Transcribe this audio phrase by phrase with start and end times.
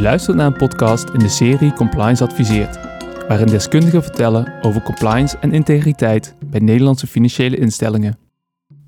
[0.00, 2.78] U luistert naar een podcast in de serie Compliance Adviseert,
[3.28, 8.18] waarin deskundigen vertellen over compliance en integriteit bij Nederlandse financiële instellingen.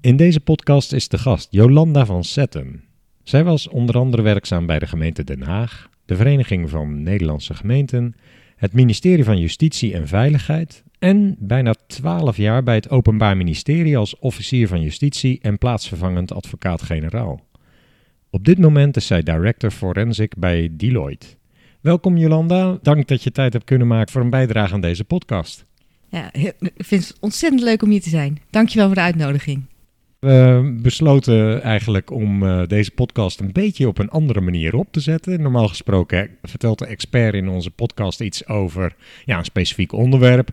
[0.01, 2.85] In deze podcast is de gast Jolanda van Zetten.
[3.23, 8.15] Zij was onder andere werkzaam bij de gemeente Den Haag, de Vereniging van Nederlandse Gemeenten,
[8.57, 14.19] het ministerie van Justitie en Veiligheid en bijna twaalf jaar bij het Openbaar Ministerie als
[14.19, 17.41] officier van justitie en plaatsvervangend advocaat-generaal.
[18.35, 21.27] Op dit moment is zij director forensic bij Deloitte.
[21.81, 25.65] Welkom Jolanda, dank dat je tijd hebt kunnen maken voor een bijdrage aan deze podcast.
[26.09, 28.41] Ja, ik vind het ontzettend leuk om hier te zijn.
[28.51, 29.65] Dankjewel voor de uitnodiging.
[30.19, 35.01] We besloten eigenlijk om uh, deze podcast een beetje op een andere manier op te
[35.01, 35.43] zetten.
[35.43, 40.51] Normaal gesproken vertelt de expert in onze podcast iets over ja, een specifiek onderwerp.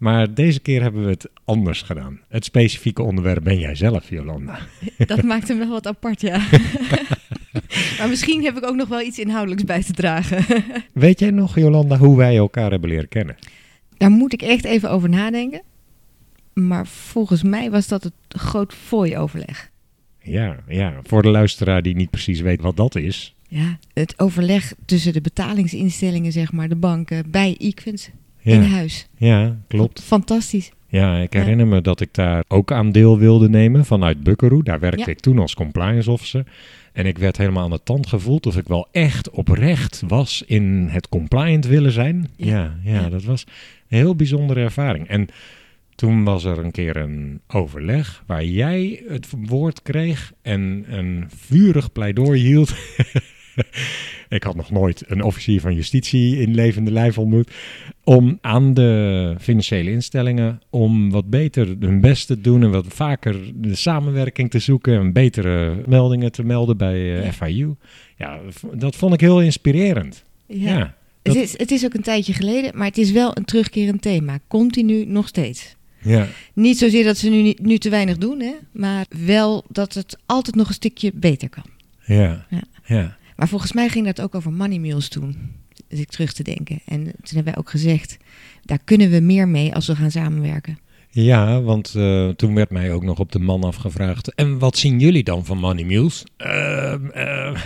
[0.00, 2.20] Maar deze keer hebben we het anders gedaan.
[2.28, 4.58] Het specifieke onderwerp ben jij zelf, Jolanda.
[5.06, 6.38] Dat maakt hem wel wat apart, ja.
[7.98, 10.44] maar misschien heb ik ook nog wel iets inhoudelijks bij te dragen.
[10.92, 13.36] Weet jij nog, Jolanda, hoe wij elkaar hebben leren kennen?
[13.96, 15.62] Daar moet ik echt even over nadenken.
[16.52, 19.70] Maar volgens mij was dat het groot fooi-overleg.
[20.22, 23.34] Ja, ja, voor de luisteraar die niet precies weet wat dat is.
[23.48, 28.10] Ja, het overleg tussen de betalingsinstellingen, zeg maar, de banken, bij Equins
[28.42, 29.08] in huis.
[29.16, 30.02] Ja, klopt.
[30.02, 30.70] Fantastisch.
[30.90, 34.62] Ja, ik herinner me dat ik daar ook aan deel wilde nemen vanuit Buckaroo.
[34.62, 36.44] Daar werkte ik toen als compliance officer.
[36.92, 40.88] En ik werd helemaal aan de tand gevoeld of ik wel echt oprecht was in
[40.90, 42.28] het compliant willen zijn.
[42.36, 43.44] Ja, ja, dat was
[43.88, 45.08] een heel bijzondere ervaring.
[45.08, 45.28] En
[45.94, 51.92] toen was er een keer een overleg waar jij het woord kreeg en een vurig
[51.92, 52.74] pleidooi hield.
[54.28, 57.50] ik had nog nooit een officier van justitie in levende lijf ontmoet.
[58.04, 63.36] Om aan de financiële instellingen om wat beter hun best te doen en wat vaker
[63.54, 67.74] de samenwerking te zoeken en betere meldingen te melden bij FIU.
[68.16, 68.40] Ja,
[68.72, 70.24] dat vond ik heel inspirerend.
[70.46, 70.76] Ja.
[70.76, 74.02] ja het, is, het is ook een tijdje geleden, maar het is wel een terugkerend
[74.02, 74.38] thema.
[74.48, 75.76] Continu nog steeds.
[76.02, 76.28] Ja.
[76.52, 80.56] Niet zozeer dat ze nu, nu te weinig doen, hè, maar wel dat het altijd
[80.56, 81.64] nog een stukje beter kan.
[82.04, 82.46] Ja.
[82.50, 82.62] ja.
[82.84, 83.16] ja.
[83.40, 85.36] Maar volgens mij ging dat ook over money meals toen.
[85.88, 86.80] Dus ik terug te denken.
[86.84, 88.16] En toen hebben wij ook gezegd,
[88.64, 90.78] daar kunnen we meer mee als we gaan samenwerken.
[91.10, 94.34] Ja, want uh, toen werd mij ook nog op de man afgevraagd.
[94.34, 96.24] En wat zien jullie dan van Money Mules?
[96.38, 96.46] Uh,
[97.16, 97.56] uh.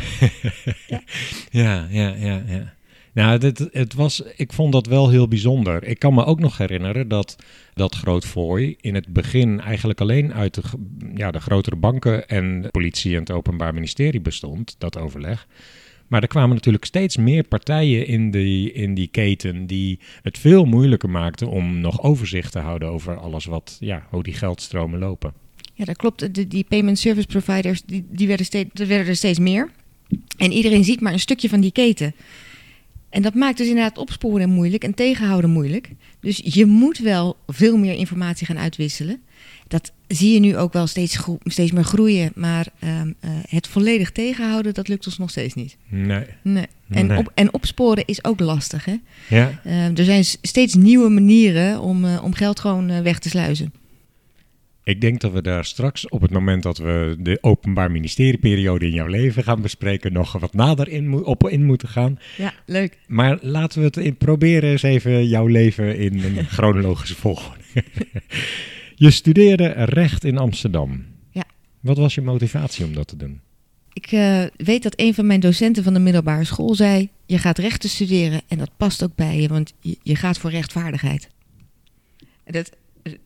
[0.87, 1.03] ja.
[1.51, 2.73] ja, ja, ja, ja.
[3.14, 5.84] Nou, dit, het was, ik vond dat wel heel bijzonder.
[5.84, 7.36] Ik kan me ook nog herinneren dat
[7.75, 10.62] dat Grootvooi in het begin eigenlijk alleen uit de,
[11.14, 15.47] ja, de grotere banken en de politie en het Openbaar Ministerie bestond, dat overleg.
[16.08, 20.64] Maar er kwamen natuurlijk steeds meer partijen in die, in die keten die het veel
[20.64, 25.32] moeilijker maakten om nog overzicht te houden over alles wat, ja, hoe die geldstromen lopen.
[25.75, 26.50] Ja, dat klopt.
[26.50, 29.70] Die payment service providers, die, die werden, steeds, er werden er steeds meer.
[30.36, 32.14] En iedereen ziet maar een stukje van die keten.
[33.14, 35.91] En dat maakt dus inderdaad opsporen moeilijk en tegenhouden moeilijk.
[36.20, 39.22] Dus je moet wel veel meer informatie gaan uitwisselen.
[39.69, 42.32] Dat zie je nu ook wel steeds, steeds meer groeien.
[42.34, 45.76] Maar ehm, eh, het volledig tegenhouden, dat lukt ons nog steeds niet.
[45.88, 46.25] Nee.
[46.42, 46.66] nee.
[46.91, 48.84] En, Op, en opsporen is ook lastig.
[48.84, 48.97] Hè?
[49.28, 49.60] Ja.
[49.66, 53.72] Uh, er zijn steeds nieuwe manieren om, uh, om geld gewoon eh, weg te sluizen.
[54.84, 58.93] Ik denk dat we daar straks, op het moment dat we de openbaar ministerieperiode in
[58.93, 62.19] jouw leven gaan bespreken, nog wat nader in, op in moeten gaan.
[62.37, 62.99] Ja, leuk.
[63.06, 67.62] Maar laten we het in, proberen eens even jouw leven in een chronologische volgorde.
[68.94, 71.05] je studeerde recht in Amsterdam.
[71.31, 71.44] Ja.
[71.81, 73.41] Wat was je motivatie om dat te doen?
[73.93, 77.59] Ik uh, weet dat een van mijn docenten van de middelbare school zei: Je gaat
[77.59, 81.28] rechten studeren en dat past ook bij je, want je, je gaat voor rechtvaardigheid.
[82.44, 82.71] Dat,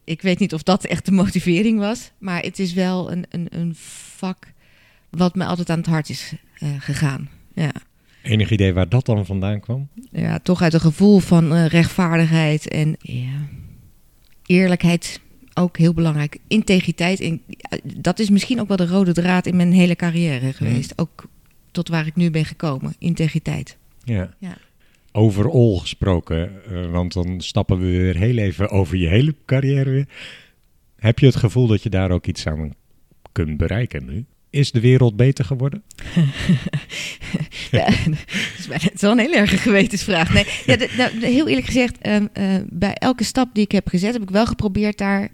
[0.04, 3.46] ik weet niet of dat echt de motivering was, maar het is wel een, een,
[3.50, 4.52] een vak
[5.10, 7.28] wat me altijd aan het hart is uh, gegaan.
[7.54, 7.72] Ja.
[8.22, 9.88] Enig idee waar dat dan vandaan kwam?
[10.10, 13.48] Ja, toch uit een gevoel van uh, rechtvaardigheid en ja,
[14.46, 15.20] eerlijkheid.
[15.54, 16.38] Ook heel belangrijk.
[16.48, 17.20] Integriteit.
[17.20, 17.42] En
[17.82, 20.92] dat is misschien ook wel de rode draad in mijn hele carrière geweest.
[20.96, 21.04] Mm.
[21.04, 21.28] Ook
[21.70, 22.94] tot waar ik nu ben gekomen.
[22.98, 23.76] Integriteit.
[24.04, 24.34] Ja.
[24.38, 24.56] ja
[25.12, 30.08] overal gesproken, uh, want dan stappen we weer heel even over je hele carrière weer.
[30.96, 32.74] Heb je het gevoel dat je daar ook iets aan
[33.32, 34.24] kunt bereiken nu?
[34.50, 35.82] Is de wereld beter geworden?
[37.70, 37.84] ja,
[38.68, 40.32] het is wel een heel erg gewetensvraag.
[40.32, 42.26] Nee, ja, de, nou, heel eerlijk gezegd, uh, uh,
[42.70, 45.28] bij elke stap die ik heb gezet, heb ik wel geprobeerd daar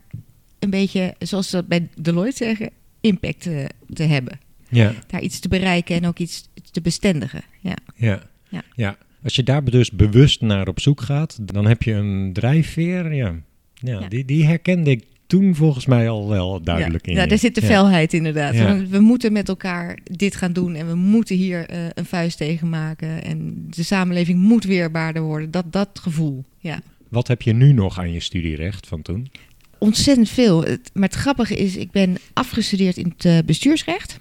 [0.58, 4.40] een beetje, zoals ze dat bij Deloitte zeggen, impact te, te hebben.
[4.68, 4.94] Ja.
[5.06, 7.42] Daar iets te bereiken en ook iets te bestendigen.
[7.60, 7.76] Ja.
[7.94, 8.22] Ja.
[8.48, 8.62] ja.
[8.74, 8.96] ja.
[9.24, 13.14] Als je daar dus bewust naar op zoek gaat, dan heb je een drijfveer.
[13.14, 13.34] Ja,
[13.74, 17.18] ja, Die, die herkende ik toen volgens mij al wel duidelijk ja, in.
[17.18, 18.54] Ja, daar zit de felheid inderdaad.
[18.54, 18.86] Ja.
[18.86, 22.68] We, moeten met elkaar dit gaan doen en we moeten hier eh, een vuist tegen
[22.68, 23.24] maken.
[23.24, 25.50] En de samenleving moet weerbaarder worden.
[25.50, 26.80] Dat, dat gevoel, ja.
[27.08, 29.30] Wat heb je nu nog aan je studierecht van toen?
[29.78, 30.64] Ontzettend veel.
[30.64, 34.18] Het- maar het grappige is, ik ben afgestudeerd in het eh, bestuursrecht.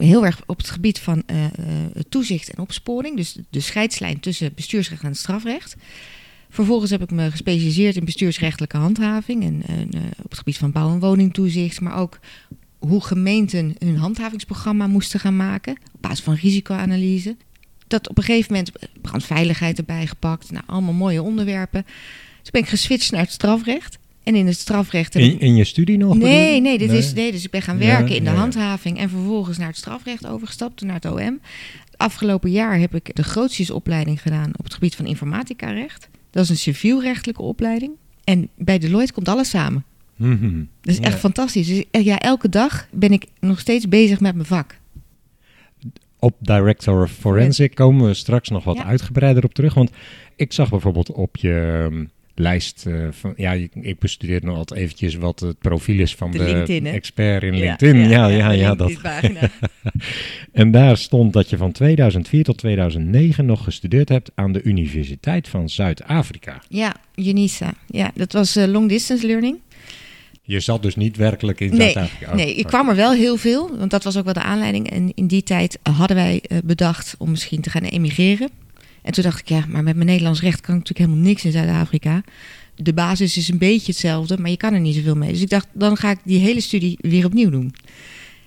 [0.00, 1.52] Heel erg op het gebied van eh, eh,
[2.08, 3.16] toezicht en opsporing.
[3.16, 5.76] Dus de scheidslijn tussen bestuursrecht en strafrecht.
[6.50, 9.44] Vervolgens heb ik me gespecialiseerd in bestuursrechtelijke handhaving.
[9.44, 11.80] En, eh, op het gebied van bouw- en woningtoezicht.
[11.80, 12.18] Maar ook
[12.78, 15.76] hoe gemeenten hun handhavingsprogramma moesten gaan maken.
[15.92, 17.36] Op basis van risicoanalyse.
[17.86, 20.50] Dat op een gegeven moment brandveiligheid erbij gepakt.
[20.50, 21.86] Nou, allemaal mooie onderwerpen.
[22.40, 23.98] Dus ben ik geswitcht naar het strafrecht.
[24.22, 25.14] En in het strafrecht...
[25.14, 26.16] In, in je studie nog?
[26.16, 28.98] Nee, nee, dit Is, nee, dus ik ben gaan Ja, werken in de ja, handhaving
[28.98, 31.40] en vervolgens naar het strafrecht overgestapt, naar het OM.
[31.96, 36.08] Afgelopen jaar heb ik de grootstjesopleiding gedaan op het gebied van informaticarecht.
[36.30, 37.92] Dat is een civielrechtelijke opleiding.
[38.24, 39.84] En bij Deloitte komt alles samen.
[40.16, 40.58] Mhm.
[40.80, 41.02] Dat is Ja.
[41.02, 41.66] echt fantastisch.
[41.66, 44.78] Dus eh, ja, elke dag ben ik nog steeds bezig met mijn vak.
[46.18, 49.74] Op Director of Forensic komen we straks nog wat uitgebreider op terug.
[49.74, 49.90] Want
[50.36, 52.04] ik zag bijvoorbeeld op je ehm,
[52.40, 53.32] lijst eh, van...
[53.36, 56.86] Ja, ik, ik bestudeer nog altijd eventjes wat het profiel is van De de, LinkedIn,
[56.86, 56.92] hè?
[56.92, 58.08] expert in LinkedIn.
[58.08, 58.74] Ja, ja, ja.
[58.74, 58.92] dat.
[60.52, 65.48] En daar stond dat je van 2004 tot 2009 nog gestudeerd hebt aan de Universiteit
[65.48, 66.62] van Zuid-Afrika.
[66.68, 67.74] ja, UNISA.
[67.86, 69.58] Ja, dat was eh, long distance learning.
[70.42, 72.30] Je zat dus niet werkelijk in Nee, Zuid-Afrika?
[72.30, 74.90] Oh, Nee, ik kwam er wel heel veel, want dat was ook wel de aanleiding.
[74.90, 78.48] En in die tijd hadden wij eh, bedacht om misschien te gaan emigreren.
[79.02, 81.44] En toen dacht ik, ja, maar met mijn Nederlands recht kan ik natuurlijk helemaal niks
[81.44, 82.22] in Zuid-Afrika.
[82.74, 85.32] De basis is een beetje hetzelfde, maar je kan er niet zoveel mee.
[85.32, 87.74] Dus ik dacht, dan ga ik die hele studie weer opnieuw doen.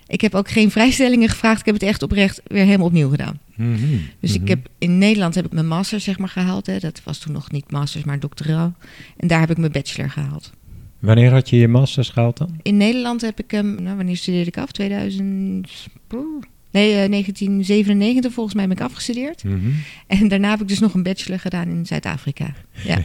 [0.06, 1.60] Ik heb ook geen vrijstellingen gevraagd.
[1.60, 3.40] Ik heb het echt oprecht weer helemaal opnieuw gedaan.
[3.54, 4.42] Mhm, Dus mhm.
[4.42, 6.66] ik heb in Nederland heb ik mijn master zeg maar gehaald.
[6.66, 6.78] Hè.
[6.78, 8.74] Dat was toen nog niet masters, maar doctoraal.
[9.16, 10.52] En daar heb ik mijn bachelor gehaald.
[10.98, 12.58] Wanneer had je je masters gehaald dan?
[12.62, 14.72] In Nederland heb ik hem, nou, wanneer studeerde ik af?
[14.72, 15.88] 2000.
[16.06, 16.42] poeh.
[16.74, 19.44] Nee, eh, 1997 volgens mij ben ik afgestudeerd.
[19.44, 19.70] Mhm.
[20.06, 22.54] En daarna heb ik dus nog een bachelor gedaan in Zuid-Afrika.
[22.84, 22.98] Ja,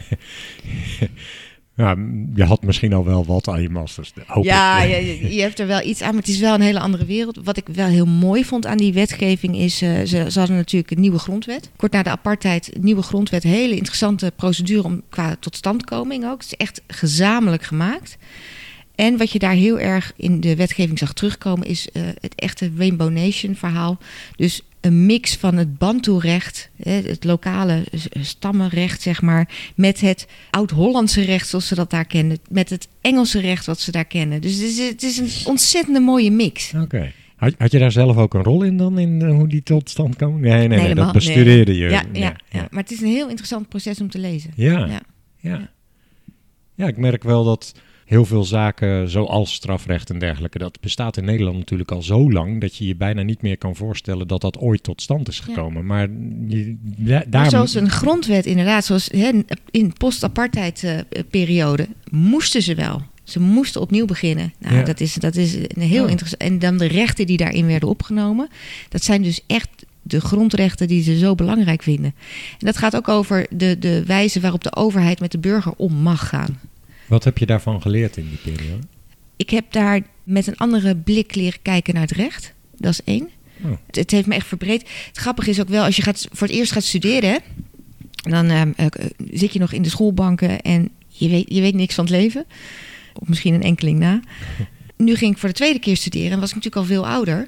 [1.80, 1.96] Ja,
[2.34, 4.12] je had misschien al wel wat aan je masters.
[4.42, 7.04] Ja je, je hebt er wel iets aan, maar het is wel een hele andere
[7.04, 7.40] wereld.
[7.44, 10.90] Wat ik wel heel mooi vond aan die wetgeving is, eh, ze, ze hadden natuurlijk
[10.90, 11.70] een nieuwe grondwet.
[11.76, 16.40] Kort na de apartheid, nieuwe grondwet, hele interessante procedure om qua totstandkoming ook.
[16.42, 18.16] Het is echt gezamenlijk gemaakt.
[19.00, 22.70] En wat je daar heel erg in de wetgeving zag terugkomen, is eh, het echte
[22.76, 23.98] Rainbow Nation verhaal.
[24.36, 27.84] Dus een mix van het Bantu-recht, hè, het lokale
[28.20, 33.40] stammenrecht, zeg maar, met het Oud-Hollandse recht zoals ze dat daar kennen, met het Engelse
[33.40, 34.40] recht wat ze daar kennen.
[34.40, 36.72] Dus het is, het is een ontzettende mooie mix.
[36.74, 37.12] Oké.
[37.36, 39.90] Had, had je daar zelf ook een rol in dan, in eh, hoe die tot
[39.90, 40.40] stand komen?
[40.40, 41.88] Nee, nee, dat bestudeerde je.
[41.88, 44.50] Ja, ja, ja, maar het is een heel interessant proces om te lezen.
[44.54, 45.00] Ja, Ja.
[45.38, 45.70] ja.
[46.74, 47.74] Ja, ik merk wel dat
[48.10, 52.60] heel veel zaken, zoals strafrecht en dergelijke, dat bestaat in Nederland natuurlijk al zo lang
[52.60, 55.86] dat je je bijna niet meer kan voorstellen dat dat ooit tot stand is gekomen.
[55.86, 56.08] Maar
[56.48, 59.30] je, ja, Maar daar, zoals een grondwet inderdaad, zoals hè,
[59.70, 60.98] in post-apartheid eh,
[61.30, 63.02] periode, moesten ze wel.
[63.24, 64.52] Ze moesten opnieuw beginnen.
[64.58, 64.82] Nou, Ja.
[64.82, 66.10] dat, is, dat is een heel Ja.
[66.10, 66.42] interessant.
[66.42, 68.48] En dan de rechten die daarin werden opgenomen,
[68.88, 69.68] dat zijn dus echt
[70.02, 72.14] de grondrechten die ze zo belangrijk vinden.
[72.58, 75.92] En dat gaat ook over de, de wijze waarop de overheid met de burger om
[75.92, 76.58] mag gaan.
[77.10, 78.82] Wat heb je daarvan geleerd in die periode?
[79.36, 82.54] Ik heb daar met een andere blik leren kijken naar het recht.
[82.76, 83.28] Dat is één.
[83.62, 83.70] Oh.
[83.86, 84.80] Het, het heeft me echt verbreed.
[85.06, 87.40] Het grappige is ook wel, als je gaat, voor het eerst gaat studeren,
[88.10, 88.86] dan ehm, eh,
[89.30, 92.44] zit je nog in de schoolbanken en je weet, je weet niks van het leven.
[93.14, 94.20] Of misschien een enkeling na.
[94.96, 97.46] Nu ging ik voor de tweede keer studeren en was ik natuurlijk al veel ouder.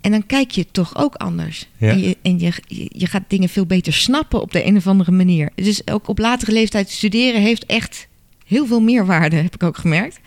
[0.00, 1.68] En dan kijk je toch ook anders.
[1.76, 1.88] Ja.
[1.88, 2.52] En, je, en je
[2.88, 5.50] je gaat dingen veel beter snappen op de een of andere manier.
[5.54, 8.08] Dus ook op latere leeftijd studeren heeft echt
[8.44, 10.20] heel veel meerwaarde, heb ik ook gemerkt.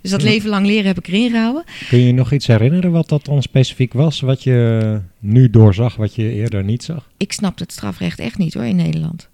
[0.00, 1.64] Dus dat leven lang leren heb ik erin gehouden.
[1.88, 5.96] Kun je je nog iets herinneren wat dat dan specifiek was, wat je nu doorzag,
[5.96, 7.08] wat je eerder niet zag?
[7.16, 9.28] ik snapte het strafrecht echt niet hoor in Nederland.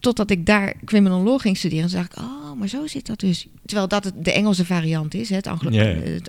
[0.00, 3.46] Totdat ik daar criminal law ging studeren, zag ik, oh, maar zo zit dat dus.
[3.66, 5.48] Terwijl dat het de Engelse variant is, het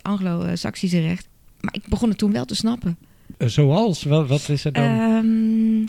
[0.02, 1.28] Anglo-Saxische recht.
[1.62, 2.98] Maar ik begon het toen wel te snappen.
[3.38, 4.04] Eh, Zoals?
[4.04, 4.84] Wat, wat is er dan?
[4.84, 5.80] Ehm,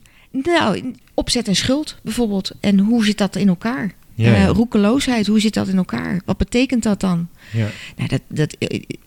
[0.53, 2.53] nou, opzet en schuld bijvoorbeeld.
[2.61, 3.95] En hoe zit dat in elkaar?
[4.15, 4.35] Ja, ja.
[4.47, 6.21] Eh, roekeloosheid, hoe zit dat in elkaar?
[6.25, 7.29] Wat betekent dat dan?
[7.53, 7.67] ja.
[7.97, 8.57] Nou, dat, dat,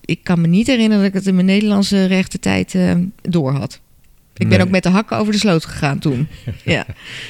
[0.06, 3.82] ik kan me niet herinneren dat ik het in mijn Nederlandse rechtertijd eh door had.
[4.38, 6.28] Ik ben ook met de hakken over de sloot gegaan toen.
[6.66, 6.86] ja.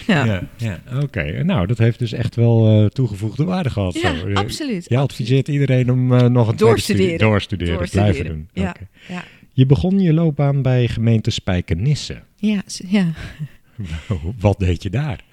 [0.07, 0.25] Ja.
[0.25, 0.81] Ja, ja.
[1.01, 1.43] oké.
[1.43, 3.93] Nou, dat heeft dus echt wel eh, toegevoegde waarde gehad.
[3.93, 4.33] Ja, zo.
[4.33, 4.85] Absoluut.
[4.89, 7.09] Je adviseert iedereen om eh, nog een Doorstuderen.
[7.09, 8.63] studie- doorstuderen, Doorstuderen, blijven doen.
[9.07, 9.23] ja.
[9.53, 12.21] Je begon je loopbaan bij gemeente Spijkenisse.
[12.35, 13.05] Ja, ja.
[14.39, 15.23] Wat deed je daar?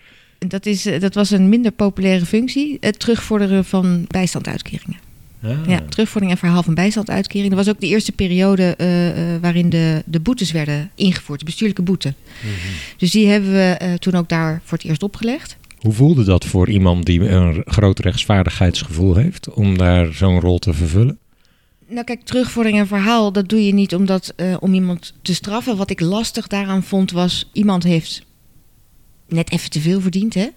[0.49, 2.77] Dat, is, eh, dat was een minder populaire functie.
[2.81, 4.99] Het terugvorderen van bijstandsuitkeringen.
[5.43, 5.51] Ah.
[5.67, 7.49] Ja, terugvordering en verhaal van bijstandsuitkering.
[7.49, 11.45] Dat was ook de eerste periode eh, eh, waarin de, de boetes werden ingevoerd, de
[11.45, 12.15] bestuurlijke boete.
[12.41, 12.53] Mhm.
[12.97, 15.57] Dus die hebben we eh, toen ook daar voor het eerst opgelegd.
[15.79, 20.73] Hoe voelde dat voor iemand die een groot rechtsvaardigheidsgevoel heeft om daar zo'n rol te
[20.73, 21.19] vervullen?
[21.89, 25.77] Nou kijk, terugvordering en verhaal, dat doe je niet omdat, eh, om iemand te straffen.
[25.77, 28.23] Wat ik lastig daaraan vond was, iemand heeft
[29.33, 30.49] net even te veel verdiend, hè?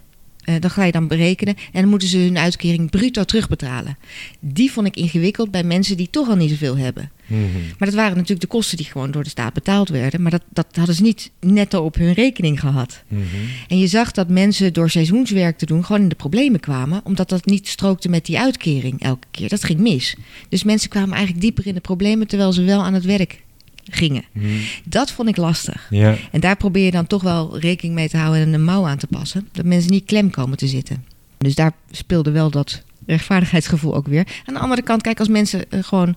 [0.43, 1.55] Eh, dat ga je dan berekenen.
[1.71, 3.97] En dan moeten ze hun uitkering bruto terugbetalen.
[4.39, 7.11] Die vond ik ingewikkeld bij mensen die toch al niet zoveel hebben.
[7.27, 7.41] Mhm.
[7.77, 10.21] Maar dat waren natuurlijk de kosten die gewoon door de staat betaald werden.
[10.21, 13.03] Maar dat, dat hadden ze niet netto op hun rekening gehad.
[13.07, 13.23] Mhm.
[13.67, 17.01] En je zag dat mensen door seizoenswerk te doen gewoon in de problemen kwamen.
[17.03, 19.49] Omdat dat niet strookte met die uitkering elke keer.
[19.49, 20.15] Dat ging mis.
[20.49, 23.42] Dus mensen kwamen eigenlijk dieper in de problemen terwijl ze wel aan het werk
[23.83, 24.23] gingen.
[24.31, 24.47] Mhm.
[24.85, 25.87] Dat vond ik lastig.
[25.89, 28.87] Ja, En daar probeer je dan toch wel rekening mee te houden en een mouw
[28.87, 29.47] aan te passen.
[29.51, 31.05] Dat mensen niet klem komen te zitten.
[31.37, 34.27] Dus daar speelde wel dat rechtvaardigheidsgevoel ook weer.
[34.45, 36.07] Aan de andere kant, kijk, als mensen eh, gewoon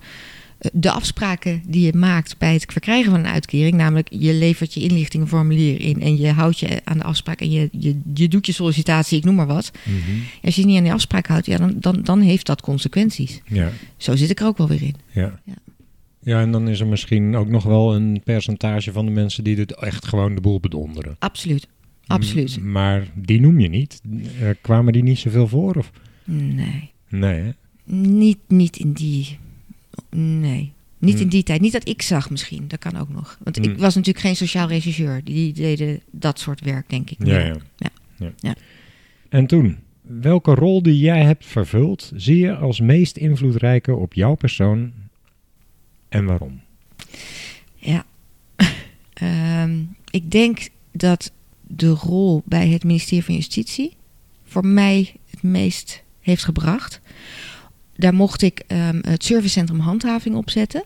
[0.59, 4.75] eh, de afspraken die je maakt bij het verkrijgen van een uitkering, namelijk je levert
[4.75, 8.47] je inlichtingenformulier in en je houdt je aan de afspraak en je, je, je doet
[8.47, 9.71] je sollicitatie, ik noem maar wat.
[9.83, 9.97] Mhm.
[10.43, 13.41] Als je je niet aan die afspraak houdt, ja, dan, dan, dan heeft dat consequenties.
[13.47, 14.97] ja, Zo zit ik er ook wel weer in.
[15.13, 15.41] ja.
[15.45, 15.55] Ja.
[16.27, 19.57] Ja, en dan is er misschien ook nog wel een percentage van de mensen die
[19.57, 21.17] dit echt gewoon de boel bedonderen.
[21.19, 21.69] Absoluut.
[22.07, 22.59] Absoluut.
[22.61, 24.01] M- Maar die noem je niet.
[24.41, 25.75] Eh, kwamen die niet zoveel voor?
[25.75, 25.91] Of?
[26.25, 26.91] Nee.
[27.09, 27.51] Nee, hè?
[27.95, 29.39] Niet, niet in die.
[30.17, 30.73] Nee.
[30.99, 31.61] Niet in die tijd.
[31.61, 32.65] Niet dat ik zag misschien.
[32.69, 33.39] Dat kan ook nog.
[33.43, 33.77] Want ik Hmm.
[33.77, 35.21] was natuurlijk geen sociaal regisseur.
[35.25, 37.27] Die deden dat soort werk, denk ik.
[37.27, 37.57] Ja, ja.
[37.77, 37.89] Ja.
[38.17, 38.33] ja.
[38.41, 38.55] Ja.
[39.29, 44.35] En toen, welke rol die jij hebt vervuld, zie je als meest invloedrijke op jouw
[44.35, 44.93] persoon
[46.17, 46.61] en waarom?
[47.75, 48.05] Ja.
[49.13, 51.33] Ehm, ik denk dat
[51.67, 53.97] de rol bij het ministerie van Justitie
[54.45, 57.01] voor mij het meest heeft gebracht.
[57.97, 60.85] Daar mocht ik ehm, het servicecentrum handhaving opzetten.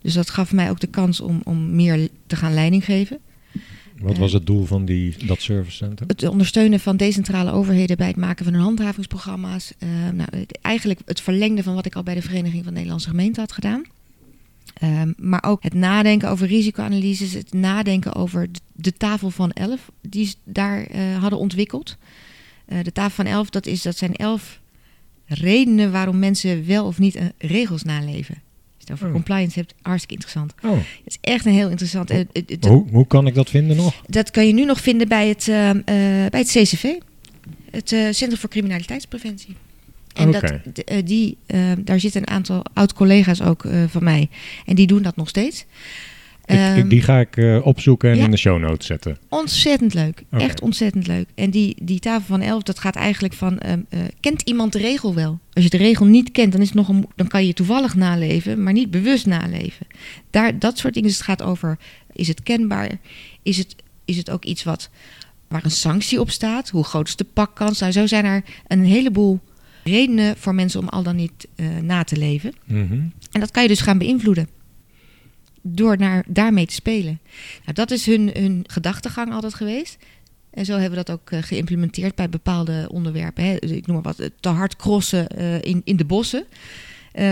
[0.00, 3.18] Dus dat gaf mij ook de kans om, om meer te gaan leiding geven.
[4.02, 6.08] Wat was het doel van die, dat servicecentrum?
[6.08, 9.72] Het ondersteunen van decentrale overheden bij het maken van hun handhavingsprogramma's.
[9.78, 10.28] Eh, nou,
[10.60, 13.82] eigenlijk het verlengde van wat ik al bij de Vereniging van Nederlandse Gemeenten had gedaan.
[14.74, 20.26] Ehm, maar ook het nadenken over risicoanalyses, het nadenken over de, tafel van elf die
[20.26, 21.96] ze daar eh, hadden ontwikkeld.
[22.64, 24.60] Eh, de tafel van elf, dat, is, dat zijn elf
[25.26, 28.34] redenen waarom mensen wel of niet eh, regels naleven.
[28.34, 28.42] Als
[28.78, 29.12] je het over Oh.
[29.12, 30.54] compliance hebt, hartstikke interessant.
[30.64, 32.10] Oh, Het is echt een heel interessant.
[32.60, 34.02] hoe, hoe kan ik dat vinden nog?
[34.06, 35.76] dat kan je nu nog vinden bij het, eh, eh,
[36.30, 36.84] bij het CCV,
[37.70, 39.56] het eh, Centrum voor Criminaliteitspreventie.
[40.14, 44.28] En dat, eh, die, eh, daar zitten een aantal oud-collega's ook eh, van mij.
[44.66, 45.60] En die doen dat nog steeds.
[46.44, 48.24] Ik, Ehm, ik, die ga ik opzoeken en ja.
[48.24, 49.16] in de show notes zetten.
[49.28, 50.22] Ontzettend leuk.
[50.30, 51.26] Echt ontzettend leuk.
[51.34, 53.58] En die, die tafel van elf, dat gaat eigenlijk van...
[53.58, 55.38] ehm, eh, kent iemand de regel wel?
[55.52, 57.94] Als je de regel niet kent, dan, is het nog een, dan kan je toevallig
[57.94, 58.62] naleven...
[58.62, 59.86] maar niet bewust naleven.
[60.30, 61.08] Daar, dat soort dingen.
[61.08, 61.78] Dus het gaat over...
[62.12, 62.90] is het kenbaar?
[63.42, 64.90] Is het, is het ook iets wat,
[65.48, 66.68] waar een sanctie op staat?
[66.68, 67.80] Hoe groot is de pakkans?
[67.80, 69.40] Nou, zo zijn er een heleboel
[69.84, 70.80] redenen voor mensen...
[70.80, 72.52] om al dan niet eh, na te leven.
[72.64, 72.92] Mhm.
[73.32, 74.48] En dat kan je dus gaan beïnvloeden.
[75.62, 77.20] Door naar, daarmee te spelen.
[77.62, 79.98] Nou, dat is hun, hun gedachtegang altijd geweest.
[80.50, 83.44] En zo hebben we dat ook eh, geïmplementeerd bij bepaalde onderwerpen.
[83.44, 83.56] Hè.
[83.60, 86.44] Ik noem maar wat, te hard crossen eh, in, in de bossen.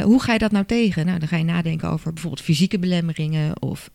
[0.03, 1.07] Hoe ga je dat nou tegen?
[1.07, 3.63] Nou, dan ga je nadenken over bijvoorbeeld fysieke belemmeringen...
[3.63, 3.91] of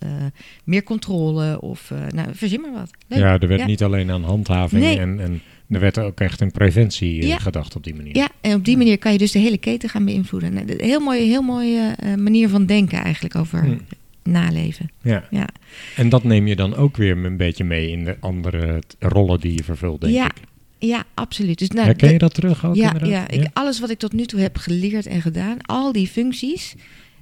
[0.63, 2.89] meer controle of uh, nou, verzin maar wat.
[3.07, 3.19] Leuk.
[3.19, 3.65] Ja, er werd Ja.
[3.65, 4.99] niet alleen aan handhaving Nee.
[4.99, 7.37] en, en er werd ook echt een preventie eh, Ja.
[7.37, 8.15] gedacht op die manier.
[8.17, 10.53] Ja, en op die manier kan je dus de hele keten gaan beïnvloeden.
[10.53, 13.77] Nou, Een heel mooie, heel mooie eh, manier van denken eigenlijk over Hm.
[14.23, 14.89] naleven.
[15.01, 15.27] Ja.
[15.31, 15.47] Ja.
[15.95, 19.53] En dat neem je dan ook weer een beetje mee in de andere rollen die
[19.53, 20.33] je vervult, denk Ja, ik.
[20.79, 21.59] Ja, absoluut.
[21.59, 23.09] Dus, nou, Herken je dat terug ook ja, inderdaad?
[23.09, 26.75] ja, ik, alles wat ik tot nu toe heb geleerd en gedaan, al die functies,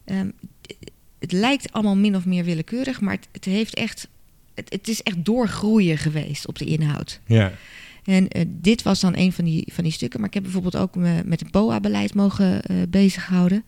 [0.05, 0.27] ehm,
[1.19, 4.07] het lijkt allemaal min of meer willekeurig, maar het, het heeft echt,
[4.55, 7.19] het, het is echt doorgroeien geweest op de inhoud.
[7.25, 7.51] Ja.
[8.03, 10.77] En eh, dit was dan een van die, van die stukken, maar ik heb bijvoorbeeld
[10.77, 13.63] ook me met het BOA-beleid mogen eh, bezighouden.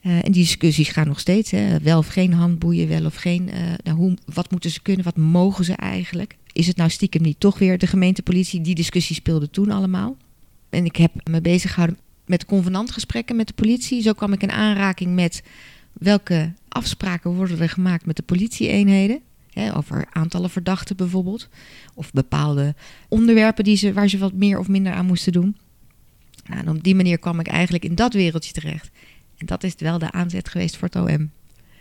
[0.00, 1.50] Eh, en die discussies gaan nog steeds.
[1.50, 1.78] Hè.
[1.80, 3.50] Wel of geen handboeien, wel of geen.
[3.84, 6.36] nou, hoe, wat moeten ze kunnen, wat mogen ze eigenlijk?
[6.52, 8.60] Is het nou stiekem niet toch weer de gemeentepolitie?
[8.60, 10.16] Die discussie speelde toen allemaal.
[10.70, 14.02] En ik heb me bezig gehouden met convenantgesprekken met de politie.
[14.02, 15.42] Zo kwam ik in aanraking met
[15.92, 19.20] welke afspraken worden er gemaakt met de politieeenheden.
[19.60, 21.48] Hè, over aantallen verdachten bijvoorbeeld.
[21.94, 22.74] Of bepaalde
[23.08, 25.56] onderwerpen die ze, waar ze wat meer of minder aan moesten doen.
[26.48, 28.90] Nou, en op die manier kwam ik eigenlijk in dat wereldje terecht.
[29.38, 31.30] En dat is wel de aanzet geweest voor het OM.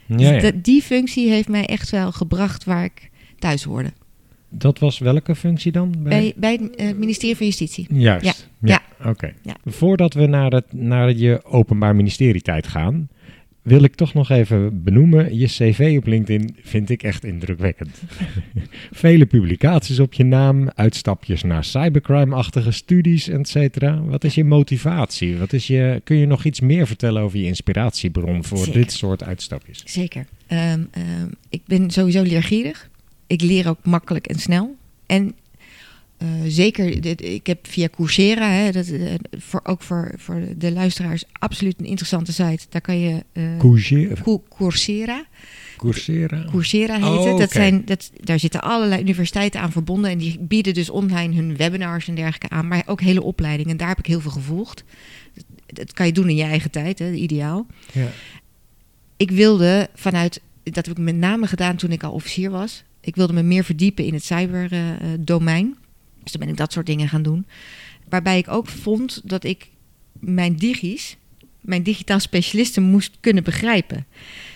[0.05, 3.91] Ja, Dus de- die functie heeft mij echt wel gebracht waar ik thuis hoorde.
[4.49, 5.95] dat was welke functie dan?
[5.97, 7.87] Bij, bij het uh, ministerie van Justitie.
[7.93, 8.49] Juist.
[8.59, 8.81] Ja.
[8.99, 9.09] ja.
[9.09, 9.33] Oké.
[9.65, 13.07] Voordat we naar, het, naar je openbaar ministerietijd gaan,
[13.65, 15.37] wil ik toch nog even benoemen.
[15.37, 18.01] Je cv op LinkedIn vind ik echt indrukwekkend.
[18.91, 23.77] Vele publicaties op je naam, uitstapjes naar cybercrime-achtige studies, etc.
[24.05, 25.37] Wat is je motivatie?
[25.37, 29.23] Wat is je, kun je nog iets meer vertellen over je inspiratiebron voor dit soort
[29.23, 29.83] uitstapjes?
[29.85, 30.25] Zeker.
[30.47, 32.89] Ehm, ehm, ik ben sowieso leergierig.
[33.27, 34.75] Ik leer ook makkelijk en snel.
[35.05, 35.35] En
[36.23, 40.71] uh, zeker, dit, ik heb via Coursera, hè, dat, uh, voor, ook voor, voor de
[40.71, 42.65] luisteraars, absoluut een interessante site.
[42.69, 43.23] Daar kan je.
[43.33, 44.21] Uh, Coursera.
[44.49, 45.25] Coursera.
[45.77, 46.45] Coursera.
[46.49, 47.37] Coursera heet oh, het.
[47.37, 50.11] Dat zijn, dat, daar zitten allerlei universiteiten aan verbonden.
[50.11, 52.67] En die bieden dus online hun webinars en dergelijke aan.
[52.67, 53.71] Maar ook hele opleidingen.
[53.71, 54.83] En daar heb ik heel veel gevolgd.
[55.33, 57.65] Dat, dat kan je doen in je eigen tijd, hè, ideaal.
[57.91, 58.07] Ja.
[59.17, 60.41] Ik wilde vanuit.
[60.63, 62.83] Dat heb ik met name gedaan toen ik al officier was.
[63.01, 65.75] Ik wilde me meer verdiepen in het cyberdomein.
[66.25, 67.45] Dus dan ben ik dat soort dingen gaan doen.
[68.09, 69.69] Waarbij ik ook vond dat ik
[70.19, 71.17] mijn digis,
[71.61, 74.05] mijn digitaal specialisten moest kunnen begrijpen.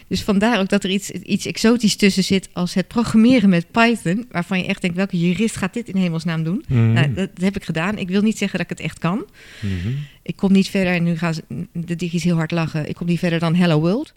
[0.09, 4.25] Dus vandaar ook dat er iets, iets exotisch tussen zit als het programmeren met Python.
[4.31, 6.63] Waarvan je echt denkt, welke jurist gaat dit in hemelsnaam doen?
[6.67, 6.93] Mhm.
[6.93, 7.97] nou, dat, heb ik gedaan.
[7.97, 9.25] Ik wil niet zeggen dat ik het echt kan.
[9.59, 9.93] Mhm.
[10.21, 12.89] Ik kom niet verder, en nu gaan ze, de digis heel hard lachen.
[12.89, 14.13] Ik kom niet verder dan Hello World.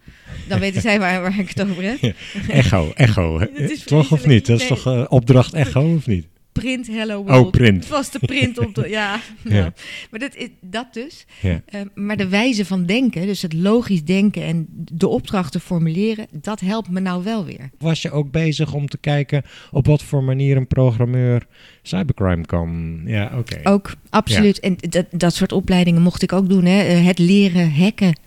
[0.48, 2.14] Dan weten zij waar, waar ik het over heb.
[2.48, 3.40] echo, echo.
[3.84, 4.46] toch of niet?
[4.46, 6.26] Dat is toch uh, opdracht echo of niet?
[6.52, 7.44] Print Hello oh, World.
[7.44, 7.86] Oh, print.
[7.86, 8.88] Vaste print op de.
[8.92, 9.70] Ja, nou.
[10.10, 11.26] maar dat, dat dus.
[11.40, 11.62] Ja.
[11.74, 16.60] Uh, maar de wijze van denken, dus het logisch denken en de opdrachten formuleren, dat
[16.60, 17.70] helpt me nou wel weer.
[17.78, 21.46] Was je ook bezig om te kijken op wat voor manier een programmeur
[21.82, 23.00] cybercrime kan?
[23.04, 23.60] Ja, oké.
[23.62, 24.60] Ook, absoluut.
[24.60, 26.64] En dat, dat soort opleidingen mocht ik ook doen.
[26.64, 26.82] Hè.
[26.82, 28.18] Eh, het leren hacken.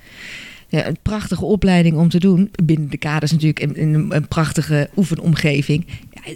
[0.67, 2.51] Ja, een prachtige opleiding om te doen.
[2.63, 3.60] Binnen de kaders natuurlijk.
[3.60, 5.86] In, een, een prachtige oefenomgeving.
[6.12, 6.34] Ja,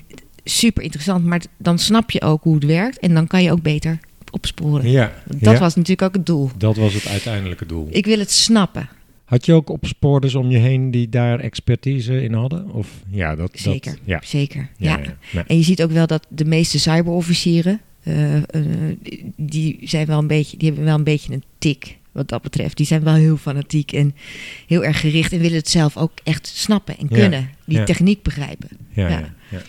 [0.50, 1.25] super interessant.
[1.25, 3.00] Maar dan snap je ook hoe het werkt.
[3.00, 4.00] En dan kan je ook beter
[4.32, 4.89] opsporen.
[4.89, 6.50] Ja, dat was natuurlijk ook het doel.
[6.58, 7.88] Dat was het uiteindelijke doel.
[7.91, 8.89] Ik wil het snappen.
[9.25, 12.72] Had je ook opsporers om je heen die daar expertise in hadden?
[12.72, 14.22] Of, ja, dat, zeker, dat, ja.
[14.24, 14.70] zeker.
[14.77, 15.00] Ja,
[15.32, 15.44] ja.
[15.48, 18.41] En je ziet ook wel dat de meeste cyberofficieren, uh, uh,
[19.36, 22.78] die, zijn wel een beetje, die hebben wel een beetje een tik wat dat betreft.
[22.78, 24.15] Die zijn wel heel fanatiek en
[24.67, 27.50] heel erg gericht en willen het zelf ook echt snappen en kunnen.
[27.65, 28.69] Die techniek begrijpen.
[28.93, 29.10] ja.
[29.10, 29.62] ja.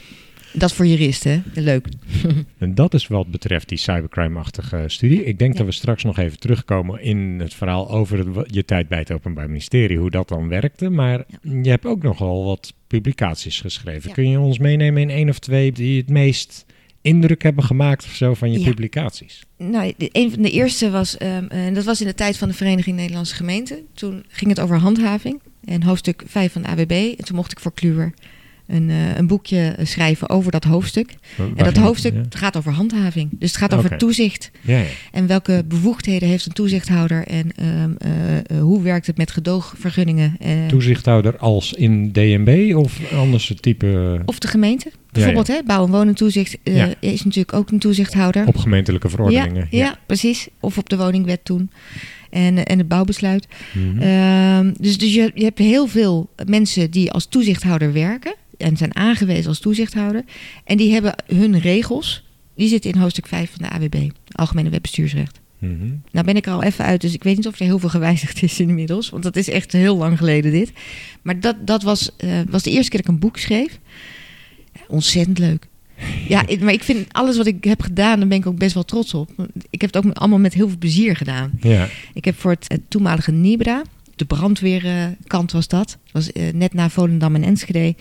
[0.52, 1.86] Dat voor juristen, leuk.
[2.58, 5.24] en dat is wat betreft die cybercrime-achtige studie.
[5.24, 8.98] Ik denk dat we straks nog even terugkomen in het verhaal over je tijd bij
[8.98, 10.90] het Openbaar Ministerie, hoe dat dan werkte.
[10.90, 14.12] Maar je hebt ook nogal wat publicaties geschreven.
[14.12, 16.64] Kun je ons meenemen in één of twee die het meest
[17.02, 19.42] indruk hebben gemaakt of zo van je publicaties?
[19.56, 22.54] Nou, een van de eerste was, um, en dat was in de tijd van de
[22.54, 23.86] Vereniging Nederlandse Gemeenten.
[23.94, 27.14] Toen ging het over handhaving en hoofdstuk 5 van de AWB.
[27.18, 28.14] En toen mocht ik voor Kluwer
[28.70, 31.14] een, uh, een boekje schrijven over dat hoofdstuk.
[31.56, 33.30] en dat hoofdstuk gaat over handhaving.
[33.38, 34.50] Dus het gaat over toezicht.
[34.60, 34.84] Ja, ja.
[35.12, 37.96] En welke bevoegdheden heeft een toezichthouder en um,
[38.50, 40.38] uh, hoe werkt het met gedoogvergunningen?
[40.68, 44.20] toezichthouder als in DNB of anders type?
[44.24, 44.90] Of de gemeente.
[45.12, 46.58] Bijvoorbeeld, Hè, bouw- en woningtoezicht
[47.00, 48.46] is natuurlijk ook een toezichthouder.
[48.46, 49.66] Op gemeentelijke verordeningen.
[49.70, 50.48] Ja, precies.
[50.60, 51.70] Of op de woningwet toen.
[52.30, 53.46] En, en het bouwbesluit.
[53.72, 54.74] Mm -hmm.
[54.78, 59.48] dus dus je, je hebt heel veel mensen die als toezichthouder werken en zijn aangewezen
[59.48, 60.24] als toezichthouder.
[60.64, 65.40] En die hebben hun regels, die zitten in hoofdstuk 5 van de AWB, Algemene Wetbestuursrecht.
[65.58, 67.78] Mm Nou ben ik er al even uit, dus ik weet niet of er heel
[67.78, 69.10] veel gewijzigd is inmiddels.
[69.10, 70.72] Want dat is echt heel lang geleden dit.
[71.22, 73.78] Maar dat, dat was, uh, was de eerste keer dat ik een boek schreef.
[74.88, 75.66] ontzettend leuk.
[76.28, 78.84] Ja, maar ik vind alles wat ik heb gedaan, daar ben ik ook best wel
[78.84, 79.30] trots op.
[79.70, 81.50] Ik heb het ook allemaal met heel veel plezier gedaan.
[81.60, 81.88] Ja.
[82.14, 83.82] Ik heb voor het, het toenmalige Nibra,
[84.16, 85.98] de brandweerkant was dat.
[86.12, 87.94] Was uh, net na Volendam en Enschede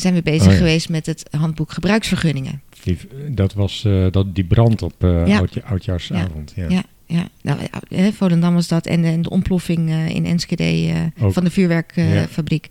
[0.00, 2.62] zijn we bezig oh geweest met het handboek gebruiksvergunningen.
[2.82, 5.44] Die, dat was uh, dat, die brand op uh, ja.
[5.64, 6.52] oudjaarsavond.
[6.56, 6.82] Ja, ja.
[7.06, 7.28] ja.
[7.42, 7.58] Nou,
[7.88, 12.68] eh, Volendam was dat en, en de ontploffing uh, in Enschede van de vuurwerkfabriek.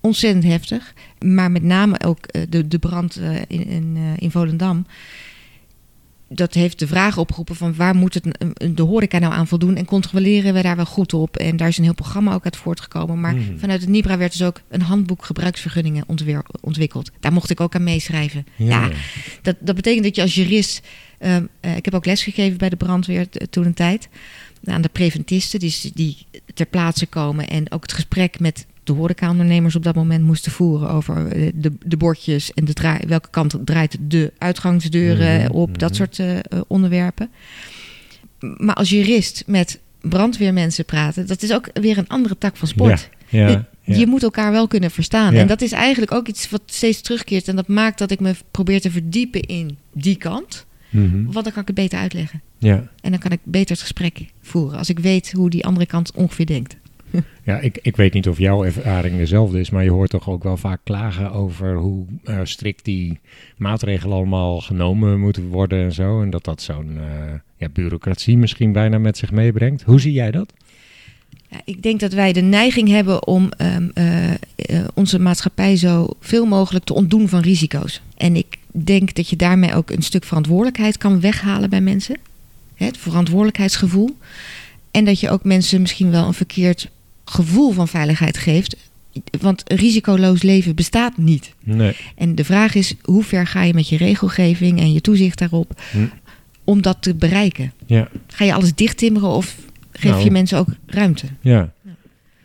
[0.00, 0.94] Ontzettend heftig.
[1.18, 4.86] Maar met name ook de, de brand in, in, in Volendam
[6.32, 8.24] dat heeft de vraag opgeroepen van waar moet het
[8.76, 11.36] de horeca nou aan voldoen en controleren we daar wel goed op.
[11.36, 13.20] En daar is een heel programma ook uit voortgekomen.
[13.20, 13.58] Maar mhm.
[13.58, 16.04] vanuit het NIBRA werd dus ook een handboek gebruiksvergunningen
[16.60, 17.10] ontwikkeld.
[17.20, 18.46] Daar mocht ik ook aan meeschrijven.
[18.56, 18.90] Ja,
[19.42, 20.86] dat, dat betekent dat je als jurist...
[21.22, 24.08] Um, uh, ik heb ook lesgegeven bij de brandweer toen een tijd
[24.64, 26.16] aan de preventisten die, die
[26.54, 30.90] ter plaatse komen en ook het gesprek met de horecaondernemers op dat moment moesten voeren
[30.90, 35.78] over eh, de, de bordjes en de draai, welke kant draait de uitgangsdeuren mhm, op,
[35.78, 35.98] dat mhm.
[35.98, 37.30] soort uh, onderwerpen.
[38.38, 43.08] Maar als jurist met brandweermensen praten, dat is ook weer een andere tak van sport.
[43.28, 43.96] Ja, ja, Ja.
[43.96, 45.34] Je moet elkaar wel kunnen verstaan.
[45.34, 45.40] Ja.
[45.40, 47.48] En dat is eigenlijk ook iets wat steeds terugkeert.
[47.48, 50.66] En dat maakt dat ik me probeer te verdiepen in die kant.
[50.90, 51.22] Mhm.
[51.22, 52.42] Want dan kan ik het beter uitleggen.
[52.58, 54.78] Ja, En dan kan ik beter het gesprek voeren.
[54.78, 56.76] Als ik weet hoe die andere kant ongeveer denkt.
[57.44, 60.42] ja ik, ik weet niet of jouw ervaring dezelfde is, maar je hoort toch ook
[60.42, 63.18] wel vaak klagen over hoe eh, strikt die
[63.56, 66.22] maatregelen allemaal genomen moeten worden en zo.
[66.22, 69.82] En dat dat zo'n eh, ja, bureaucratie misschien bijna met zich meebrengt.
[69.82, 70.52] Hoe zie jij dat?
[71.48, 76.46] Ja, ik denk dat wij de neiging hebben om ehm, eh, onze maatschappij zo veel
[76.46, 78.02] mogelijk te ontdoen van risico's.
[78.16, 82.16] En ik denk dat je daarmee ook een stuk verantwoordelijkheid kan weghalen bij mensen.
[82.74, 84.16] Het verantwoordelijkheidsgevoel.
[84.90, 86.90] En dat je ook mensen misschien wel een verkeerd
[87.30, 88.76] gevoel van veiligheid geeft.
[89.40, 91.54] Want risicoloos leven bestaat niet.
[91.64, 91.96] Nee.
[92.16, 95.82] En de vraag is, hoe ver ga je met je regelgeving en je toezicht daarop
[95.90, 95.98] Hm.
[96.64, 97.72] om dat te bereiken?
[97.86, 98.08] Ja.
[98.26, 99.56] Ga je alles dichttimmeren of
[99.92, 100.24] geef Nou.
[100.24, 101.26] je mensen ook ruimte?
[101.40, 101.72] Ja.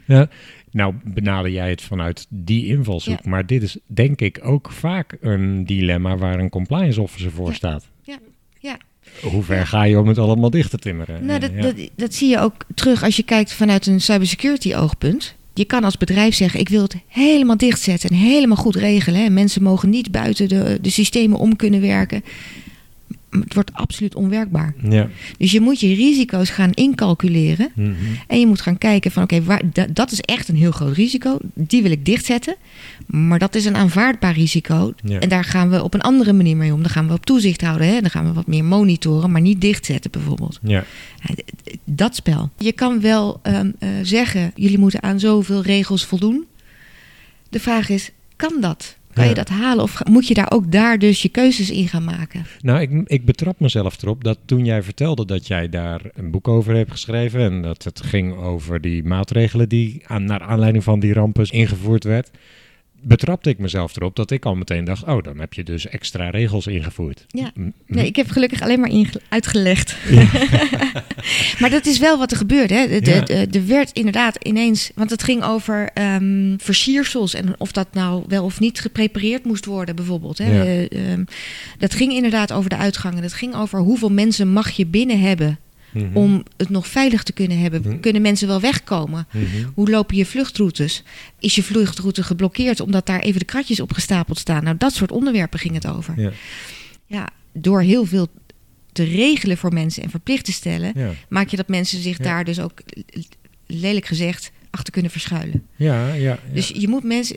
[0.06, 0.30] ja.
[0.72, 3.20] Nou, benader jij het vanuit die invalshoek.
[3.24, 3.30] Ja.
[3.30, 7.54] Maar dit is denk ik ook vaak een dilemma waar een compliance officer voor Ja.
[7.54, 7.88] staat.
[8.04, 8.18] Ja.
[8.60, 8.78] Ja.
[9.22, 11.26] Hoe ver ga je om het allemaal dicht te timmeren?
[11.26, 11.62] Nou, dat, Ja.
[11.62, 15.36] dat, dat zie je ook terug als je kijkt vanuit een cybersecurity oogpunt.
[15.54, 19.22] Je kan als bedrijf zeggen, ik wil het helemaal dichtzetten en helemaal goed regelen.
[19.24, 19.30] Hè.
[19.30, 22.24] Mensen mogen niet buiten de, de systemen om kunnen werken.
[23.40, 24.74] Het wordt absoluut onwerkbaar.
[24.90, 25.10] Ja.
[25.38, 27.72] Dus je moet je risico's gaan incalculeren.
[27.74, 27.94] Mhm.
[28.28, 29.44] En je moet gaan kijken van oké,
[29.92, 31.38] dat is echt een heel groot risico.
[31.54, 32.56] Die wil ik dichtzetten.
[33.06, 34.94] Maar dat is een aanvaardbaar risico.
[35.04, 35.20] Ja.
[35.20, 36.82] En daar gaan we op een andere manier mee om.
[36.82, 37.88] Dan gaan we op toezicht houden.
[37.88, 38.02] Hè?
[38.02, 40.60] Dan gaan we wat meer monitoren, maar niet dichtzetten bijvoorbeeld.
[40.62, 40.84] Ja.
[41.84, 42.50] Dat spel.
[42.58, 46.46] Je kan wel ehm, eh, zeggen, jullie moeten aan zoveel regels voldoen.
[47.50, 48.98] De vraag is, kan dat?
[49.16, 49.30] Kan Ja.
[49.30, 52.46] je dat halen of moet je daar ook daar dus je keuzes in gaan maken?
[52.62, 56.48] Nou, ik, ik betrap mezelf erop dat toen jij vertelde dat jij daar een boek
[56.48, 61.00] over hebt geschreven en dat het ging over die maatregelen die aan, naar aanleiding van
[61.00, 62.30] die rampen ingevoerd werd,
[63.08, 66.30] betrapte ik mezelf erop dat ik al meteen dacht, oh, dan heb je dus extra
[66.30, 67.26] regels ingevoerd.
[67.28, 67.52] Ja.
[67.88, 68.92] Nee, ik heb gelukkig alleen maar
[69.30, 69.96] uitgelegd.
[71.60, 72.74] maar dat is wel wat er gebeurde.
[72.74, 72.88] Hè.
[72.88, 73.22] De- de- Ja.
[73.22, 74.92] de- Er werd inderdaad ineens...
[74.96, 77.34] Want het ging over ehm, versiersels...
[77.34, 80.38] en of dat nou wel of niet geprepareerd moest worden bijvoorbeeld.
[80.38, 80.56] Hè.
[80.58, 80.64] Ja.
[80.64, 81.24] Eh, ehm,
[81.80, 83.22] dat ging inderdaad over de uitgangen.
[83.22, 85.60] Dat ging over hoeveel mensen mag je binnen hebben...
[85.96, 86.18] Mhm.
[86.18, 87.82] om het nog veilig te kunnen hebben.
[87.82, 88.00] Mhm.
[88.00, 89.28] Kunnen mensen wel wegkomen?
[89.32, 89.46] Mhm.
[89.74, 91.04] Hoe lopen je vluchtroutes?
[91.40, 94.64] Is je vluchtroute geblokkeerd omdat daar even de kratjes op gestapeld staan?
[94.64, 96.14] Nou, dat soort onderwerpen ging het over.
[96.22, 96.32] Ja.
[97.08, 98.28] Ja, door heel veel
[98.92, 101.12] te regelen voor mensen en verplicht te stellen, Ja.
[101.30, 102.24] maak je dat mensen zich Ja.
[102.24, 102.82] daar dus ook
[103.68, 105.64] lelijk gezegd achter kunnen verschuilen.
[105.76, 106.40] Ja, ja.
[106.54, 107.36] Dus je moet mensen.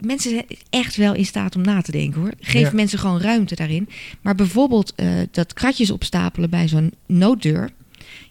[0.00, 2.32] Mensen zijn echt wel in staat om na te denken hoor.
[2.40, 2.70] Geef Ja.
[2.74, 3.88] mensen gewoon ruimte daarin.
[4.20, 7.70] Maar bijvoorbeeld eh, dat kratjes opstapelen bij zo'n nooddeur.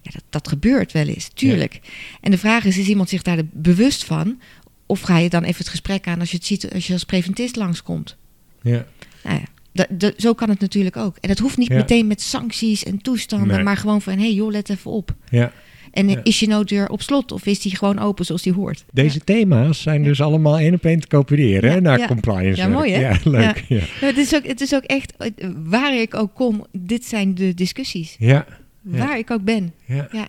[0.01, 1.79] Ja, dat, dat gebeurt wel eens, tuurlijk.
[2.21, 4.39] En de vraag is, is iemand zich daar bewust van?
[4.85, 7.03] Of ga je dan even het gesprek aan als je het ziet als je als
[7.03, 8.15] preventist langskomt?
[8.61, 8.85] ja.
[9.23, 11.17] Nou ja, dat, dat- zo kan het natuurlijk ook.
[11.21, 11.75] En dat hoeft niet Ja.
[11.75, 13.63] meteen met sancties en toestanden, Nee.
[13.63, 15.15] maar gewoon van, hé hey joh, let even op.
[15.29, 15.51] ja.
[15.91, 16.19] En eh, Ja.
[16.23, 18.85] is je nooddeur op slot of is die gewoon open zoals die hoort?
[18.93, 22.61] Deze thema's zijn dus allemaal één op één te kopiëren hè, naar compliance.
[22.61, 22.99] Ja, mooi, hè?
[22.99, 23.65] Ja, leuk.
[23.67, 23.75] Ja.
[23.77, 27.35] Ja, het, is ook, het is ook echt, eh, waar ik ook kom, dit zijn
[27.35, 28.15] de discussies.
[28.19, 28.45] Ja.
[28.85, 29.73] Waar ik ook ben.
[29.85, 30.27] Ja.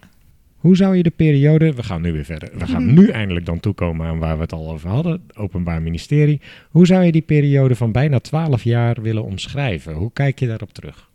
[0.57, 2.95] Hoe zou je de periode, we gaan nu weer verder, we gaan Mhm.
[2.95, 6.41] nu eindelijk dan toekomen aan waar we het al over hadden, het Openbaar Ministerie.
[6.71, 9.93] Hoe zou je die periode van bijna 12 jaar willen omschrijven?
[9.95, 11.11] Hoe kijk je daarop terug?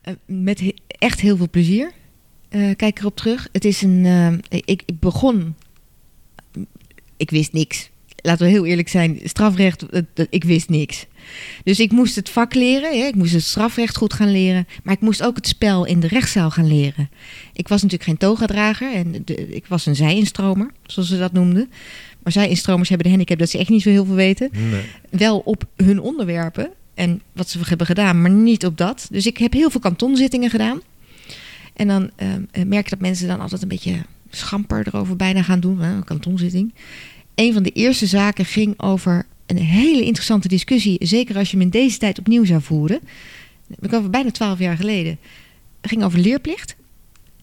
[0.00, 1.90] Eh, met he- echt heel veel plezier.
[2.48, 3.48] Eh, kijk erop terug.
[3.52, 4.04] Het is een.
[4.06, 5.54] eh, ik, ik begon.
[7.16, 7.90] Ik wist niks.
[8.16, 9.18] Laten we heel eerlijk zijn.
[9.24, 9.86] Strafrecht,
[10.30, 11.06] ik wist niks.
[11.64, 12.98] Dus ik moest het vak leren.
[13.00, 13.06] hè.
[13.06, 14.66] Ik moest het strafrecht goed gaan leren.
[14.82, 17.10] Maar ik moest ook het spel in de rechtszaal gaan leren.
[17.52, 18.92] Ik was natuurlijk geen togadrager.
[18.94, 21.70] En de, ik was een zijinstromer, zoals ze dat noemden.
[22.22, 24.82] Maar zijinstromers hebben de handicap dat ze echt niet zo heel veel weten Nee.
[25.10, 29.06] wel op hun onderwerpen en wat ze hebben gedaan, maar niet op dat.
[29.10, 30.80] Dus ik heb heel veel kantonzittingen gedaan.
[31.74, 33.94] En dan ehm, eh, merk ik dat mensen dan altijd een beetje
[34.30, 35.80] schamper erover bijna gaan doen.
[35.80, 36.74] Hè, een kantonzitting.
[37.34, 40.96] Een van de eerste zaken ging over een hele interessante discussie.
[41.06, 43.00] Zeker als je hem in deze tijd opnieuw zou voeren.
[43.80, 45.18] Ik over bijna twaalf jaar geleden.
[45.80, 46.76] Het ging over leerplicht.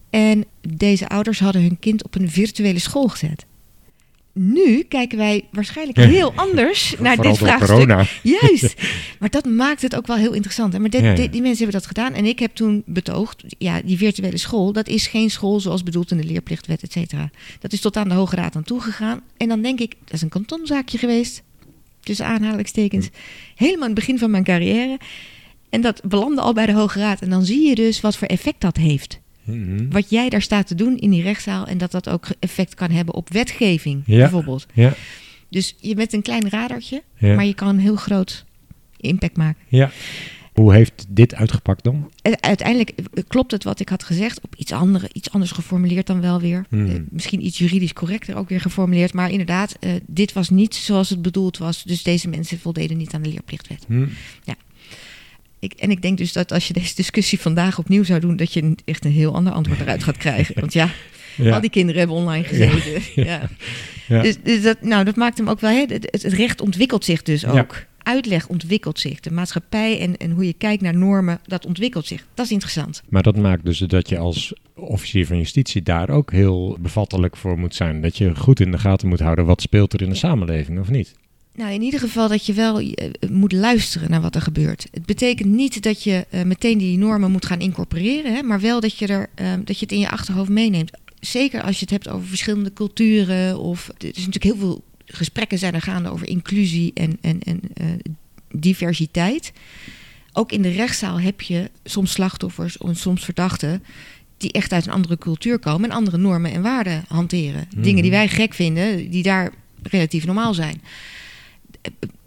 [0.10, 3.46] En deze ouders hadden hun kind op een virtuele school gezet.
[4.34, 7.68] Nu kijken wij waarschijnlijk heel anders naar Vooral dit vraagstuk.
[7.70, 8.06] corona.
[8.42, 8.74] Juist.
[9.20, 10.80] Maar dat maakt het ook wel heel interessant.
[10.80, 11.16] Maar dit, Ja, ja.
[11.16, 12.14] dit- die mensen hebben dat gedaan.
[12.14, 16.12] En ik heb toen betoogd, ja, die virtuele school, dat is geen school zoals bedoeld
[16.12, 17.30] in de leerplichtwet, et cetera.
[17.60, 19.22] Dat is tot aan de Hoge Raad aan toegegaan.
[19.38, 21.42] En dan denk ik, dat is een kantonzaakje geweest.
[22.10, 23.10] Tussen aanhalingstekens.
[23.56, 24.98] Helemaal aan het begin van mijn carrière.
[25.70, 27.22] En dat belandde al bij de Hoge Raad.
[27.22, 29.20] En dan zie je dus wat voor effect dat heeft.
[29.44, 29.90] Mhm.
[29.90, 31.66] Wat jij daar staat te doen in die rechtszaal.
[31.68, 34.18] En dat dat ook effect kan hebben op wetgeving, Ja.
[34.18, 34.66] bijvoorbeeld.
[34.74, 34.94] Ja.
[35.50, 37.36] Dus je bent een klein radartje, Ja.
[37.36, 38.46] maar je kan een heel groot
[38.98, 39.62] impact maken.
[39.68, 39.92] ja.
[40.60, 42.12] Hoe heeft dit uitgepakt dan?
[42.40, 46.22] Uiteindelijk eh, klopt het wat ik had gezegd, op iets, andere, iets anders geformuleerd dan
[46.22, 46.66] wel weer.
[46.70, 46.90] Hmm.
[46.90, 49.14] Eh, misschien iets juridisch correcter ook weer geformuleerd.
[49.14, 51.84] Maar inderdaad, eh, dit was niet zoals het bedoeld was.
[51.84, 53.84] Dus deze mensen voldeden niet aan de leerplichtwet.
[53.88, 54.06] Hm.
[55.60, 58.54] Ik, en ik denk dus dat als je deze discussie vandaag opnieuw zou doen, dat
[58.54, 60.60] je een- echt een heel ander antwoord eruit gaat krijgen.
[60.60, 60.90] Want ja,
[61.36, 61.54] Ja.
[61.54, 63.02] al die kinderen hebben online gezeten.
[63.26, 63.50] Ja.
[64.08, 64.22] Ja.
[64.22, 65.72] Dus, dus dat, nou, dat maakt hem ook wel.
[65.72, 67.60] Hè, het, het recht ontwikkelt zich dus Ja.
[67.60, 67.86] ook.
[68.10, 69.20] Uitleg ontwikkelt zich.
[69.20, 72.26] De maatschappij en, en hoe je kijkt naar normen, dat ontwikkelt zich.
[72.34, 73.02] Dat is interessant.
[73.10, 77.60] Maar dat maakt dus dat je als officier van justitie daar ook heel bevattelijk voor
[77.60, 78.02] moet zijn.
[78.02, 80.90] Dat je goed in de gaten moet houden wat speelt er in de samenleving of
[80.90, 81.16] niet.
[81.54, 84.88] Nou, in ieder geval dat je wel eh, moet luisteren naar wat er gebeurt.
[84.92, 88.80] Het betekent niet dat je eh, meteen die normen moet gaan incorporeren, hè, maar wel
[88.80, 90.92] dat je, er, eh, dat je het in je achterhoofd meeneemt.
[91.20, 93.60] Zeker als je het hebt over verschillende culturen.
[93.60, 97.62] Of er is natuurlijk heel veel gesprekken zijn er gaande over inclusie en, en, en
[97.74, 97.86] eh,
[98.52, 99.52] diversiteit.
[100.34, 103.84] Ook in de rechtszaal heb je soms slachtoffers en soms verdachten
[104.38, 107.68] die echt uit een andere cultuur komen en andere normen en waarden hanteren.
[107.78, 109.52] Dingen die wij gek vinden, die daar
[109.84, 110.82] relatief normaal zijn.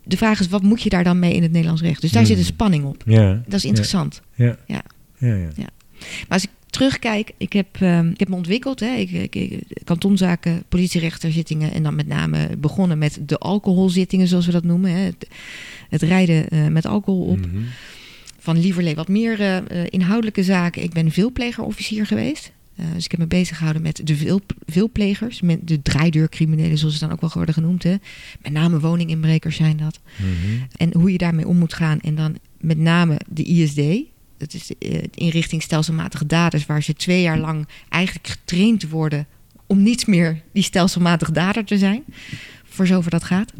[0.05, 2.01] De vraag is, wat moet je daar dan mee in het Nederlands recht?
[2.01, 2.31] Dus daar Hmm.
[2.31, 3.03] zit een spanning op.
[3.07, 3.42] Ja.
[3.47, 4.21] Dat is interessant.
[4.35, 4.57] Ja.
[4.66, 4.83] Ja.
[5.18, 5.51] Ja, ja.
[5.57, 8.80] Maar als ik terugkijk, ik heb, ehm, ik heb me ontwikkeld.
[8.80, 8.94] Hè.
[8.94, 14.64] Ik, ik, kantonzaken, politierechterzittingen en dan met name begonnen met de alcoholzittingen, zoals we dat
[14.64, 14.90] noemen.
[14.90, 14.98] Hè.
[14.98, 15.28] Het,
[15.88, 17.38] het rijden eh, met alcohol op.
[17.38, 17.62] Mhm.
[18.38, 20.82] Van lieverlee wat meer eh, eh, inhoudelijke zaken.
[20.82, 22.52] Ik ben veelplegerofficier geweest.
[22.94, 25.40] Dus ik heb me bezig gehouden met de veel, veelplegers.
[25.40, 27.82] Met de draaideurcriminelen, zoals ze dan ook wel worden genoemd.
[27.82, 27.94] Hè.
[28.42, 30.00] Met name woninginbrekers zijn dat.
[30.16, 30.62] Mhm.
[30.76, 32.00] En hoe je daarmee om moet gaan.
[32.00, 34.12] En dan met name de ISD.
[34.42, 36.66] Dat is de eh, inrichting stelselmatige daders.
[36.66, 39.26] Waar ze twee jaar lang eigenlijk getraind worden.
[39.66, 42.05] om niet meer die stelselmatig dader te zijn.
[42.64, 43.52] Voor zover dat gaat.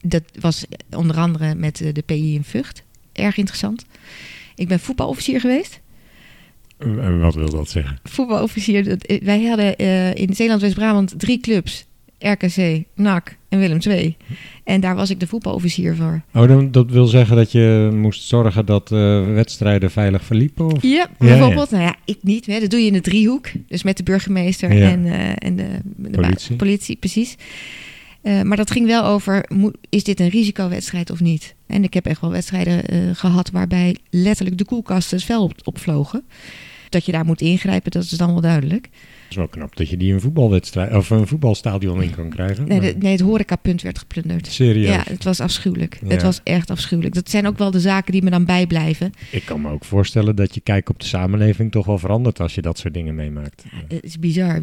[0.00, 0.64] Dat was
[0.96, 2.82] onder andere met eh, de PI in Vught.
[3.12, 3.84] Erg interessant.
[4.54, 5.80] Ik ben voetbalofficier geweest.
[6.78, 7.98] En wat wil dat zeggen?
[8.04, 8.98] Voetbalofficier.
[8.98, 11.84] eh, Wij hadden eh, in Zeeland-West-Brabant drie clubs.
[12.20, 14.16] RKC, NAC en Willem II.
[14.64, 16.22] En daar was ik de voetbalofficier voor.
[16.34, 20.64] Oh, dan, dat wil zeggen dat je moest zorgen dat eh, wedstrijden veilig verliepen?
[20.66, 20.82] Of?
[20.82, 21.70] Ja, bijvoorbeeld.
[21.70, 22.46] Nou ja, ik niet.
[22.46, 22.60] Hè.
[22.60, 23.46] Dat doe je in de driehoek.
[23.68, 24.90] Dus met de burgemeester Ja.
[24.90, 26.56] en, eh, en de, de Politie.
[26.56, 27.36] politie, precies.
[28.22, 29.46] Eh, maar dat ging wel over,
[29.88, 31.54] is dit een risicowedstrijd of niet?
[31.66, 35.66] En ik heb echt wel wedstrijden eh, gehad waarbij letterlijk de koelkasten het veld op,
[35.66, 36.22] opvlogen.
[36.88, 38.88] Dat je daar moet ingrijpen, dat is dan wel duidelijk.
[39.30, 42.68] Is wel knap dat je die een voetbalwedstrijd of een voetbalstadion in kan krijgen.
[42.68, 44.46] Nee, de, nee het horecapunt werd geplunderd.
[44.46, 44.88] Serieus?
[44.94, 45.98] Ja, het was afschuwelijk.
[46.02, 46.08] Ja.
[46.08, 47.14] Het was echt afschuwelijk.
[47.14, 49.10] Dat zijn ook wel de zaken die me dan bijblijven.
[49.30, 52.54] Ik kan me ook voorstellen dat je kijk op de samenleving toch wel verandert als
[52.54, 53.64] je dat soort dingen meemaakt.
[53.70, 54.60] Ja, het is bizar.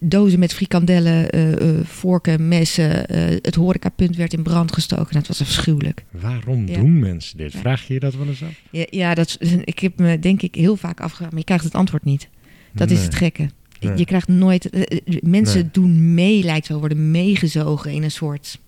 [0.00, 1.40] Dozen met frikandellen, eh,
[1.84, 3.06] vorken, messen.
[3.08, 5.14] eh, het horecapunt werd in brand gestoken.
[5.14, 6.04] Dat was afschuwelijk.
[6.10, 6.78] Waarom Ja.
[6.78, 7.56] doen mensen dit?
[7.56, 8.60] Vraag je je dat wel eens af?
[8.70, 11.30] Ja, ja dat, ik heb me denk ik heel vaak afgevraagd.
[11.30, 12.28] Maar je krijgt het antwoord niet.
[12.74, 13.48] Dat is het gekke.
[13.88, 13.98] Nee.
[13.98, 14.70] Je krijgt nooit...
[14.70, 15.68] eh, eh, mensen Nee.
[15.72, 18.58] doen mee, lijkt wel, worden meegezogen in een soort...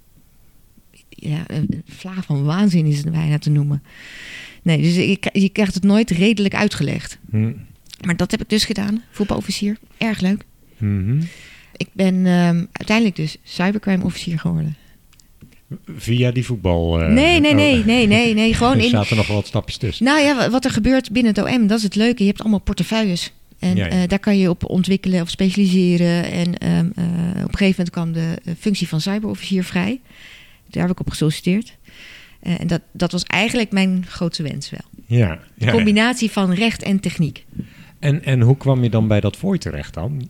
[1.08, 3.82] Ja, een vlaag van waanzin is het bijna te noemen.
[4.62, 7.18] Nee, dus je, je krijgt het nooit redelijk uitgelegd.
[7.30, 7.52] Hm.
[8.04, 9.02] Maar dat heb ik dus gedaan.
[9.10, 9.76] Voetbalofficier.
[9.98, 10.44] Erg leuk.
[10.78, 11.20] Mhm.
[11.76, 14.76] Ik ben ehm, uiteindelijk dus cybercrime officier geworden.
[15.96, 17.00] Via die voetbal.
[17.02, 17.56] eh, nee, nee, oh.
[17.56, 18.54] nee, nee, nee, nee.
[18.54, 18.90] Gewoon Er in.
[18.90, 20.04] zaten nog wel wat stapjes tussen.
[20.04, 22.22] Nou ja, wa- wat er gebeurt binnen het OM, dat is het leuke.
[22.22, 23.32] Je hebt allemaal portefeuilles.
[23.64, 23.90] En Ja, ja.
[24.02, 26.24] eh, daar kan je op ontwikkelen of specialiseren.
[26.24, 27.04] En ehm, eh,
[27.44, 30.00] op een gegeven moment kwam de eh, functie van cyberofficier vrij.
[30.70, 31.76] Daar heb ik op gesolliciteerd.
[32.40, 35.18] En dat, dat was eigenlijk mijn grootste wens wel.
[35.18, 37.44] Ja, De combinatie van recht en techniek.
[37.98, 40.28] En, en hoe kwam je dan bij dat fooi terecht dan?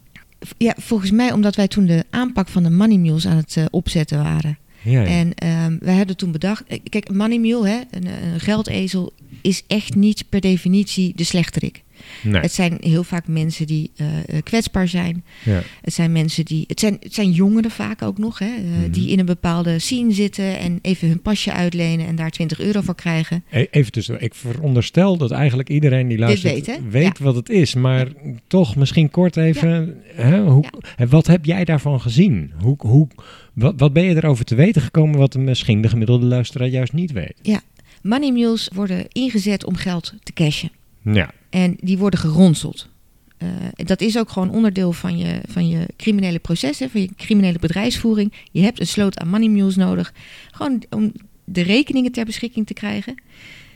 [0.59, 4.23] Ja, volgens mij omdat wij toen de aanpak van de money mules aan het opzetten
[4.23, 4.59] waren.
[4.83, 5.05] Ja.
[5.05, 6.65] En ehm wij hadden toen bedacht...
[6.89, 9.13] Kijk, money mule, hè, een, een geldezel...
[9.43, 11.84] is echt niet per definitie de slechterik.
[12.23, 12.41] Nee.
[12.41, 15.25] Het zijn heel vaak mensen die eh, eh, kwetsbaar zijn.
[15.45, 15.63] ja.
[15.83, 16.65] Het zijn mensen die.
[16.67, 18.91] Het zijn, het zijn jongeren vaak ook nog, hè, eh, Mhm.
[18.91, 22.81] die in een bepaalde scene zitten en even hun pasje uitlenen en daar 20 euro
[22.81, 23.45] voor krijgen.
[23.51, 27.25] E- Even tussen, ik veronderstel dat eigenlijk iedereen die luistert weet, hè?
[27.25, 27.75] wat het is.
[27.75, 28.07] Maar
[28.47, 30.65] toch misschien kort even, hè, hoe,
[31.09, 32.53] wat heb jij daarvan gezien?
[32.61, 33.09] Hoe, hoe,
[33.53, 37.13] wat, wat ben je erover te weten gekomen wat misschien de gemiddelde luisteraar juist niet
[37.13, 37.61] weet?
[38.03, 40.71] Money mules worden ingezet om geld te cashen.
[41.03, 42.89] Ja, En die worden geronseld.
[43.37, 47.59] Eh, dat is ook gewoon onderdeel van je, van je criminele processen, van je criminele
[47.59, 48.33] bedrijfsvoering.
[48.53, 50.13] Je hebt een sloot aan money mules nodig.
[50.51, 51.13] Gewoon om
[51.45, 53.15] de rekeningen ter beschikking te krijgen.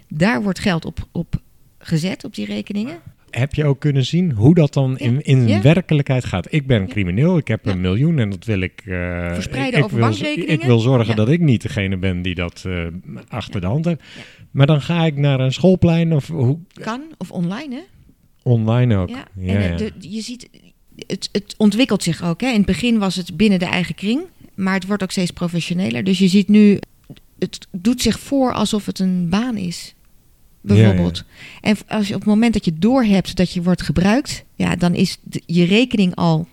[0.09, 1.35] Daar wordt geld op, op
[1.79, 2.99] gezet, op die rekeningen.
[3.31, 5.63] heb je ook kunnen zien hoe dat dan in, in Ja.
[5.63, 6.53] werkelijkheid gaat.
[6.53, 7.71] Ik ben crimineel, ik heb Ja.
[7.71, 8.83] een miljoen en dat wil ik...
[8.87, 10.55] eh, Verspreiden ik, over wil, bankrekeningen.
[10.55, 12.87] Ik wil zorgen dat ik niet degene ben die dat eh,
[13.29, 14.01] achter de hand heeft.
[14.51, 17.81] Maar dan ga ik naar een schoolplein of hoe, Kan, of online hè?
[18.43, 19.09] online ook.
[19.09, 19.25] Ja.
[19.37, 20.49] Ja, en eh, de, je ziet,
[21.07, 22.41] het, het ontwikkelt zich ook.
[22.41, 22.49] Hè?
[22.49, 24.21] In het begin was het binnen de eigen kring,
[24.55, 26.05] maar het wordt ook steeds professioneler.
[26.05, 26.79] Dus je ziet nu,
[27.39, 29.95] het doet zich voor alsof het een baan is.
[30.61, 31.25] Bijvoorbeeld.
[31.61, 34.95] En als je op het moment dat je doorhebt dat je wordt gebruikt, ja, dan
[34.95, 36.47] is de- je rekening al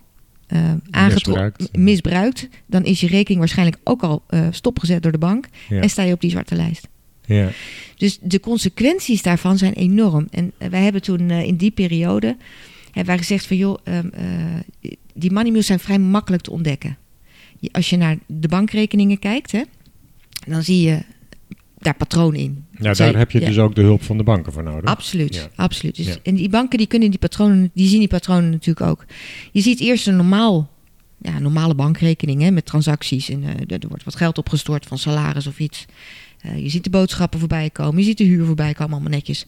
[0.90, 1.76] aangetrokken, Misbruikt.
[1.76, 2.48] misbruikt.
[2.66, 5.80] Dan is je rekening waarschijnlijk ook al eh, stopgezet door de bank Ja.
[5.80, 6.88] en sta je op die zwarte lijst.
[7.26, 7.48] Ja.
[7.96, 10.26] Dus de consequenties daarvan zijn enorm.
[10.30, 12.36] En eh, wij hebben toen eh, in die periode
[12.84, 16.96] hebben wij gezegd van joh, ehm, eh, die money mules zijn vrij makkelijk te ontdekken.
[17.72, 19.62] Als je naar de bankrekeningen kijkt, hè,
[20.46, 21.02] dan zie je
[21.78, 22.64] daar patronen in.
[22.78, 23.46] Zij- daar heb je ja.
[23.46, 24.84] dus ook de hulp van de banken voor nodig.
[24.90, 25.48] Absoluut, Ja.
[25.56, 25.96] absoluut.
[25.96, 26.14] Dus, Ja.
[26.22, 29.04] En die banken die kunnen die patronen, die zien die patronen natuurlijk ook.
[29.52, 30.70] Je ziet eerst een normaal,
[31.18, 33.28] ja, normale bankrekening hè, met transacties.
[33.28, 35.86] En er wordt wat geld opgestort van salaris of iets.
[36.46, 39.46] Eh, je ziet de boodschappen voorbij komen, je ziet de huur voorbij komen, allemaal netjes.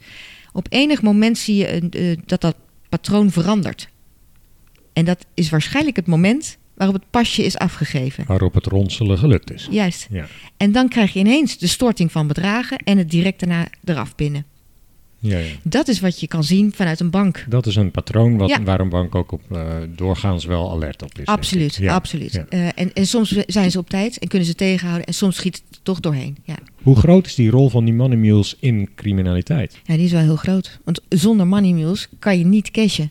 [0.52, 2.56] Op enig moment zie je eh, dat dat
[2.88, 3.88] patroon verandert.
[4.92, 8.24] En dat is waarschijnlijk het moment waarop het pasje is afgegeven.
[8.26, 9.68] Waarop het ronselen gelukt is.
[9.70, 10.06] Juist.
[10.10, 10.26] Ja.
[10.56, 14.44] En dan krijg je ineens de storting van bedragen en het direct daarna eraf pinnen.
[15.20, 15.52] Ja, ja.
[15.62, 17.44] Dat is wat je kan zien vanuit een bank.
[17.48, 18.62] Dat is een patroon wat, Ja.
[18.62, 21.26] waar een bank ook op eh, doorgaans wel alert op is.
[21.26, 22.44] Absoluut, absoluut.
[22.48, 26.00] En, en soms zijn ze op tijd en kunnen ze tegenhouden en soms schiet toch
[26.00, 26.36] doorheen.
[26.44, 26.54] Ja.
[26.82, 29.78] Hoe groot is die rol van die money mules in criminaliteit?
[29.84, 30.78] ja, die is wel heel groot.
[30.84, 33.10] Want zonder money mules kan je niet cashen.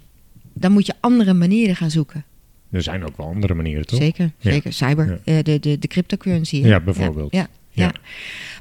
[0.54, 2.24] Dan moet je andere manieren gaan zoeken.
[2.72, 4.00] Er zijn ook wel andere manieren, toch?
[4.00, 4.52] Zeker, Ja.
[4.52, 4.74] zeker.
[4.74, 5.34] Cyber, Ja.
[5.38, 6.56] eh, de, de, de cryptocurrency.
[6.56, 7.32] Ja, bijvoorbeeld.
[7.34, 7.92] Ja, ja.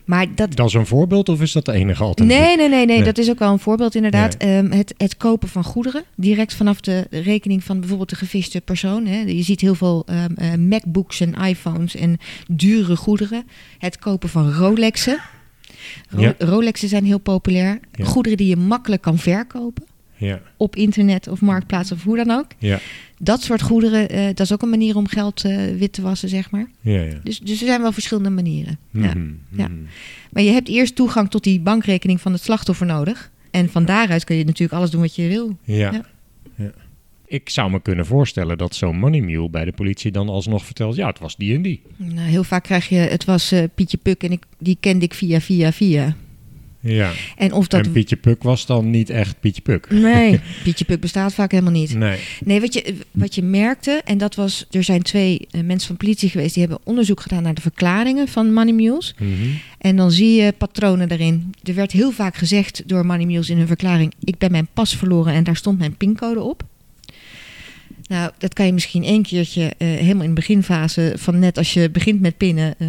[0.05, 2.39] Maar dat, Dat is een voorbeeld of is dat de enige alternatief?
[2.41, 3.05] Nee, nee, nee, nee, Nee.
[3.05, 4.37] dat is ook wel een voorbeeld inderdaad.
[4.37, 9.07] Ehm, het, het kopen van goederen, direct vanaf de rekening van bijvoorbeeld de geviste persoon.
[9.07, 9.21] Hè.
[9.21, 12.19] Je ziet heel veel ehm, eh, MacBooks en iPhones en
[12.51, 13.45] dure goederen.
[13.79, 15.19] Het kopen van Rolexen.
[16.11, 16.35] Ro- Ja.
[16.39, 17.81] Rolexen zijn heel populair.
[17.93, 18.05] Ja.
[18.05, 19.85] Goederen die je makkelijk kan verkopen.
[20.17, 22.47] Ja, Op internet of marktplaats of hoe dan ook.
[22.59, 22.79] ja,
[23.19, 26.29] Dat soort goederen, eh, dat is ook een manier om geld eh, wit te wassen,
[26.29, 26.67] zeg maar.
[26.81, 27.01] ja.
[27.01, 27.15] ja.
[27.23, 28.79] Dus, dus er zijn wel verschillende manieren.
[28.91, 29.01] Ja.
[29.15, 29.69] Mhm, Ja.
[29.69, 29.79] mhm.
[30.33, 33.31] Maar je hebt eerst toegang tot die bankrekening van het slachtoffer nodig.
[33.51, 35.57] En van daaruit kun je natuurlijk alles doen wat je wil.
[35.65, 35.77] Ja.
[35.93, 36.05] Ja.
[36.55, 36.71] ja.
[37.29, 40.97] Ik zou me kunnen voorstellen dat zo'n money mule bij de politie dan alsnog vertelt...
[40.97, 41.83] ja, het was die en die.
[41.97, 45.15] Nou, heel vaak krijg je, het was eh, Pietje Puk en ik, die kende ik
[45.15, 46.17] via, via, via.
[46.87, 47.13] Ja.
[47.37, 47.87] En of dat...
[47.87, 49.91] En Pietje Puk was dan niet echt Pietje Puk.
[49.91, 51.95] Nee, Pietje Puk bestaat vaak helemaal niet.
[51.95, 52.19] Nee.
[52.45, 55.97] Nee, wat je, wat je merkte, en dat was, er zijn twee eh, mensen van
[55.97, 59.15] politie geweest, die hebben onderzoek gedaan naar de verklaringen van Money Mules.
[59.19, 59.33] Mhm.
[59.79, 61.55] En dan zie je patronen daarin.
[61.63, 64.97] Er werd heel vaak gezegd door Money Mules in hun verklaring: Ik ben mijn pas
[64.97, 66.65] verloren en daar stond mijn pincode op.
[68.09, 71.73] Nou, dat kan je misschien één keertje eh, helemaal in de beginfase van net als
[71.73, 72.89] je begint met pinnen eh,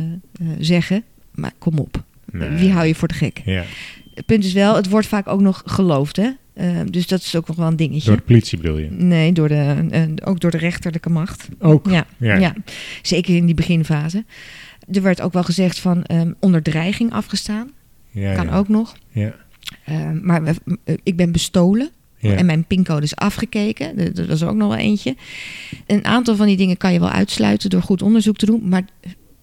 [0.59, 1.03] zeggen.
[1.31, 2.49] Maar kom op, Nee.
[2.49, 3.41] wie hou je voor de gek?
[3.45, 3.63] Ja,
[4.13, 6.15] Het punt is wel, het wordt vaak ook nog geloofd.
[6.15, 6.29] Hè?
[6.53, 8.07] Eh, dus dat is ook nog wel een dingetje.
[8.07, 8.89] door de politie bedoel je?
[8.91, 11.47] Nee, door de, ook door de rechterlijke macht.
[11.59, 11.89] Ook?
[11.89, 12.35] Ja, Ja.
[12.35, 12.53] ja.
[13.01, 14.25] zeker in die beginfase.
[14.91, 17.71] Er werd ook wel gezegd van ehm, onder dreiging afgestaan.
[18.09, 18.57] Ja, kan ja.
[18.57, 18.95] ook nog.
[19.11, 19.35] Ja.
[19.85, 20.55] Ehm, maar we-
[21.03, 21.89] ik ben bestolen.
[22.19, 22.33] Ja.
[22.35, 24.13] En mijn pincode is afgekeken.
[24.15, 25.15] Dat- is ook nog wel eentje.
[25.87, 28.69] Een aantal van die dingen kan je wel uitsluiten door goed onderzoek te doen.
[28.69, 28.85] Maar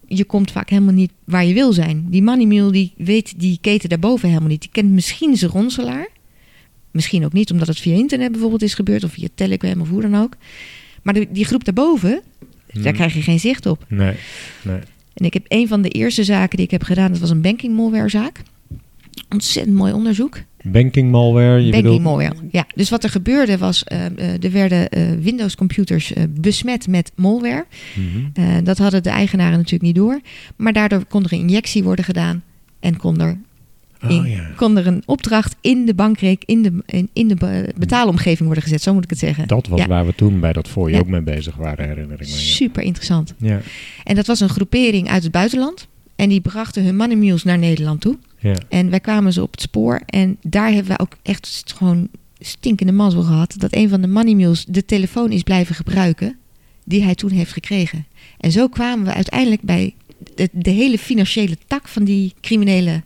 [0.07, 2.07] je komt vaak helemaal niet waar je wil zijn.
[2.11, 4.61] Die money mule die weet die keten daarboven helemaal niet.
[4.61, 6.09] Die kent misschien zijn ronselaar.
[6.91, 9.05] Misschien ook niet, omdat het via internet bijvoorbeeld is gebeurd.
[9.05, 10.37] Of via Telegram of hoe dan ook.
[11.03, 12.21] Maar de- die groep daarboven,
[12.73, 12.93] daar Mhm.
[12.95, 13.85] krijg je geen zicht op.
[13.89, 14.15] Nee,
[14.63, 14.79] nee.
[15.15, 17.41] En ik heb een van de eerste zaken die ik heb gedaan, dat was een
[17.41, 18.43] banking malware zaak.
[19.29, 20.39] Ontzettend mooi onderzoek.
[20.63, 22.03] Banking malware, je banking bedoelt...
[22.03, 22.35] malware.
[22.51, 27.13] Ja, dus wat er gebeurde was, eh, eh, er werden eh, Windows computers besmet met
[27.15, 27.67] malware.
[28.35, 28.63] Mhm.
[28.65, 30.21] Dat hadden de eigenaren natuurlijk niet door.
[30.57, 32.43] Maar daardoor kon er een injectie worden gedaan
[32.81, 33.39] en kon er,
[34.09, 34.51] in- Oh ja.
[34.57, 38.63] kon er een opdracht in de bankreek, in de, in, in de be- betaalomgeving worden
[38.63, 38.83] gezet.
[38.83, 39.49] Zo moet ik het zeggen.
[39.49, 39.87] Dat was Ja.
[39.87, 41.01] waar we toen bij dat voor je Ja.
[41.01, 42.33] ook mee bezig waren, herinner ik me.
[42.35, 43.35] Super interessant.
[43.39, 43.61] Ja.
[44.05, 45.87] En dat was een groepering uit het buitenland.
[46.17, 48.17] En die brachten hun money mules naar Nederland toe.
[48.45, 48.55] Ja.
[48.69, 50.01] En wij kwamen ze op het spoor.
[50.07, 53.55] En daar hebben we ook echt gewoon stinkende mazzel gehad.
[53.59, 56.37] Dat een van de money mules de telefoon is blijven gebruiken.
[56.85, 58.07] Die hij toen heeft gekregen.
[58.41, 59.95] En zo kwamen we uiteindelijk bij
[60.35, 63.03] de, de hele financiële tak van die criminele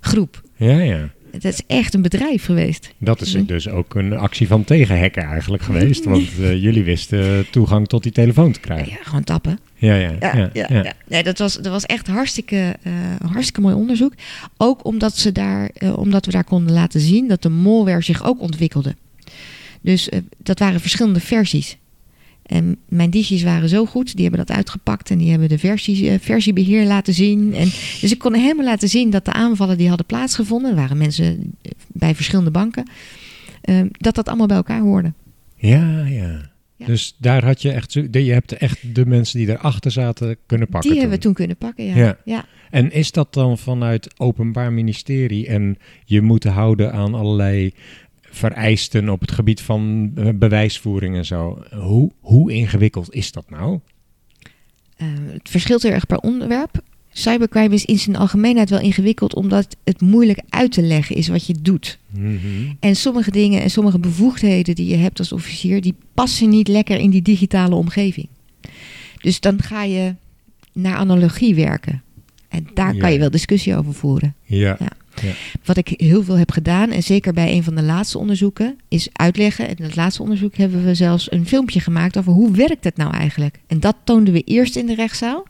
[0.00, 0.42] groep.
[0.56, 1.14] ja, ja.
[1.30, 2.94] Het is echt een bedrijf geweest.
[2.98, 3.44] Dat is Mhm.
[3.44, 6.04] dus ook een actie van tegenhacken eigenlijk geweest.
[6.04, 8.88] Want eh, jullie wisten toegang tot die telefoon te krijgen.
[8.92, 9.58] Ja, gewoon tappen.
[9.78, 10.50] Ja, ja, ja.
[10.52, 10.92] Ja, ja.
[11.06, 12.92] Nee, dat, was, dat was echt hartstikke, eh,
[13.30, 14.12] hartstikke mooi onderzoek.
[14.56, 18.24] Ook omdat, ze daar, eh, omdat we daar konden laten zien dat de malware zich
[18.24, 18.94] ook ontwikkelde.
[19.80, 21.76] Dus eh, dat waren verschillende versies.
[22.42, 26.00] En mijn DJ's waren zo goed, die hebben dat uitgepakt en die hebben de versies,
[26.00, 27.54] eh, versiebeheer laten zien.
[27.54, 27.68] En,
[28.00, 31.54] dus ik kon helemaal laten zien dat de aanvallen die hadden plaatsgevonden, er waren mensen
[31.86, 32.88] bij verschillende banken,
[33.90, 35.12] dat dat allemaal bij elkaar hoorde.
[35.56, 36.50] Ja, ja.
[36.76, 36.86] Ja.
[36.86, 40.90] Dus daar had je echt, je hebt echt de mensen die erachter zaten kunnen pakken.
[40.90, 41.96] die hebben we toen kunnen pakken, ja.
[41.96, 42.18] Ja.
[42.24, 42.44] ja.
[42.70, 47.74] En is dat dan vanuit Openbaar Ministerie en je moet houden aan allerlei
[48.20, 51.62] vereisten op het gebied van eh, bewijsvoering en zo?
[51.70, 53.80] Hoe, hoe ingewikkeld is dat nou?
[54.96, 56.82] Eh, het verschilt heel erg per onderwerp.
[57.18, 61.46] Cybercrime is in zijn algemeenheid wel ingewikkeld, omdat het moeilijk uit te leggen is wat
[61.46, 61.98] je doet.
[62.10, 62.38] Mhm.
[62.80, 66.98] En sommige dingen en sommige bevoegdheden die je hebt als officier, die passen niet lekker
[66.98, 68.28] in die digitale omgeving.
[69.20, 70.14] Dus dan ga je
[70.72, 72.02] naar analogie werken.
[72.48, 73.00] En daar Ja.
[73.00, 74.34] kan je wel discussie over voeren.
[74.44, 74.76] Ja.
[74.80, 74.92] Ja.
[75.64, 79.08] Wat ik heel veel heb gedaan, en zeker bij een van de laatste onderzoeken, is
[79.12, 79.68] uitleggen.
[79.68, 82.96] En in het laatste onderzoek hebben we zelfs een filmpje gemaakt over hoe werkt het
[82.96, 83.58] nou eigenlijk.
[83.66, 85.46] En dat toonden we eerst in de rechtszaal,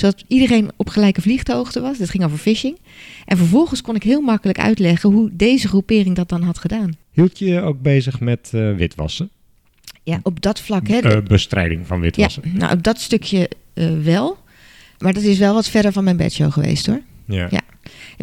[0.00, 1.98] zodat iedereen op gelijke vliegtuighoogte was.
[1.98, 2.78] Dat ging over phishing.
[3.24, 6.96] En vervolgens kon ik heel makkelijk uitleggen hoe deze groepering dat dan had gedaan.
[7.10, 9.30] Hield je je ook bezig met eh, witwassen?
[10.02, 10.88] Ja, op dat vlak.
[10.88, 12.42] Hè, de- Eh, bestrijding van ja, witwassen?
[12.54, 14.38] nou, op dat stukje eh, wel.
[14.98, 17.00] Maar dat is wel wat verder van mijn bedshow geweest hoor.
[17.26, 17.46] Ja.
[17.50, 17.60] Ja.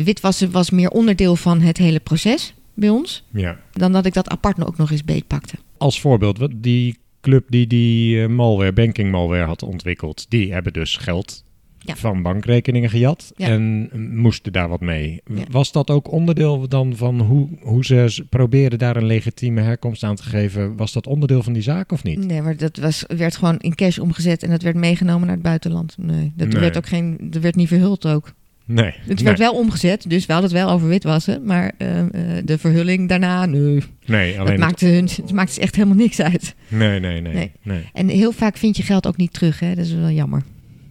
[0.03, 3.23] Witwassen was meer onderdeel van het hele proces bij ons.
[3.31, 3.59] ja.
[3.73, 5.55] Dan dat ik dat apart ook nog eens beetpakte.
[5.77, 11.43] Als voorbeeld, die club die die malware, banking malware had ontwikkeld, die hebben dus geld
[11.87, 11.95] Ja.
[11.95, 13.47] van bankrekeningen gejat Ja.
[13.47, 15.21] en moesten daar wat mee.
[15.33, 15.43] Ja.
[15.51, 20.15] Was dat ook onderdeel dan van hoe, hoe ze probeerden daar een legitieme herkomst aan
[20.15, 20.75] te geven?
[20.75, 22.25] Was dat onderdeel van die zaak of niet?
[22.25, 25.43] Nee, maar dat was, werd gewoon in cash omgezet en dat werd meegenomen naar het
[25.45, 25.95] buitenland.
[25.97, 26.59] Nee, dat Nee.
[26.61, 28.33] werd ook geen, dat werd niet verhuld ook.
[28.65, 28.93] Nee.
[28.99, 29.23] Het nee.
[29.23, 31.45] werd wel omgezet, dus we hadden het wel over witwassen.
[31.45, 32.07] Maar eh, eh,
[32.45, 33.83] de verhulling daarna, nee.
[34.05, 36.55] nee, Dat alleen het- maakte, hun, het maakte echt helemaal niks uit.
[36.67, 37.33] Nee, nee, nee.
[37.33, 37.51] Nee.
[37.63, 37.89] nee.
[37.93, 39.75] En heel vaak vind je geld ook niet terug, hè?
[39.75, 40.43] dat is wel jammer.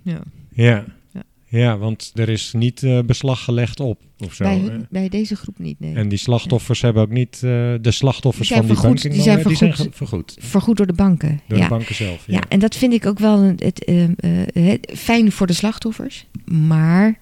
[0.03, 0.21] Ja.
[0.65, 0.85] Ja.
[1.13, 1.23] Ja.
[1.49, 4.45] Ja, want er is niet eh, beslag gelegd op of zo.
[4.45, 5.95] bij, hun- bij deze groep niet, nee.
[5.95, 7.41] En die slachtoffers hebben ook niet, eh,
[7.81, 9.77] de slachtoffers Die van die vergoed, banking die zijn malware, die vergoed.
[9.97, 10.37] zijn vergoed.
[10.41, 11.41] Vergoed door de banken.
[11.49, 12.25] Door de banken zelf.
[12.27, 14.31] Ja, en dat vind ik ook wel een- het, ehm, eh,
[14.65, 16.27] het- fijn voor de slachtoffers.
[16.45, 17.19] Maar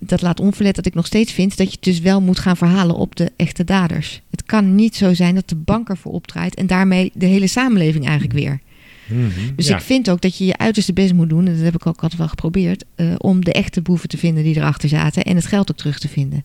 [0.00, 2.56] dat laat onverlet dat ik nog steeds vind dat je het dus wel moet gaan
[2.56, 4.20] verhalen op de echte daders.
[4.30, 8.04] Het kan niet zo zijn dat de bank ervoor opdraait en daarmee de hele samenleving
[8.04, 8.60] eigenlijk weer.
[9.08, 9.76] Mhm, Dus ja.
[9.76, 12.00] ik vind ook dat je je uiterste best moet doen, en dat heb ik ook
[12.02, 15.46] altijd wel geprobeerd, eh, om de echte boeven te vinden die erachter zaten en het
[15.46, 16.44] geld ook terug te vinden.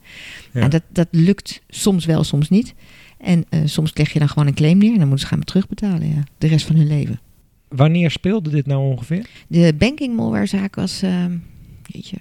[0.53, 0.61] Ja.
[0.61, 2.73] En dat, dat lukt soms wel, soms niet.
[3.17, 5.43] En eh, soms leg je dan gewoon een claim neer en dan moeten ze gaan
[5.43, 7.19] terugbetalen, ja, de rest van hun leven.
[7.67, 9.25] Wanneer speelde dit nou ongeveer?
[9.47, 11.37] De banking malwarezaak was, ehm
[11.85, 12.17] jeetje,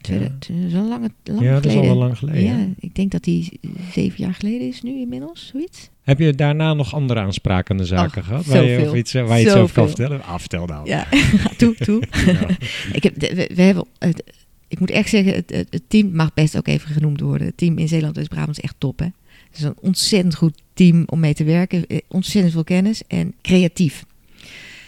[0.00, 0.30] tweede, Ja.
[0.38, 1.90] t- dat is wel lang, lang ja, dat is geleden.
[1.90, 2.42] al wel lang geleden.
[2.42, 3.60] Ja, ik denk dat die
[3.92, 5.90] zeven jaar geleden is nu inmiddels, zoiets.
[6.04, 8.46] Heb je daarna nog andere aansprakende zaken gehad?
[8.46, 10.22] Waar je, of iets, waar je iets over kan vertellen?
[10.22, 10.88] Ah, vertel nou.
[10.88, 11.06] Ja,
[11.56, 12.02] toe, toe.
[12.92, 14.22] Ik, heb, we, we hebben, het,
[14.68, 17.46] ik moet echt zeggen, het, team mag best ook even genoemd worden.
[17.46, 19.04] Het team in Zeeland-West-Brabant is echt top, hè.
[19.04, 21.86] Het is een ontzettend goed team om mee te werken.
[21.86, 24.04] Eh, Ontzettend veel kennis en creatief.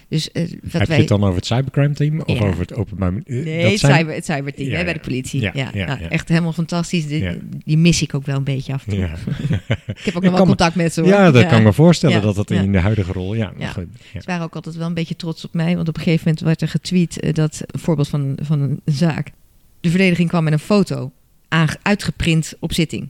[0.08, 0.96] Dus eh, wat Heb wij...
[0.96, 2.46] je het dan over het cybercrime team of Ja.
[2.46, 3.12] over het openbaar...
[3.12, 5.40] eh, Nee, dat het, zijn- cyber, het cyberteam Ja, hè, bij de politie.
[5.40, 6.08] Ja, Ja, ja, nou, ja.
[6.08, 7.06] Echt helemaal fantastisch.
[7.06, 8.98] Die, die mis ik ook wel een beetje af en toe.
[9.86, 11.08] Ik heb ook nog wel me- contact met ze hoor.
[11.10, 13.34] ja dat kan ik me voorstellen dat dat in de huidige rol...
[13.34, 13.86] Ja, goed.
[14.12, 15.76] Ze waren ook altijd wel een beetje trots op mij.
[15.76, 18.80] Want op een gegeven moment werd er getweet eh, dat een voorbeeld van, van een
[18.84, 19.30] zaak.
[19.80, 21.12] De verdediging kwam met een foto
[21.82, 23.08] uitgeprint op zitting.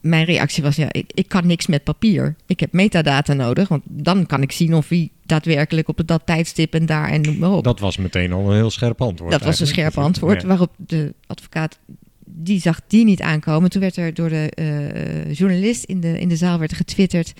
[0.00, 2.36] Mijn reactie was: ja, ik, ik kan niks met papier.
[2.46, 3.68] Ik heb metadata nodig.
[3.68, 7.38] Want dan kan ik zien of wie daadwerkelijk op dat tijdstip en daar en noem
[7.38, 7.64] maar op.
[7.64, 9.32] Dat was meteen al een heel scherp antwoord.
[9.32, 10.42] Dat was een scherp antwoord.
[10.42, 10.48] Ja.
[10.48, 11.78] Waarop de advocaat,
[12.24, 13.70] die zag die niet aankomen.
[13.70, 17.32] Toen werd er door de eh, journalist in de, in de zaal werd getwitterd...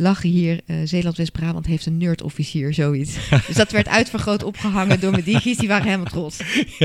[0.00, 3.16] Lachen hier, eh, Zeeland-West-Brabant heeft een nerd-officier, zoiets.
[3.46, 5.56] dus dat werd uitvergroot opgehangen door mijn digi's.
[5.56, 6.38] Die waren helemaal trots.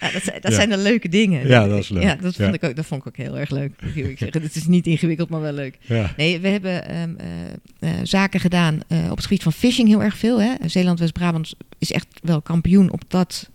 [0.00, 0.56] ja, dat zijn, dat Ja.
[0.56, 1.48] zijn de leuke dingen.
[1.48, 2.02] Ja, dat is leuk.
[2.02, 2.54] Ja, dat, vond.
[2.54, 3.72] Ik ook, dat vond ik ook heel erg leuk.
[3.94, 4.42] ik zeggen.
[4.42, 5.78] Het is niet ingewikkeld, maar wel leuk.
[6.16, 8.80] Nee, we hebben ehm, eh, eh, zaken gedaan
[9.10, 10.56] op het gebied van phishing heel erg veel.
[10.66, 13.50] Zeeland-West-Brabant is echt wel kampioen op dat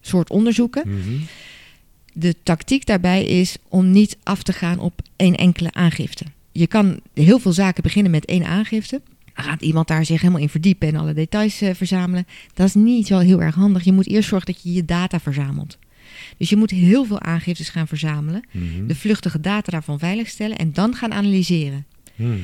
[0.00, 0.82] soort onderzoeken.
[0.88, 1.18] Mhm.
[2.12, 6.24] De tactiek daarbij is om niet af te gaan op één enkele aangifte.
[6.52, 9.00] Je kan heel veel zaken beginnen met één aangifte.
[9.34, 12.26] Dan gaat iemand daar zich helemaal in verdiepen en alle details eh, verzamelen.
[12.54, 13.84] Dat is niet zo heel erg handig.
[13.84, 15.78] Je moet eerst zorgen dat je je data verzamelt.
[16.36, 18.48] Dus je moet heel veel aangiftes gaan verzamelen.
[18.50, 18.86] Mhm.
[18.86, 21.86] De vluchtige data daarvan veiligstellen en dan gaan analyseren.
[22.14, 22.36] Mhm.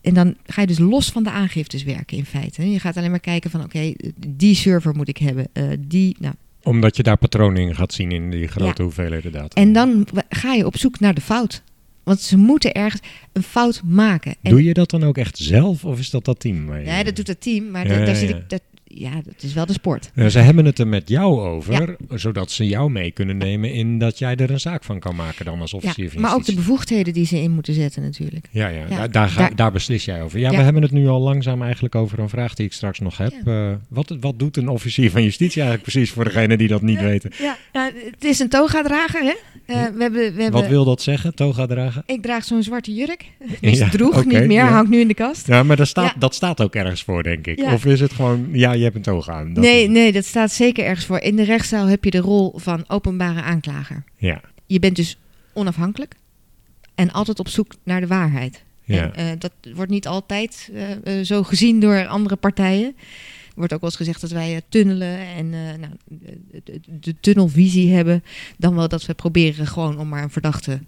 [0.00, 2.70] En dan ga je dus los van de aangiftes werken in feite.
[2.70, 3.92] Je gaat alleen maar kijken van oké,
[4.28, 5.46] die server moet ik hebben.
[5.52, 6.34] eh, die, nou.
[6.62, 9.60] Omdat je daar patronen in gaat zien in die grote hoeveelheden data.
[9.60, 11.62] En dan ga je op zoek naar de fout.
[12.02, 14.34] Want ze moeten ergens een fout maken.
[14.42, 16.64] En, Doe je dat dan ook echt zelf of is dat dat team?
[16.64, 18.36] nee, dat doet het team, maar Ja, da- daar ja, zit ja.
[18.36, 18.48] ik...
[18.50, 18.60] Dat,
[18.94, 20.10] ja, dat is wel de sport.
[20.28, 24.18] Ze hebben het er met jou over, zodat ze jou mee kunnen nemen in dat
[24.18, 26.54] jij er een zaak van kan maken dan als Ja, officier van maar ook de
[26.54, 28.48] bevoegdheden die ze in moeten zetten natuurlijk.
[28.50, 30.38] Ja, ja, Ja, daar, daar, ga- daar- daar beslis jij over.
[30.38, 30.56] Ja, Ja.
[30.56, 33.32] we hebben het nu al langzaam eigenlijk over een vraag die ik straks nog heb.
[33.44, 37.00] Eh, wat, wat doet een officier van justitie eigenlijk precies voor degenen die dat niet
[37.00, 37.30] weten?
[37.38, 39.34] Ja, nou, het is een toga-drager, hè?
[39.66, 42.02] Eh, we hebben, we hebben, Wat wil dat zeggen, toga dragen?
[42.06, 43.24] Ik draag zo'n zwarte jurk.
[43.60, 44.50] Ja, droeg, niet meer.
[44.52, 44.68] ja.
[44.68, 45.46] Hangt nu in de kast.
[45.46, 46.18] Ja, maar dat staat, Ja.
[46.18, 47.58] dat staat ook ergens voor, denk ik.
[47.62, 49.54] Of is het gewoon, ja, je hebt een toga aan.
[49.54, 51.18] Dat nee, nee, dat staat zeker ergens voor.
[51.18, 54.04] In de rechtszaal heb je de rol van openbare aanklager.
[54.16, 55.18] Ja, Je bent dus
[55.52, 56.14] onafhankelijk
[56.94, 58.62] en altijd op zoek naar de waarheid.
[58.84, 59.12] ja.
[59.12, 60.70] En, eh, dat wordt niet altijd
[61.04, 62.96] eh, zo gezien door andere partijen.
[63.52, 65.92] Er wordt ook wel eens gezegd dat wij eh, tunnelen en eh, nou,
[67.00, 68.24] de, tunnelvisie hebben.
[68.58, 70.80] Dan wel dat we proberen gewoon om maar een verdachte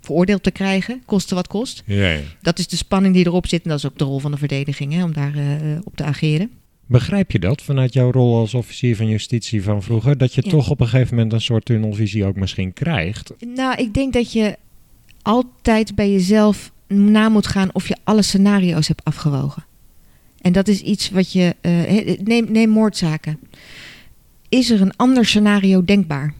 [0.00, 1.82] veroordeeld te krijgen, koste wat kost.
[1.86, 2.20] ja, ja.
[2.42, 4.36] Dat is de spanning die erop zit en dat is ook de rol van de
[4.36, 6.50] verdediging, hè, om daar eh, op te ageren.
[6.86, 10.18] Begrijp je dat vanuit jouw rol als officier van justitie van vroeger?
[10.18, 10.50] Dat je Ja.
[10.50, 13.32] toch op een gegeven moment een soort tunnelvisie ook misschien krijgt?
[13.54, 14.56] Nou, ik denk dat je
[15.22, 19.64] altijd bij jezelf na moet gaan of je alle scenario's hebt afgewogen.
[20.40, 21.56] En dat is iets wat je.
[21.60, 23.38] eh, neem, neem moordzaken.
[24.48, 26.34] Is er een ander scenario denkbaar?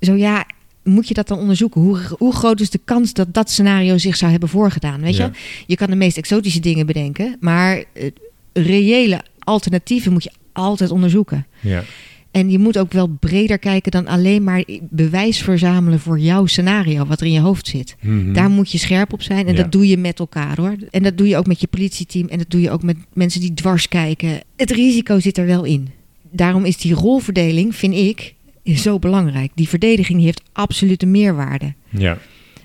[0.00, 0.46] Zo ja,
[0.84, 1.80] moet je dat dan onderzoeken?
[1.80, 5.00] Hoe, hoe groot is de kans dat dat scenario zich zou hebben voorgedaan?
[5.00, 5.24] Weet Ja.
[5.24, 5.30] je?
[5.66, 8.10] Je kan de meest exotische dingen bedenken, maar eh,
[8.52, 11.46] reële alternatieven moet je altijd onderzoeken.
[11.60, 11.82] Ja.
[12.30, 17.06] En je moet ook wel breder kijken dan alleen maar bewijs verzamelen voor jouw scenario,
[17.06, 17.96] wat er in je hoofd zit.
[18.00, 18.32] Mhm.
[18.32, 19.62] Daar moet je scherp op zijn en Ja.
[19.62, 20.74] dat doe je met elkaar hoor.
[20.90, 23.40] En dat doe je ook met je politieteam en dat doe je ook met mensen
[23.40, 24.40] die dwars kijken.
[24.56, 25.88] Het risico zit er wel in.
[26.30, 29.50] Daarom is die rolverdeling, vind ik, zo belangrijk.
[29.54, 31.74] Die verdediging heeft absolute meerwaarde.
[31.88, 32.18] ja.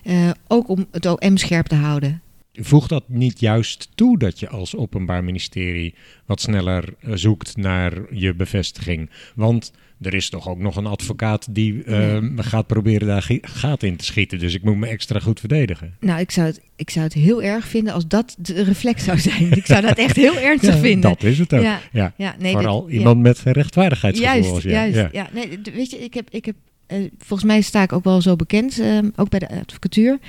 [0.03, 2.21] Eh, ook om het OM scherp te houden.
[2.59, 5.93] Voegt dat niet juist toe dat je als openbaar ministerie
[6.25, 9.09] wat sneller eh, zoekt naar je bevestiging?
[9.35, 13.95] Want er is toch ook nog een advocaat die eh, gaat proberen daar gaten in
[13.95, 14.39] te schieten.
[14.39, 15.95] Dus ik moet me extra goed verdedigen.
[15.99, 19.17] Nou, ik zou, het, ik zou het heel erg vinden als dat de reflex zou
[19.19, 19.51] zijn.
[19.51, 21.09] Ik zou dat echt heel ernstig Ja, vinden.
[21.09, 21.61] Dat is het ook.
[21.61, 22.13] Ja, Ja.
[22.17, 24.59] ja, nee, Vooral dit- iemand met rechtvaardigheidsgevoel.
[24.61, 25.13] Juist, juist.
[25.13, 25.29] Ja.
[25.33, 26.55] Nee, weet je, ik heb, ik heb
[26.87, 30.19] eh, volgens mij sta ik ook wel zo bekend, ehm, ook bij de advocatuur.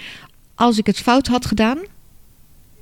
[0.54, 1.78] Als ik het fout had gedaan,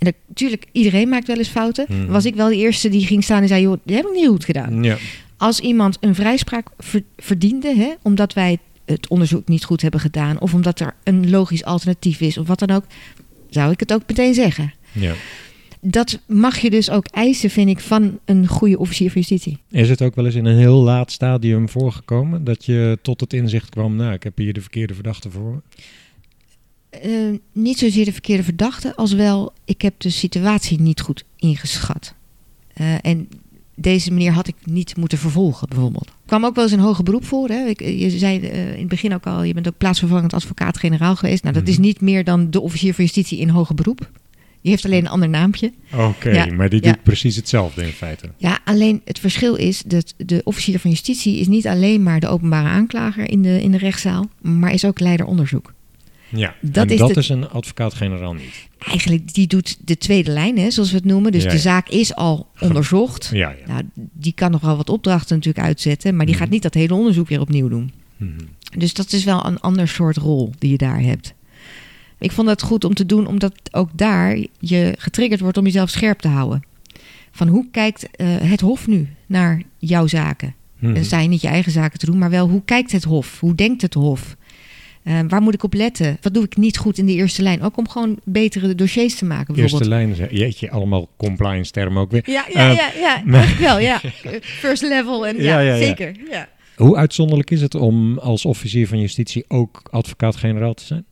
[0.04, 2.06] en dat- natuurlijk, iedereen maakt wel eens fouten, Mhm.
[2.06, 4.26] was ik wel de eerste die ging staan en zei, joh, die heb ik niet
[4.26, 4.82] goed gedaan.
[4.82, 4.96] Ja.
[5.36, 10.40] Als iemand een vrijspraak ver- verdiende, hè, omdat wij het onderzoek niet goed hebben gedaan,
[10.40, 12.84] of omdat er een logisch alternatief is, of wat dan ook,
[13.50, 14.72] zou ik het ook meteen zeggen.
[14.92, 15.12] Ja.
[15.80, 19.58] Dat mag je dus ook eisen, vind ik, van een goede officier van justitie.
[19.70, 23.32] Is het ook wel eens in een heel laat stadium voorgekomen dat je tot het
[23.32, 25.58] inzicht kwam, nou, ik heb hier de verkeerde verdachte voor me?
[27.02, 27.10] Eh,
[27.52, 32.14] niet zozeer de verkeerde verdachte, als wel ik heb de situatie niet goed ingeschat.
[32.74, 33.28] Eh, en
[33.76, 36.08] deze meneer had ik niet moeten vervolgen, bijvoorbeeld.
[36.26, 37.48] Kwam ook wel eens een hoger beroep voor.
[37.48, 37.66] Hè?
[37.66, 41.42] Ik, je zei eh, in het begin ook al, je bent ook plaatsvervangend advocaat-generaal geweest.
[41.42, 41.82] Nou, dat is Mhm.
[41.86, 44.10] niet meer dan de officier van justitie in hoger beroep.
[44.60, 45.72] Die heeft alleen een ander naampje.
[45.94, 46.92] Oké, Ja, maar die ja.
[46.92, 48.30] doet precies hetzelfde in feite.
[48.36, 52.28] Ja, alleen het verschil is dat de officier van justitie is niet alleen maar de
[52.28, 55.72] openbare aanklager in de, in de rechtszaal, maar is ook leider onderzoek.
[56.28, 58.68] Ja, Dat en is dat de- is een advocaat-generaal niet.
[58.78, 61.32] Eigenlijk, die doet de tweede lijn, hè, zoals we het noemen.
[61.32, 61.60] Dus Ja, de ja.
[61.60, 63.30] zaak is al onderzocht.
[63.32, 63.54] Ja.
[63.66, 66.44] Nou, die kan nog wel wat opdrachten natuurlijk uitzetten, maar die Mhm.
[66.44, 67.92] gaat niet dat hele onderzoek weer opnieuw doen.
[68.16, 68.30] Mhm.
[68.78, 71.34] Dus dat is wel een ander soort rol die je daar hebt.
[72.18, 75.90] Ik vond het goed om te doen, omdat ook daar je getriggerd wordt om jezelf
[75.90, 76.62] scherp te houden.
[77.30, 80.54] Van hoe kijkt eh, het Hof nu naar jouw zaken?
[80.78, 80.96] Mhm.
[80.96, 83.40] En je niet je eigen zaken te doen, maar wel hoe kijkt het Hof?
[83.40, 84.36] Hoe denkt het Hof?
[85.04, 86.18] Eh, waar moet ik op letten?
[86.20, 87.62] Wat doe ik niet goed in de eerste lijn?
[87.62, 92.22] Ook om gewoon betere dossiers te maken, Eerste lijn, jeetje, allemaal compliance termen ook weer.
[92.26, 94.00] Ja, ja, Eh, ja, ja, eigenlijk wel, ja.
[94.40, 95.86] First level en ja, Ja, ja, ja.
[95.86, 96.16] zeker.
[96.30, 96.48] Ja.
[96.76, 101.04] Hoe uitzonderlijk is het om als officier van justitie ook advocaat-generaal te zijn?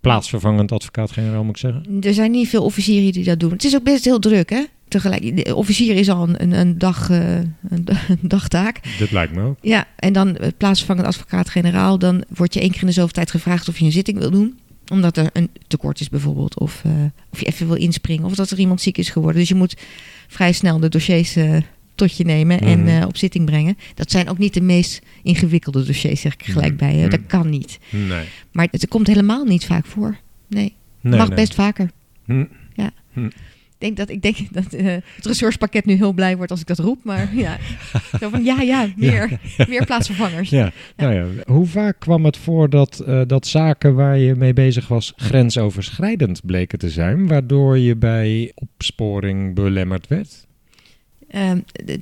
[0.00, 1.98] Plaatsvervangend advocaat-generaal moet ik zeggen.
[2.00, 3.50] Er zijn niet veel officieren die dat doen.
[3.50, 4.62] Het is ook best heel druk, hè?
[4.90, 8.80] Tegelijk, de officier is al een, een, dag, eh, een, da- een dagtaak.
[8.98, 9.58] Dat lijkt me ook.
[9.60, 11.98] Ja, en dan eh, plaatsvervangend advocaat-generaal.
[11.98, 14.30] Dan word je één keer in de zoveel tijd gevraagd of je een zitting wil
[14.30, 14.58] doen.
[14.92, 16.58] Omdat er een tekort is bijvoorbeeld.
[16.58, 16.92] Of, eh,
[17.32, 18.24] of je even wil inspringen.
[18.24, 19.40] Of dat er iemand ziek is geworden.
[19.40, 19.76] Dus je moet
[20.28, 21.36] vrij snel de dossiers
[21.94, 23.02] tot je nemen en Mhm.
[23.04, 23.78] op zitting brengen.
[23.94, 26.94] Dat zijn ook niet de meest ingewikkelde dossiers, zeg ik gelijk bij.
[26.94, 27.08] Hè?
[27.08, 27.28] Dat Mhm.
[27.28, 27.78] kan niet.
[27.90, 28.24] Nee.
[28.52, 30.16] Maar het komt helemaal niet vaak voor.
[30.48, 31.36] Nee, nee mag nee.
[31.36, 31.90] best vaker.
[32.24, 32.44] Hm.
[32.74, 32.90] Ja.
[33.80, 34.84] Denk dat, ik denk dat eh,
[35.16, 37.04] het resourcepakket nu heel blij wordt als ik dat roep.
[37.04, 37.58] Maar ja,
[38.20, 40.50] zo van ja, ja, meer, meer plaatsvervangers.
[40.50, 40.72] Ja.
[40.96, 44.88] Nou ja, hoe vaak kwam het voor dat, eh, dat zaken waar je mee bezig
[44.88, 50.46] was grensoverschrijdend bleken te zijn, waardoor je bij opsporing belemmerd werd?
[51.28, 51.60] Ehm,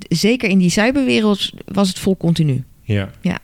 [0.08, 2.64] zeker in die cyberwereld was het vol continu.
[2.82, 3.10] Ja.
[3.20, 3.40] Ja.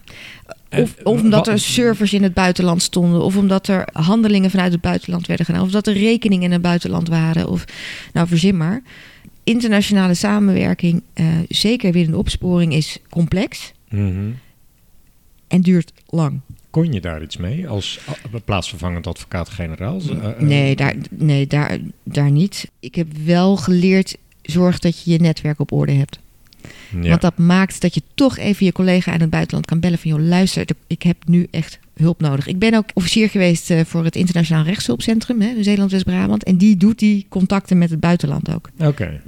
[0.74, 4.72] En Of, of omdat er servers in het buitenland stonden, of omdat er handelingen vanuit
[4.72, 7.64] het buitenland werden gedaan, of dat er rekeningen in het buitenland waren, of
[8.12, 8.82] nou verzin maar.
[9.44, 14.30] Internationale samenwerking, eh, zeker weer in opsporing, is complex Mhm.
[15.48, 16.40] en duurt lang.
[16.70, 18.00] Kon je daar iets mee als
[18.44, 20.00] plaatsvervangend advocaat-generaal?
[20.00, 22.70] Eh, eh, Nee, daar, nee daar, daar niet.
[22.80, 26.18] Ik heb wel geleerd, zorg dat je je netwerk op orde hebt.
[27.00, 27.08] Ja.
[27.08, 30.10] Want dat maakt dat je toch even je collega uit het buitenland kan bellen van...
[30.10, 32.46] joh, luister, ik heb nu echt hulp nodig.
[32.46, 35.40] Ik ben ook officier geweest eh, voor het Internationaal Rechtshulpcentrum...
[35.40, 36.44] Hè, in Zeeland-West-Brabant.
[36.44, 38.70] En die doet die contacten met het buitenland ook.
[38.78, 39.20] Oké.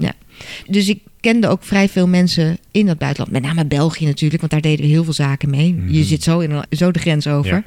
[0.66, 1.00] Dus ik
[1.33, 3.33] kende ook vrij veel mensen in dat buitenland.
[3.33, 5.74] Met name België natuurlijk, want daar deden we heel veel zaken mee.
[5.74, 5.93] Mhm.
[5.93, 7.53] Je zit zo, in, zo de grens over.
[7.53, 7.62] Ja.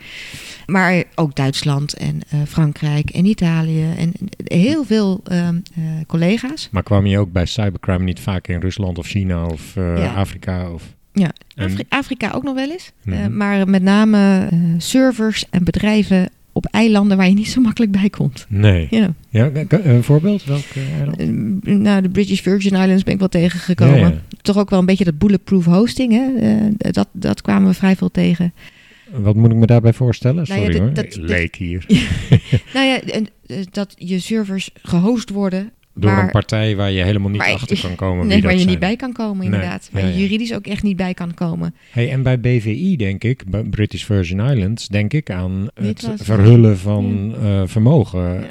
[0.65, 3.85] Maar ook Duitsland en eh, Frankrijk en Italië.
[3.97, 6.67] En heel veel ehm, eh, collega's.
[6.71, 10.13] Maar kwam je ook bij cybercrime niet vaak in Rusland of China of eh, Ja.
[10.13, 10.71] Afrika?
[10.71, 10.83] Of...
[11.13, 12.91] Ja, Afri- Afrika ook nog wel eens.
[13.03, 13.37] Mhm.
[13.37, 14.47] maar met name
[14.77, 16.29] servers en bedrijven
[16.65, 18.45] op eilanden waar je niet zo makkelijk bij komt.
[18.49, 18.87] Nee.
[18.89, 19.13] Ja.
[19.29, 20.43] Ja, een voorbeeld?
[20.45, 20.63] Welk
[20.97, 21.17] eiland?
[21.65, 23.99] Eh, nou, de British Virgin Islands ben ik wel tegengekomen.
[23.99, 24.21] Ja, ja.
[24.41, 26.11] Toch ook wel een beetje dat bulletproof hosting.
[26.11, 26.35] Hè?
[26.35, 28.53] Eh, dat, dat kwamen we vrij veel tegen.
[29.11, 30.45] Wat moet ik me daarbij voorstellen?
[30.47, 31.85] Nou ja, Sorry hoor, dat- ik dit- leek hier.
[32.73, 33.21] Nou ja, eh,
[33.71, 35.71] dat je servers gehost worden.
[35.99, 38.79] Door een partij waar je helemaal niet achter kan komen nee, waar dat je niet
[38.79, 39.89] bij kan komen, Nee, inderdaad.
[39.91, 40.19] Waar ja, je ja.
[40.19, 41.75] juridisch ook echt niet bij kan komen.
[41.91, 46.77] Hey, en bij BVI denk ik, bij British Virgin Islands, denk ik aan het verhullen
[46.77, 48.43] van eh, vermogen.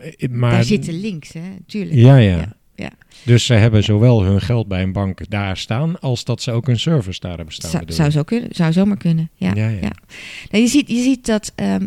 [0.00, 1.94] Eh, Maar, Daar zitten links, hè, tuurlijk.
[1.94, 2.54] Ja, ja.
[2.76, 2.90] Ja.
[3.22, 6.66] Dus ze hebben zowel hun geld bij een bank daar staan, als dat ze ook
[6.66, 7.70] hun servers daar hebben staan.
[7.70, 9.30] Zou, zou, zo kunnen, zou zomaar kunnen.
[9.34, 9.78] Ja, Ja, ja.
[9.80, 9.92] ja.
[10.50, 11.80] Nou, je, ziet, je ziet dat eh, eh,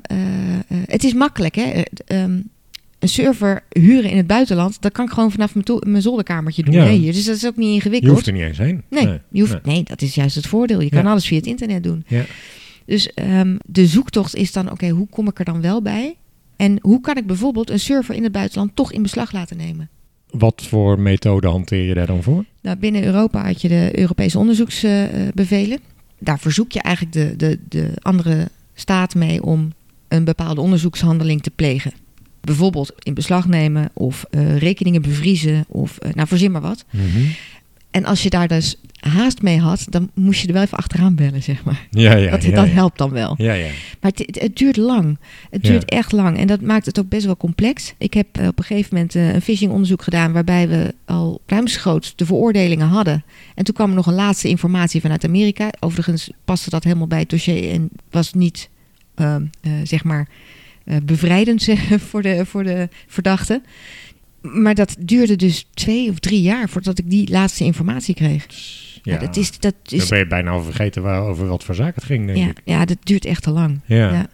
[0.68, 1.56] het is makkelijk.
[1.56, 1.64] Hè?
[1.64, 2.40] Eh, ehm,
[3.00, 6.74] een server huren in het buitenland, dat kan ik gewoon vanaf mijn, mijn zolderkamertje doen.
[6.74, 6.84] Ja.
[6.84, 7.14] hè, hier.
[7.14, 8.14] Dus dat is ook niet Je ingewikkeld.
[8.14, 8.84] hoeft er niet eens heen.
[8.90, 9.76] nee, je hoeft, nee.
[9.76, 10.82] nee, dat is juist het voordeel.
[10.82, 12.04] Je kan alles via het internet doen.
[12.08, 12.24] Ja.
[12.86, 16.16] Dus ehm, de zoektocht is dan, oké, hoe kom ik er dan wel bij?
[16.56, 19.90] En hoe kan ik bijvoorbeeld een server in het buitenland toch in beslag laten nemen?
[20.30, 22.46] Wat voor methode hanteer je daar dan voor?
[22.62, 25.80] Nou, binnen Europa had je de Europese onderzoeksbevelen.
[26.20, 29.74] Daar verzoek je eigenlijk de, de, de andere staat mee om
[30.08, 31.92] een bepaalde onderzoekshandeling te plegen.
[32.42, 36.86] Bijvoorbeeld in beslag nemen of eh, rekeningen bevriezen of eh, nou verzin maar wat.
[36.92, 37.26] Mhm.
[37.92, 41.16] En als je daar dus haast mee had, dan moest je er wel even achteraan
[41.16, 41.88] bellen, zeg maar.
[41.90, 42.74] Ja, ja, dat ja, dat ja.
[42.74, 43.34] helpt dan wel.
[43.38, 43.68] Ja, ja.
[44.02, 45.18] Maar het, het, het duurt lang.
[45.50, 45.70] Het Ja.
[45.70, 46.38] duurt echt lang.
[46.38, 47.94] En dat maakt het ook best wel complex.
[47.98, 50.32] Ik heb eh, op een gegeven moment een phishingonderzoek gedaan...
[50.32, 53.24] waarbij we al ruimschoots de veroordelingen hadden.
[53.56, 55.70] En toen kwam er nog een laatste informatie vanuit Amerika.
[55.80, 57.72] Overigens paste dat helemaal bij het dossier...
[57.72, 58.70] en was niet,
[59.16, 60.28] ehm, eh, zeg maar,
[61.04, 61.80] bevrijdend zeg,
[62.10, 63.62] voor, de, voor de verdachte.
[64.42, 66.70] Maar dat duurde dus twee of drie jaar...
[66.70, 68.46] voordat ik die laatste informatie kreeg.
[69.04, 69.20] Ja, Ja.
[69.20, 69.60] dat is...
[69.60, 72.26] Dat Dan is ben je bijna al vergeten waar, over wat voor zaak het ging,
[72.26, 72.62] denk ja, ik.
[72.66, 73.80] ja, dat duurt echt te lang.
[73.86, 74.14] Ja.
[74.14, 74.28] Ja.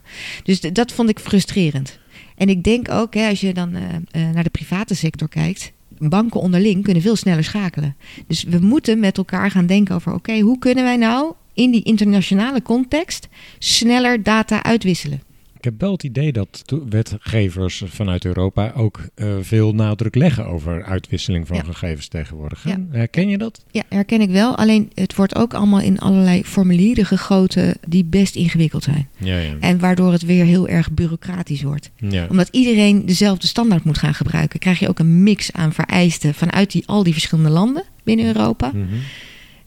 [0.44, 2.00] Dus dat vond ik frustrerend.
[2.36, 5.72] En ik denk ook, hè, als je dan eh, eh, naar de private sector kijkt,
[5.98, 7.96] banken onderling kunnen veel sneller schakelen.
[8.28, 11.84] Dus we moeten met elkaar gaan denken over, oké, hoe kunnen wij nou in die
[11.84, 13.28] internationale context
[13.60, 15.22] sneller data uitwisselen?
[15.66, 20.84] Ik heb wel het idee dat wetgevers vanuit Europa ook eh, veel nadruk leggen over
[20.84, 21.64] uitwisseling van Ja.
[21.64, 22.64] gegevens tegenwoordig.
[22.68, 22.78] Ja.
[22.92, 23.64] Herken je dat?
[23.72, 24.56] Ja, herken ik wel.
[24.56, 29.08] Alleen het wordt ook allemaal in allerlei formulieren gegoten die best ingewikkeld zijn.
[29.18, 29.54] Ja, ja.
[29.60, 31.92] En waardoor het weer heel erg bureaucratisch wordt.
[31.96, 32.28] ja.
[32.30, 36.72] Omdat iedereen dezelfde standaard moet gaan gebruiken, krijg je ook een mix aan vereisten vanuit
[36.72, 38.68] die, al die verschillende landen binnen Europa.
[38.74, 38.84] Mhm.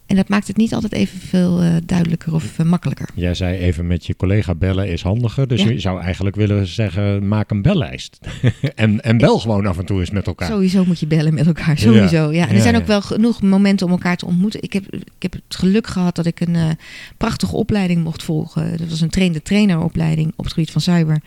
[0.09, 3.09] En dat maakt het niet altijd even veel eh, duidelijker of eh, makkelijker.
[3.15, 5.49] Jij zei even met je collega bellen is handiger.
[5.49, 5.69] Dus Ja.
[5.71, 8.19] je zou eigenlijk willen zeggen, maak een bellijst.
[8.75, 10.49] en, en bel gewoon af en toe eens met elkaar.
[10.49, 12.33] Sowieso moet je bellen met elkaar, sowieso.
[12.33, 12.43] Ja.
[12.43, 14.63] En er Ja, zijn ook wel genoeg momenten om elkaar te ontmoeten.
[14.63, 16.71] Ik heb, ik heb het geluk gehad dat ik een eh,
[17.17, 18.77] prachtige opleiding mocht volgen.
[18.79, 21.21] Dat was een trainde traineropleiding op het gebied van cyber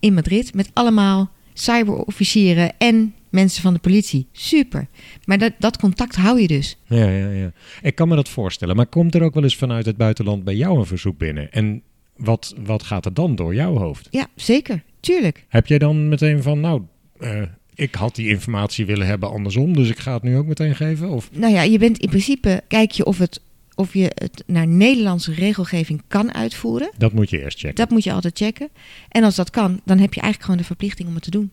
[0.00, 0.54] in Madrid.
[0.54, 4.26] Met allemaal cyberofficieren en mensen van de politie.
[4.32, 4.86] Super.
[5.24, 6.76] Maar dat, dat contact hou je dus.
[6.86, 7.52] Ja, ja, ja.
[7.82, 8.76] Ik kan me dat voorstellen.
[8.76, 11.52] Maar komt er ook wel eens vanuit het buitenland bij jou een verzoek binnen?
[11.52, 11.82] En
[12.16, 14.08] wat, wat gaat er dan door jouw hoofd?
[14.10, 14.82] Ja, zeker.
[15.00, 15.44] Tuurlijk.
[15.48, 16.82] Heb jij dan meteen van, nou,
[17.18, 17.42] eh,
[17.74, 21.08] ik had die informatie willen hebben andersom, dus ik ga het nu ook meteen geven?
[21.08, 23.40] Of Nou ja, je bent in principe, kijk je of, het,
[23.74, 26.90] of je het naar Nederlandse regelgeving kan uitvoeren.
[26.98, 27.76] dat moet je eerst checken.
[27.76, 28.68] Dat moet je altijd checken.
[29.08, 31.50] En als dat kan, dan heb je eigenlijk gewoon de verplichting om het te doen.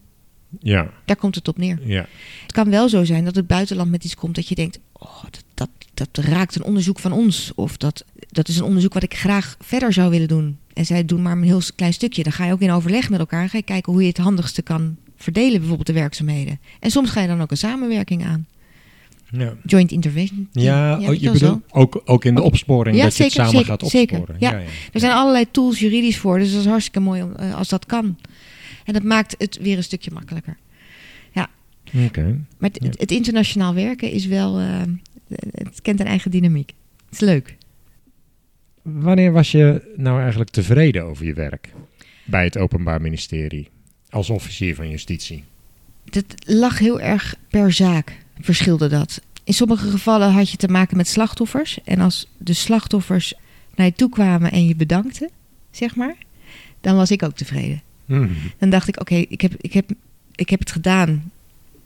[0.59, 1.79] Ja, Daar komt het op neer.
[1.85, 2.05] ja.
[2.41, 5.23] Het kan wel zo zijn dat het buitenland met iets komt dat je denkt, oh,
[5.23, 7.51] dat, dat, dat raakt een onderzoek van ons.
[7.55, 10.57] Of dat, dat is een onderzoek wat ik graag verder zou willen doen.
[10.73, 12.23] En zij doen maar een heel klein stukje.
[12.23, 14.61] Dan ga je ook in overleg met elkaar ga je kijken hoe je het handigste
[14.61, 16.59] kan verdelen, bijvoorbeeld de werkzaamheden.
[16.79, 18.45] En soms ga je dan ook een samenwerking aan.
[19.31, 19.53] ja.
[19.65, 20.47] Joint intervention.
[20.51, 23.65] Ja, oh, je bedoelt ook, ook in de opsporing Ja, dat je het zeker, samen
[23.65, 24.17] zeker, gaat zeker.
[24.17, 24.41] opsporen.
[24.41, 24.61] Ja.
[24.93, 27.85] Er zijn allerlei tools juridisch voor, dus dat is hartstikke mooi om, eh, als dat
[27.85, 28.17] kan.
[28.85, 30.57] En dat maakt het weer een stukje makkelijker.
[32.05, 32.39] Oké.
[32.57, 32.89] Maar het, Ja.
[32.97, 34.81] het internationaal werken is wel, eh,
[35.51, 36.73] het kent een eigen dynamiek.
[37.05, 37.57] Het is leuk.
[38.81, 41.73] Wanneer was je nou eigenlijk tevreden over je werk
[42.23, 43.69] bij het Openbaar Ministerie
[44.09, 45.43] als officier van justitie?
[46.03, 49.21] Dat lag heel erg per zaak, verschilde dat.
[49.43, 51.79] In sommige gevallen had je te maken met slachtoffers.
[51.83, 53.33] En als de slachtoffers
[53.75, 55.29] naar je toe kwamen en je bedankten,
[55.71, 56.15] zeg maar,
[56.81, 57.81] dan was ik ook tevreden.
[58.19, 58.33] Mhm.
[58.57, 59.91] Dan dacht ik, oké, ik, heb, ik, heb,
[60.35, 61.31] ik heb het gedaan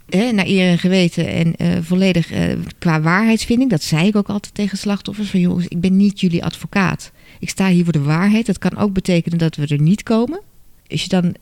[0.09, 3.69] hè, naar eer en geweten en eh, volledig eh, qua waarheidsvinding.
[3.69, 5.29] Dat zei ik ook altijd tegen slachtoffers.
[5.29, 7.11] Van jongens, ik ben niet jullie advocaat.
[7.39, 8.45] Ik sta hier voor de waarheid.
[8.45, 10.41] Dat kan ook betekenen dat we er niet komen.
[10.87, 11.35] Als je dan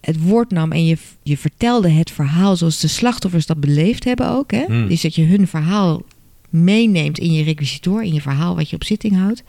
[0.00, 4.28] het woord nam en je, je vertelde het verhaal zoals de slachtoffers dat beleefd hebben
[4.28, 4.50] ook.
[4.50, 4.64] Hè?
[4.64, 4.88] Hmm.
[4.88, 6.02] Dus dat je hun verhaal
[6.48, 9.42] meeneemt in je requisitor, in je verhaal wat je op zitting houdt.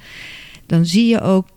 [0.66, 1.48] Dan zie je ook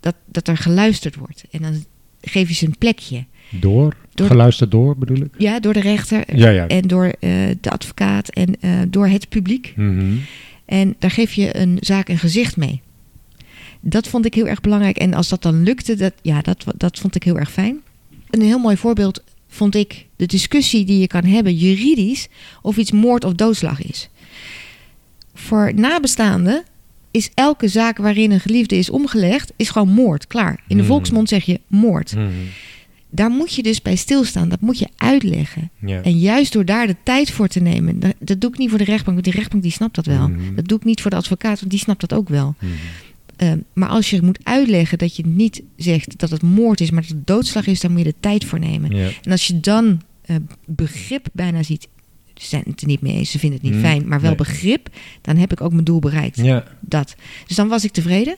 [0.00, 1.44] dat, dat er geluisterd wordt.
[1.50, 1.84] En dan
[2.22, 3.24] geef je ze een plekje.
[3.50, 3.96] Door?
[4.14, 5.34] Door- Geluisterd door bedoel ik?
[5.38, 6.66] Ja, door de rechter Ja, ja.
[6.68, 9.72] en door eh, de advocaat en eh, door het publiek.
[9.76, 10.14] Mhm.
[10.64, 12.80] En daar geef je een zaak een gezicht mee.
[13.80, 14.96] Dat vond ik heel erg belangrijk.
[14.96, 17.80] En als dat dan lukte, dat, ja, dat, dat vond ik heel erg fijn.
[18.30, 22.28] Een heel mooi voorbeeld vond ik de discussie die je kan hebben juridisch
[22.62, 24.08] of iets moord of doodslag is.
[25.34, 26.62] Voor nabestaanden
[27.12, 30.26] is elke zaak waarin een geliefde is omgelegd, is gewoon moord.
[30.26, 30.52] Klaar.
[30.68, 30.84] In de Hmm.
[30.92, 32.14] volksmond zeg je moord.
[32.14, 32.28] Mhm.
[33.10, 34.48] Daar moet je dus bij stilstaan.
[34.48, 35.70] Dat moet je uitleggen.
[35.80, 38.78] En juist door daar de tijd voor te nemen, dat, dat doe ik niet voor
[38.78, 40.28] de rechtbank, want die rechtbank die snapt dat wel.
[40.28, 40.54] Mhm.
[40.54, 42.54] Dat doe ik niet voor de advocaat, want die snapt dat ook wel.
[43.36, 47.02] Ehm, maar als je moet uitleggen dat je niet zegt dat het moord is, maar
[47.02, 48.90] dat het doodslag is, dan moet je de tijd voor nemen.
[49.22, 50.36] En als je dan eh,
[50.66, 51.88] begrip bijna ziet,
[52.42, 53.88] ze zijn het er niet mee eens, ze vinden het niet Mhm.
[53.88, 54.38] fijn, maar wel Nee.
[54.38, 54.88] begrip,
[55.20, 56.36] dan heb ik ook mijn doel bereikt.
[56.36, 56.64] ja.
[56.80, 57.14] Dat.
[57.46, 58.36] Dus dan was ik tevreden.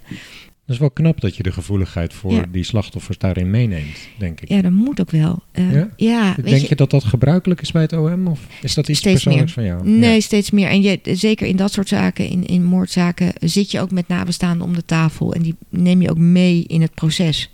[0.67, 2.45] Dat is wel knap dat je de gevoeligheid voor Ja.
[2.53, 4.49] die slachtoffers daarin meeneemt, denk ik.
[4.49, 5.43] Ja, dat moet ook wel.
[5.53, 5.89] Eh, Ja?
[5.97, 8.27] ja, weet Denk je, je dat dat gebruikelijk is bij het OM?
[8.27, 9.89] Of is dat iets persoonlijks van jou?
[9.89, 10.21] Nee, Ja.
[10.21, 10.69] steeds meer.
[10.69, 14.67] En je, zeker in dat soort zaken, in, in moordzaken, zit je ook met nabestaanden
[14.67, 15.35] om de tafel.
[15.35, 17.51] En die neem je ook mee in het proces.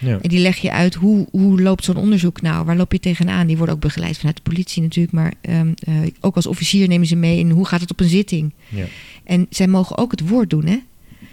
[0.00, 0.18] Ja.
[0.22, 2.64] En die leg je uit hoe, hoe loopt zo'n onderzoek nou?
[2.64, 3.46] Waar loop je tegenaan?
[3.46, 5.14] Die worden ook begeleid vanuit de politie natuurlijk.
[5.14, 8.08] Maar ehm, eh, ook als officier nemen ze mee in hoe gaat het op een
[8.08, 8.52] zitting.
[8.68, 8.84] Ja.
[9.24, 10.78] En zij mogen ook het woord doen, hè?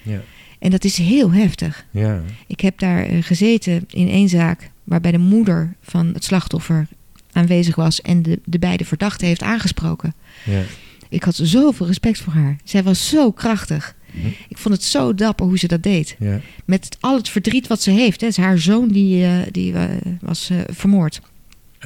[0.02, 0.22] Ja.
[0.60, 1.86] En dat is heel heftig.
[1.92, 2.22] Ja.
[2.48, 6.88] Ik heb daar eh, gezeten in één zaak waarbij de moeder van het slachtoffer
[7.32, 10.14] aanwezig was en de, de beide verdachten heeft aangesproken.
[10.46, 10.62] Ja.
[11.10, 12.58] Ik had zoveel respect voor haar.
[12.64, 13.96] Zij was zo krachtig.
[14.12, 14.28] Hm.
[14.48, 16.16] Ik vond het zo dapper hoe ze dat deed.
[16.20, 16.40] Ja.
[16.66, 18.22] Met al het verdriet wat ze heeft.
[18.22, 18.30] Hè.
[18.34, 19.84] Haar zoon die, eh, die eh,
[20.22, 21.22] was vermoord.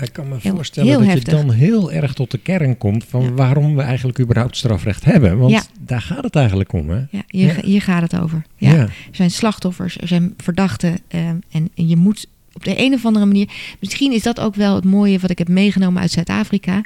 [0.01, 1.39] Ik kan me Heel- voorstellen heel dat heftig.
[1.39, 3.31] je dan heel erg tot de kern komt van Ja.
[3.31, 5.37] waarom we eigenlijk überhaupt strafrecht hebben.
[5.37, 5.63] Want Ja.
[5.79, 7.01] daar gaat het eigenlijk om, hè?
[7.09, 7.61] Ja, hier, Ja.
[7.65, 8.41] hier gaat het over.
[8.57, 8.73] Ja.
[8.75, 10.97] Er zijn slachtoffers, er zijn verdachten.
[11.07, 13.49] eh, en, en je moet op de een of andere manier.
[13.79, 16.81] Misschien is dat ook wel het mooie wat ik heb meegenomen uit Zuid-Afrika.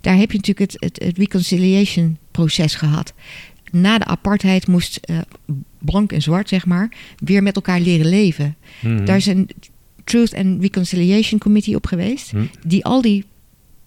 [0.00, 3.12] Daar heb je natuurlijk het, het, het reconciliation proces gehad.
[3.70, 5.18] Na de apartheid moest eh,
[5.78, 8.56] blank en zwart, zeg maar, weer met elkaar leren leven.
[8.80, 9.04] Mhm.
[9.04, 9.48] Daar is een
[10.08, 12.30] Truth and Reconciliation Committee op geweest.
[12.30, 12.44] Hm.
[12.66, 13.24] Die al die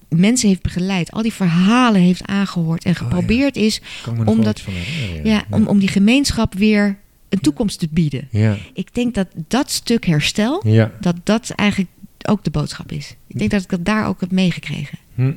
[0.10, 1.12] mensen heeft begeleid.
[1.12, 2.84] Al die verhalen heeft aangehoord.
[2.84, 3.04] En Oh, ja.
[3.04, 6.98] geprobeerd is van herinneren, ja, om, om die gemeenschap weer
[7.30, 8.28] een toekomst te bieden.
[8.32, 8.58] ja.
[8.74, 10.64] Ik denk dat dat stuk herstel,
[11.00, 11.90] dat dat eigenlijk
[12.28, 13.16] ook de boodschap is.
[13.28, 14.98] Ik denk dat ik dat daar ook heb meegekregen.
[15.16, 15.34] Hm.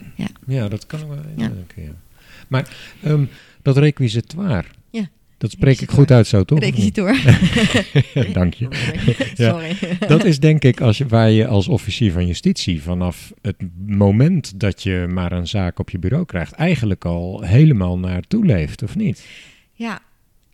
[0.46, 0.68] Ja.
[0.68, 1.18] dat kan wel.
[2.48, 2.68] Maar
[3.02, 3.24] ehm,
[3.62, 4.64] dat requisitoire.
[5.44, 6.58] Dat spreek ik goed uit zo, toch?
[6.58, 7.16] Requisitor.
[8.32, 8.68] Dank je.
[9.34, 9.50] Ja.
[9.50, 9.76] Sorry.
[10.08, 14.60] Dat is denk ik als je, waar je als officier van justitie vanaf het moment
[14.60, 18.96] dat je maar een zaak op je bureau krijgt, eigenlijk al helemaal naartoe leeft, of
[18.96, 19.26] niet?
[19.72, 20.00] Ja.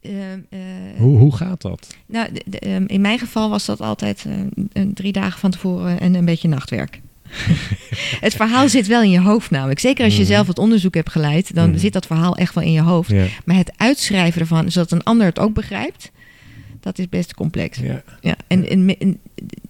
[0.01, 0.14] ehm,
[0.51, 0.59] eh,
[0.99, 1.97] Hoe, hoe gaat dat?
[2.07, 4.26] nou, de- de, ehm, in mijn geval was dat altijd
[4.72, 7.01] eh, drie dagen van tevoren en een beetje nachtwerk.
[8.26, 9.78] het verhaal zit wel in je hoofd namelijk.
[9.81, 10.31] Zeker als je Mhm.
[10.31, 11.78] zelf het onderzoek hebt geleid, dan Mhm.
[11.78, 13.11] zit dat verhaal echt wel in je hoofd.
[13.11, 13.26] Ja.
[13.45, 16.11] Maar het uitschrijven ervan, zodat een ander het ook begrijpt,
[16.81, 17.78] dat is best complex.
[17.78, 18.03] Ja.
[18.20, 19.18] Ja, en, en, en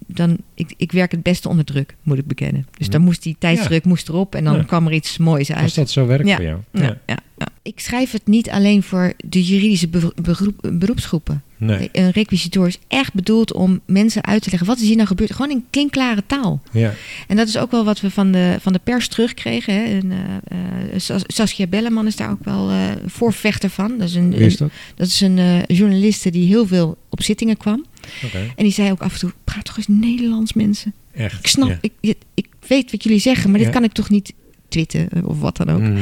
[0.07, 2.67] dan, ik, ik werk het beste onder druk, moet ik bekennen.
[2.77, 4.63] Dus dan moest die tijdsdruk moest erop en dan Ja.
[4.63, 5.63] kwam er iets moois uit.
[5.63, 6.35] Als dat zo werkt Ja.
[6.35, 6.59] voor jou?
[6.71, 7.47] Ja, ja, ja.
[7.61, 11.43] Ik schrijf het niet alleen voor de juridische beroep- beroep- beroepsgroepen.
[11.61, 11.89] Nee.
[11.91, 15.33] Een requisitor is echt bedoeld om mensen uit te leggen wat is hier nou gebeurd.
[15.33, 16.61] Gewoon in klinkklare taal.
[16.71, 16.93] Ja.
[17.27, 19.73] En dat is ook wel wat we van de, van de pers terugkregen.
[19.73, 19.83] Hè.
[19.83, 23.97] En, eh, eh, Sas- Saskia Belleman is daar ook wel eh, voorvechter van.
[23.97, 24.71] Dat is een, is dat?
[24.95, 27.85] dat is een eh, journaliste die heel veel op zittingen kwam.
[28.55, 30.93] En die zei ook af en toe, praat toch eens Nederlands mensen.
[31.13, 31.39] Echt.
[31.39, 31.77] Ik snap, Ja.
[31.81, 31.91] ik,
[32.33, 34.33] ik, weet wat jullie zeggen, maar dit kan ik toch niet
[34.71, 35.81] twitten eh, of wat dan ook.
[35.81, 36.01] Mhm.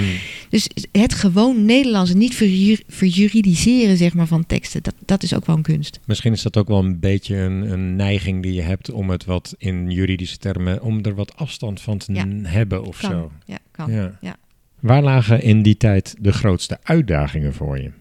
[0.50, 5.46] Dus het gewoon Nederlands niet verju- verjuridiseren zeg maar, van teksten, dat, dat is ook
[5.46, 6.00] wel een kunst.
[6.06, 9.26] Misschien is dat ook wel een beetje een, een neiging die je hebt om het
[9.26, 12.26] wat in juridische termen, om er wat afstand van te Ja.
[12.44, 13.12] hebben of Kan.
[13.12, 13.32] zo.
[13.46, 13.92] Ja, kan.
[13.92, 14.18] Ja.
[14.22, 14.36] Ja.
[14.80, 17.92] Waar lagen in die tijd de grootste uitdagingen voor je?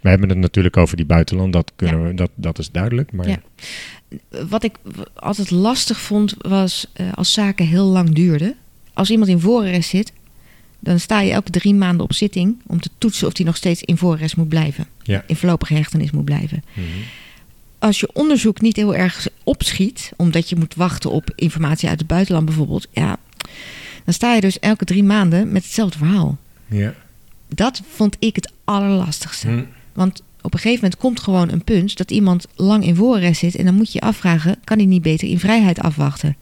[0.00, 3.12] We hebben het natuurlijk over die buitenland, dat, kunnen we, dat, dat is duidelijk.
[3.12, 3.40] Maar Ja.
[4.48, 4.76] Wat ik
[5.14, 8.54] altijd lastig vond, was eh, als zaken heel lang duurden.
[8.98, 10.12] Als iemand in voorarrest zit,
[10.78, 13.82] dan sta je elke drie maanden op zitting om te toetsen of hij nog steeds
[13.82, 14.86] in voorarrest moet blijven.
[15.02, 15.24] Ja.
[15.26, 16.64] In voorlopige hechtenis moet blijven.
[16.72, 16.86] Mhm.
[17.78, 22.08] Als je onderzoek niet heel erg opschiet, omdat je moet wachten op informatie uit het
[22.08, 23.16] buitenland bijvoorbeeld, ja,
[24.04, 26.38] dan sta je dus elke drie maanden met hetzelfde verhaal.
[26.66, 26.94] ja.
[27.54, 29.48] Dat vond ik het allerlastigste.
[29.48, 29.64] Hm.
[29.92, 33.54] Want op een gegeven moment komt gewoon een punt dat iemand lang in voorarrest zit.
[33.56, 36.36] En dan moet je je afvragen, kan hij niet beter in vrijheid afwachten?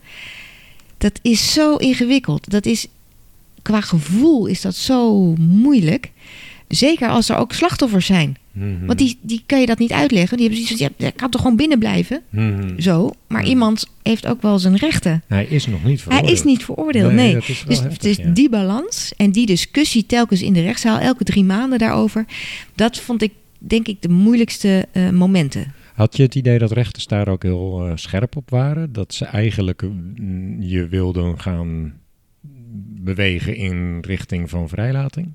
[0.99, 2.51] Dat is zo ingewikkeld.
[2.51, 2.86] Dat is,
[3.62, 6.11] qua gevoel is dat zo moeilijk.
[6.68, 8.36] Zeker als er ook slachtoffers zijn.
[8.53, 8.86] Mhm.
[8.86, 10.36] Want die, die kan je dat niet uitleggen.
[10.36, 12.22] Die hebben zoiets van, ja, kan toch gewoon binnen blijven?
[12.30, 12.80] Mhm.
[12.80, 13.11] Zo.
[13.26, 13.49] Maar Ja.
[13.49, 15.22] iemand heeft ook wel zijn rechten.
[15.26, 16.26] Hij is nog niet veroordeeld.
[16.28, 17.36] Hij is niet veroordeeld, nee.
[17.36, 18.30] is Dus, heftig, dus ja.
[18.30, 22.24] die balans en die discussie telkens in de rechtszaal, elke drie maanden daarover,
[22.74, 25.72] dat vond ik denk ik de moeilijkste eh, momenten.
[25.97, 28.92] Had je het idee dat rechters daar ook heel eh, scherp op waren?
[28.92, 31.94] Dat ze eigenlijk mm, je wilden gaan
[33.01, 35.32] bewegen in richting van vrijlating?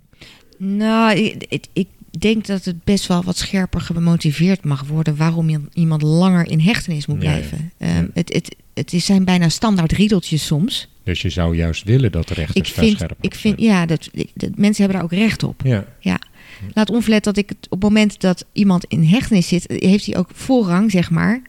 [0.58, 1.88] Nou, ik, ik-
[2.20, 7.06] denk dat het best wel wat scherper gemotiveerd mag worden waarom iemand langer in hechtenis
[7.06, 7.38] moet Ja, ja.
[7.38, 7.72] blijven.
[7.78, 8.34] Ehm, het,
[8.74, 10.90] het, zijn bijna standaard riedeltjes soms.
[11.04, 13.60] Dus je zou juist willen dat de rechters Ik daar vind, scherp op ik vind
[13.60, 15.62] ja, dat, dat, mensen hebben daar ook recht op.
[16.00, 16.20] Ja,
[16.74, 20.18] Laat onverlet dat ik het op het moment dat iemand in hechtenis zit, heeft hij
[20.18, 21.42] ook voorrang, zeg maar,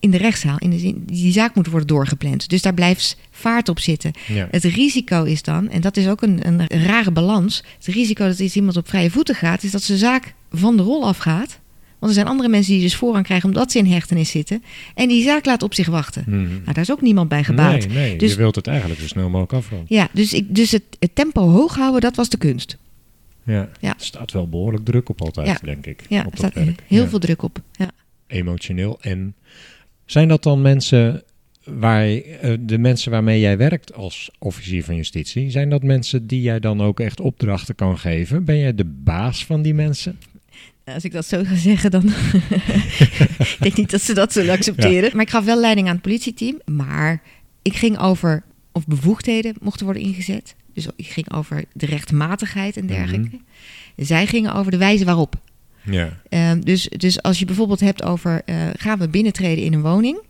[0.00, 0.58] in de rechtszaal.
[0.58, 2.48] In de zin, die zaak moet worden doorgepland.
[2.48, 4.12] Dus daar blijft vaart op zitten.
[4.26, 4.48] ja.
[4.50, 7.64] Het risico is dan, en dat is ook een, een rare balans.
[7.76, 10.82] Het risico dat iets iemand op vrije voeten gaat, is dat zijn zaak van de
[10.82, 11.58] rol afgaat.
[11.98, 14.62] Want er zijn andere mensen die dus voorrang krijgen omdat ze in hechtenis zitten.
[14.94, 16.24] En die zaak laat op zich wachten.
[16.26, 16.38] Mhm.
[16.42, 17.86] Nou, daar is ook niemand bij gebaat.
[17.86, 19.86] Nee, nee Dus- je wilt het eigenlijk zo snel mogelijk afronden.
[19.88, 22.76] Ja, dus, ik, dus het, het tempo hoog houden, dat was de kunst.
[23.48, 23.68] Ja.
[23.80, 23.88] Ja.
[23.88, 25.58] Er staat wel behoorlijk druk op altijd, Ja.
[25.62, 26.02] denk ik.
[26.08, 26.82] Ja, op er dat staat werk.
[26.86, 27.08] heel Ja.
[27.08, 27.60] veel druk op.
[27.72, 27.90] Ja.
[28.26, 28.98] Emotioneel.
[29.00, 29.34] En
[30.06, 31.22] zijn dat dan mensen
[31.64, 36.40] waar eh, de mensen waarmee jij werkt als officier van justitie, zijn dat mensen die
[36.40, 38.44] jij dan ook echt opdrachten kan geven?
[38.44, 40.18] Ben jij de baas van die mensen?
[40.84, 42.04] Als ik dat zo ga zeggen, dan
[43.38, 45.10] ik denk niet dat ze dat zullen accepteren.
[45.12, 46.60] Maar ik gaf wel leiding aan het politieteam.
[46.64, 47.22] Maar
[47.62, 48.42] ik ging over
[48.72, 50.54] of bevoegdheden mochten worden ingezet.
[50.84, 53.38] Dus ik ging over de rechtmatigheid en dergelijke.
[53.96, 55.34] Zij gingen over de wijze waarop.
[55.82, 56.20] Ja.
[56.28, 60.20] Ehm, dus, dus als je bijvoorbeeld hebt over eh, gaan we binnentreden in een woning,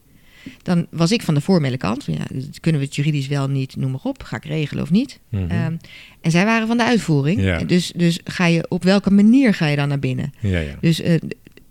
[0.63, 2.05] dan was ik van de formele kant.
[2.05, 4.23] Ja, dat kunnen we het juridisch wel niet, noem maar op.
[4.23, 5.21] Ga ik regelen of niet?
[5.29, 5.51] Mhm.
[5.51, 5.77] Ehm,
[6.21, 7.41] en zij waren van de uitvoering.
[7.41, 7.59] Ja.
[7.59, 10.33] Dus, dus ga je, op welke manier ga je dan naar binnen?
[10.41, 10.75] ja, ja.
[10.81, 11.15] Dus eh,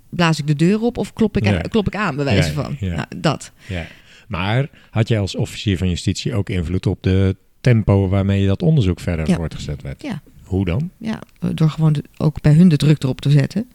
[0.10, 1.58] blaas ik de deur op of klop ik, Ja.
[1.62, 2.78] klop ik aan, bij wijze van?
[2.80, 3.52] Nou, dat.
[3.68, 3.88] ja.
[4.28, 7.36] Maar had jij als officier van justitie ook invloed op de
[7.72, 9.36] tempo waarmee je dat onderzoek verder Ja.
[9.36, 10.02] voortgezet werd?
[10.02, 10.22] Ja.
[10.44, 10.90] Hoe dan?
[10.98, 11.22] Ja,
[11.54, 13.66] door gewoon de- ook bij hun de druk erop te zetten.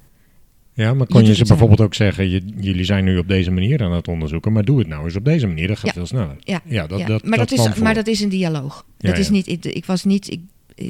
[0.74, 3.82] Ja, maar kon je, ze bijvoorbeeld ook zeggen, je, jullie zijn nu op deze manier
[3.82, 5.92] aan het onderzoeken, maar doe het nou eens op deze manier, dat gaat Ja.
[5.92, 6.36] veel sneller.
[6.40, 6.60] Ja.
[6.64, 7.06] ja dat, ja.
[7.06, 7.82] dat, maar, dat is, voor.
[7.82, 8.84] maar dat is een dialoog.
[8.98, 10.40] Dat is niet, ik, ik was niet, ik,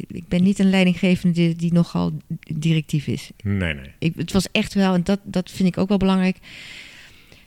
[0.09, 2.13] ik ben niet een leidinggevende die, die nogal
[2.55, 3.31] directief is.
[3.43, 3.91] Nee, nee.
[3.99, 6.37] Ik, het was echt wel, en dat, dat vind ik ook wel belangrijk.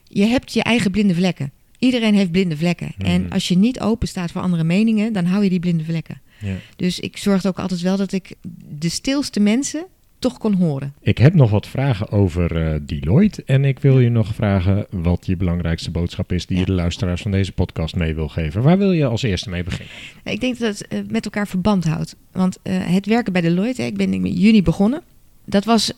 [0.08, 1.52] Je hebt je eigen blinde vlekken.
[1.86, 2.92] Iedereen heeft blinde vlekken.
[2.98, 3.32] En Mhm.
[3.32, 6.22] als je niet open staat voor andere meningen, dan hou je die blinde vlekken.
[6.40, 6.56] Ja.
[6.76, 8.34] Dus ik zorgde ook altijd wel dat ik
[8.80, 9.86] de stilste mensen
[10.20, 10.94] toch kon horen.
[11.02, 13.44] Ik heb nog wat vragen over eh, Deloitte.
[13.46, 16.62] En ik wil je nog vragen wat je belangrijkste boodschap is die Ja.
[16.62, 18.62] je de luisteraars van deze podcast mee wil geven.
[18.62, 19.94] Waar wil je als eerste mee beginnen?
[20.24, 22.16] Ik denk dat het eh, met elkaar verband houdt.
[22.32, 25.02] Want eh, het werken bij Deloitte, hè, ik ben in juni begonnen.
[25.46, 25.92] Dat was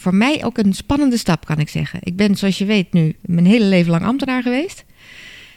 [0.00, 1.98] voor mij ook een spannende stap, kan ik zeggen.
[2.02, 4.84] Ik ben, zoals je weet, nu mijn hele leven lang ambtenaar geweest.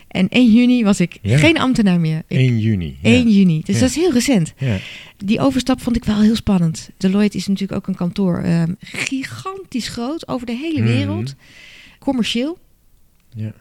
[0.07, 1.37] En 1 juni was ik Ja.
[1.37, 2.23] geen ambtenaar meer.
[2.27, 2.97] Ik, 1 juni.
[3.01, 3.61] 1 juni.
[3.63, 3.81] Dus Ja.
[3.81, 4.53] dat is heel recent.
[4.57, 4.77] Ja.
[5.17, 6.89] Die overstap vond ik wel heel spannend.
[6.97, 10.87] Deloitte is natuurlijk ook een kantoor eh, gigantisch groot over de hele Mhm.
[10.87, 11.35] wereld.
[11.99, 12.57] Commercieel.
[13.35, 13.53] Ja.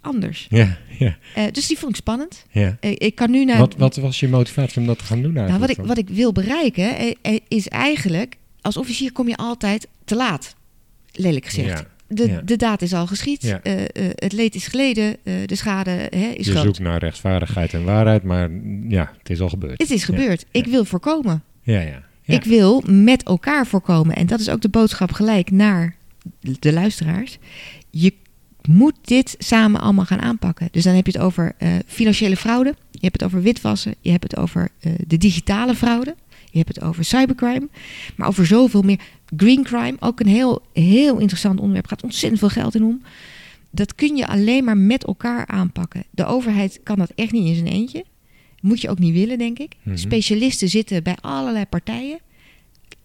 [0.00, 0.46] Anders.
[0.50, 2.44] Ja, ja, Eh, dus die vond ik spannend.
[2.50, 2.76] ja.
[2.80, 3.58] Eh, ik kan nu naar.
[3.58, 6.08] Wat, wat was je motivatie om dat te gaan doen nou, wat, ik, wat ik
[6.08, 8.36] wil bereiken eh, is eigenlijk.
[8.60, 10.54] Als officier kom je altijd te laat.
[11.12, 11.78] lelijk gezegd.
[11.78, 11.86] Ja.
[12.06, 12.40] De, ja.
[12.44, 13.42] de daad is al geschied.
[13.42, 13.60] Ja.
[13.62, 15.16] Eh, eh, het leed is geleden.
[15.22, 16.64] eh, de schade hè, is Je groot.
[16.64, 18.50] zoekt naar rechtvaardigheid en waarheid, maar
[18.88, 19.80] ja, het is al gebeurd.
[19.80, 20.44] Het is gebeurd.
[20.50, 21.42] Ik wil voorkomen.
[21.62, 22.02] Ja, ja.
[22.22, 22.34] ja.
[22.34, 24.16] Ik wil met elkaar voorkomen.
[24.16, 25.96] En dat is ook de boodschap gelijk naar
[26.40, 27.38] de luisteraars.
[27.90, 28.14] Je
[28.68, 30.68] moet dit samen allemaal gaan aanpakken.
[30.70, 31.54] Dus dan heb je het over
[31.86, 32.74] financiële fraude.
[32.90, 33.94] Je hebt het over witwassen.
[34.00, 34.68] Je hebt het over
[35.06, 36.14] de digitale fraude.
[36.50, 37.68] Je hebt het over cybercrime.
[38.16, 39.00] Maar over zoveel meer.
[39.36, 41.86] Green crime, ook een heel, heel interessant onderwerp.
[41.86, 43.02] Gaat ontzettend veel geld in om.
[43.70, 46.04] Dat kun je alleen maar met elkaar aanpakken.
[46.10, 48.04] De overheid kan dat echt niet in zijn eentje.
[48.60, 49.76] Moet je ook niet willen, denk ik.
[49.82, 49.96] Mhm.
[49.96, 52.18] Specialisten zitten bij allerlei partijen.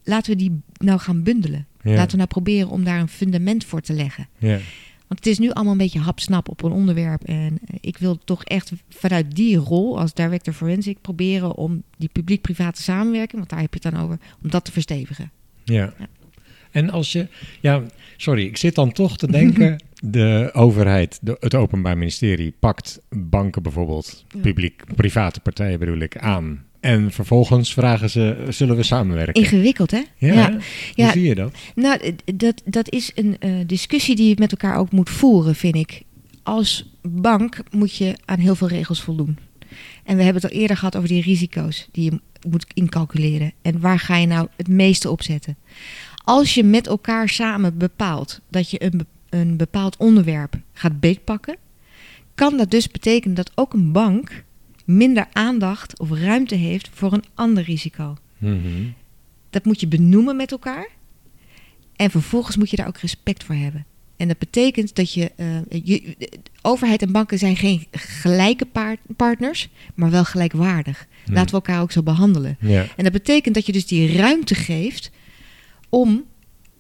[0.04, 1.68] Laten we die nou gaan bundelen.
[1.82, 1.93] Ja.
[1.93, 4.28] Laten we nou proberen om daar een fundament voor te leggen.
[4.38, 4.60] Ja.
[5.08, 7.24] Want het is nu allemaal een beetje hapsnap op een onderwerp.
[7.24, 12.10] En eh, ik wil toch echt vanuit die rol als director forensic proberen om die
[12.12, 15.32] publiek-private samenwerking, want daar heb je het dan over, om dat te verstevigen.
[15.64, 15.93] Ja.
[15.97, 16.08] Ja.
[16.72, 17.28] En als je,
[17.62, 17.84] ja,
[18.18, 23.64] sorry, ik zit dan toch te denken, de overheid, de, het Openbaar Ministerie pakt banken
[23.64, 26.66] bijvoorbeeld, publiek, private partijen bedoel ik, aan.
[26.86, 29.33] En vervolgens vragen ze, zullen we samenwerken?
[29.33, 30.01] Ingewikkeld, hè?
[30.17, 30.51] ja, ja.
[30.51, 30.61] Hoe
[30.95, 31.11] Ja.
[31.11, 31.53] zie je dat?
[31.75, 35.75] Nou, dat, dat is een eh, discussie die je met elkaar ook moet voeren, vind
[35.75, 36.01] ik.
[36.43, 39.38] Als bank moet je aan heel veel regels voldoen.
[40.03, 42.19] En we hebben het al eerder gehad over die risico's die je
[42.49, 43.51] moet incalculeren.
[43.61, 45.57] En waar ga je nou het meeste op zetten?
[46.23, 51.57] Als je met elkaar samen bepaalt dat je een, een bepaald onderwerp gaat beetpakken,
[52.36, 54.43] kan dat dus betekenen dat ook een bank
[54.86, 58.17] minder aandacht of ruimte heeft voor een ander risico.
[58.38, 58.89] Mhm.
[59.49, 60.88] Dat moet je benoemen met elkaar.
[61.95, 63.86] En vervolgens moet je daar ook respect voor hebben.
[64.17, 65.31] En dat betekent dat je,
[65.69, 66.29] je de
[66.61, 68.67] overheid en banken zijn geen gelijke
[69.15, 71.07] partners, maar wel gelijkwaardig.
[71.25, 71.33] Hmm.
[71.33, 72.57] Laten we elkaar ook zo behandelen.
[72.59, 72.86] Ja.
[72.95, 75.11] En dat betekent dat je dus die ruimte geeft
[75.89, 76.23] om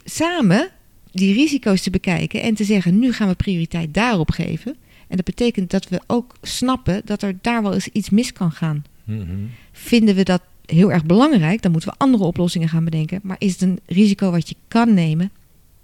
[0.03, 0.69] samen
[1.11, 4.75] die risico's te bekijken en te zeggen: nu gaan we prioriteit daarop geven.
[5.07, 8.51] En dat betekent dat we ook snappen dat er daar wel eens iets mis kan
[8.51, 8.83] gaan.
[9.03, 9.23] Mhm.
[9.71, 13.19] Vinden we dat heel erg belangrijk, dan moeten we andere oplossingen gaan bedenken.
[13.23, 15.31] Maar is het een risico wat je kan nemen?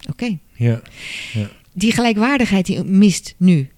[0.10, 0.38] Oké.
[0.54, 0.82] Ja.
[1.74, 3.70] Die gelijkwaardigheid die mist nu.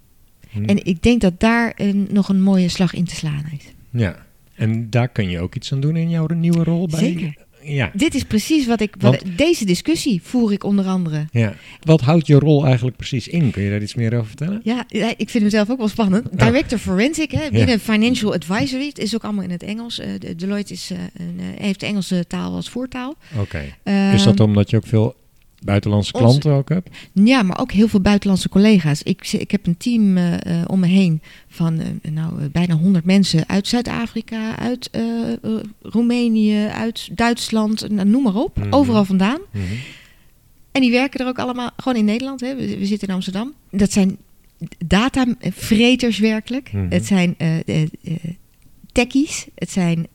[0.52, 0.66] Mhm.
[0.66, 3.66] En ik denk dat daar een, nog een mooie slag in te slaan is.
[3.90, 4.26] ja.
[4.54, 7.00] En daar kun je ook iets aan doen in jouw nieuwe rol bij?
[7.00, 7.36] Zeker.
[7.64, 7.92] Ja.
[7.94, 8.96] Dit is precies wat ik.
[9.00, 11.26] Wat, deze discussie voer ik onder andere.
[11.32, 11.54] ja.
[11.82, 13.52] Wat houdt je rol eigenlijk precies in?
[13.52, 14.62] Kun je daar iets meer over vertellen?
[14.64, 14.86] Ja,
[15.18, 16.40] ik vind hem zelf ook wel spannend.
[16.40, 18.86] Director Forensic, hè, binnen Financial Advisory.
[18.88, 20.00] Het is ook allemaal in het Engels.
[20.00, 23.16] Eh, de- Deloitte is, eh, een, eh, heeft de Engelse taal als voertaal.
[23.40, 23.62] Oké.
[24.14, 25.16] Is dat Ehm, omdat je ook veel
[25.66, 26.90] buitenlandse klanten ook hebt?
[27.14, 29.04] Ja, maar ook heel veel buitenlandse collega's.
[29.04, 33.06] Ik, ik heb een team eh, eh, om me heen van eh, nou, bijna 100
[33.06, 34.90] mensen uit Zuid-Afrika, uit
[35.82, 38.58] Roemenië, uit Duitsland, nou, noem maar op.
[38.58, 38.74] Mhm.
[38.74, 39.40] Overal vandaan.
[39.52, 39.64] Mhm.
[40.72, 42.42] En die werken er ook allemaal gewoon in Nederland.
[42.42, 42.56] Hè.
[42.56, 43.54] We, we zitten in Amsterdam.
[43.72, 44.18] Dat zijn
[44.86, 46.74] datavreters werkelijk.
[46.74, 46.86] Mhm.
[46.90, 47.36] Het zijn
[48.92, 49.48] techies.
[49.56, 50.08] Het zijn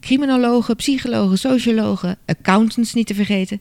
[0.00, 3.60] criminologen, psychologen, sociologen, accountants niet te vergeten.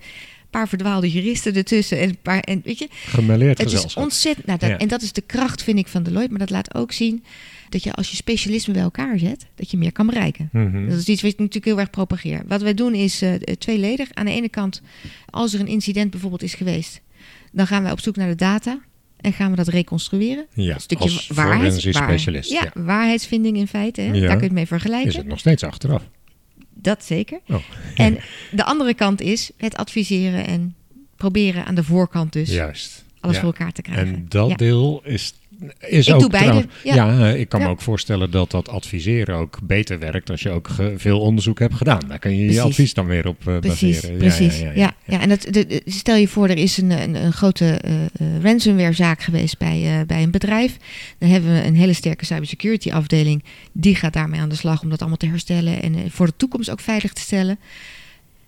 [0.54, 2.00] Paar verdwaalde juristen ertussen.
[2.00, 4.46] En, een paar, en weet je, Gemêleerd het is ontzettend.
[4.46, 4.78] Nou, dat, Ja.
[4.78, 6.30] En dat is de kracht, vind ik, van Deloitte.
[6.30, 7.24] Maar dat laat ook zien
[7.70, 10.50] dat je als je specialisme bij elkaar zet, dat je meer kan bereiken.
[10.52, 10.90] Mhm.
[10.90, 12.42] Dat is iets wat ik natuurlijk heel erg propageer.
[12.48, 14.10] Wat wij doen is eh, tweeledig.
[14.14, 14.82] Aan de ene kant,
[15.30, 17.02] als er een incident bijvoorbeeld is geweest,
[17.52, 18.80] dan gaan wij op zoek naar de data
[19.18, 20.46] en gaan we dat reconstrueren.
[20.54, 22.52] Ja, een stukje als waarheid, forensisch waar- specialist.
[22.52, 22.82] Ja, Ja.
[22.82, 24.02] waarheidsvinding in feite.
[24.02, 24.08] Hè?
[24.08, 24.20] Ja.
[24.20, 25.16] Daar kun je het mee Is vergelijken.
[25.18, 26.04] het nog steeds achteraf?
[26.84, 27.40] Dat zeker.
[27.48, 27.56] Oh.
[27.96, 28.18] En
[28.52, 30.76] de andere kant is het adviseren en
[31.16, 33.04] proberen aan de voorkant dus Juist.
[33.20, 33.42] alles Ja.
[33.42, 34.14] voor elkaar te krijgen.
[34.14, 34.56] En dat Ja.
[34.56, 35.34] deel is,
[35.80, 36.96] is Ik ook doe beide, trouwens- ja.
[36.96, 37.72] Ja, ik kan me Ja.
[37.72, 42.02] ook voorstellen dat dat adviseren ook beter werkt als je ook veel onderzoek hebt gedaan.
[42.08, 44.18] Daar kun je je advies dan weer op eh, Precies, baseren.
[44.18, 44.60] precies.
[44.60, 47.94] Ja, ja, en dat, de, stel je voor, er is een, een, een grote eh,
[48.42, 50.78] ransomware-zaak geweest bij, bij een bedrijf.
[51.18, 53.44] Dan hebben we een hele sterke cybersecurity afdeling.
[53.72, 56.70] Die gaat daarmee aan de slag om dat allemaal te herstellen en voor de toekomst
[56.70, 57.60] ook veilig te stellen.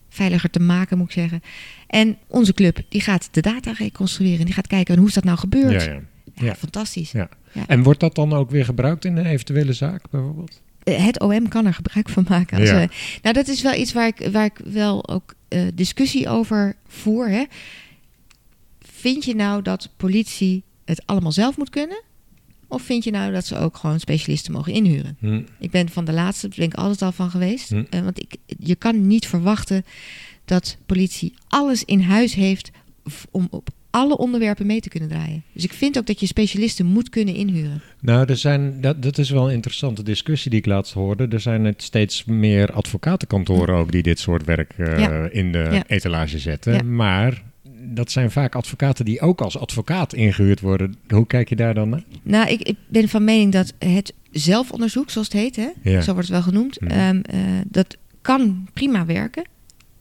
[0.09, 1.41] Veiliger te maken, moet ik zeggen.
[1.87, 4.45] En onze club, die gaat de data reconstrueren.
[4.45, 5.83] Die gaat kijken, hoe is dat nou gebeurd?
[5.83, 5.99] Ja, ja.
[6.35, 7.11] Ja, fantastisch.
[7.11, 7.29] Ja.
[7.67, 10.61] En wordt dat dan ook weer gebruikt in een eventuele zaak bijvoorbeeld?
[10.83, 12.59] Eh, Het OM kan er gebruik van maken.
[12.59, 12.79] Als Ja.
[12.79, 12.89] we-
[13.21, 17.29] nou, dat is wel iets waar ik, waar ik wel ook eh, discussie over voer.
[17.29, 17.43] Hè.
[18.79, 22.01] Vind je nou dat politie het allemaal zelf moet kunnen?
[22.67, 25.17] Of vind je nou dat ze ook gewoon specialisten mogen inhuren?
[25.19, 25.41] Hm.
[25.59, 27.69] Ik ben van de laatste, daar ben ik altijd al van geweest.
[27.69, 27.83] Hm.
[27.89, 29.85] Eh, want ik, je kan niet verwachten
[30.45, 32.71] dat politie alles in huis heeft
[33.31, 35.43] om op alle onderwerpen mee te kunnen draaien.
[35.53, 37.81] Dus ik vind ook dat je specialisten moet kunnen inhuren.
[38.01, 41.27] Nou, er zijn, dat, dat is wel een interessante discussie die ik laatst hoorde.
[41.27, 45.29] Er zijn het steeds meer advocatenkantoren ook die dit soort werk eh, Ja.
[45.31, 45.83] in de Ja.
[45.87, 46.73] etalage zetten.
[46.73, 46.83] Ja.
[46.83, 47.43] Maar
[47.81, 50.95] dat zijn vaak advocaten die ook als advocaat ingehuurd worden.
[51.07, 52.03] Hoe kijk je daar dan naar?
[52.23, 56.27] Nou, ik, ik ben van mening dat het zelfonderzoek, zoals het heet, hè, zo wordt
[56.27, 56.91] het wel genoemd, Mhm.
[56.91, 59.43] ehm, eh, dat kan prima werken,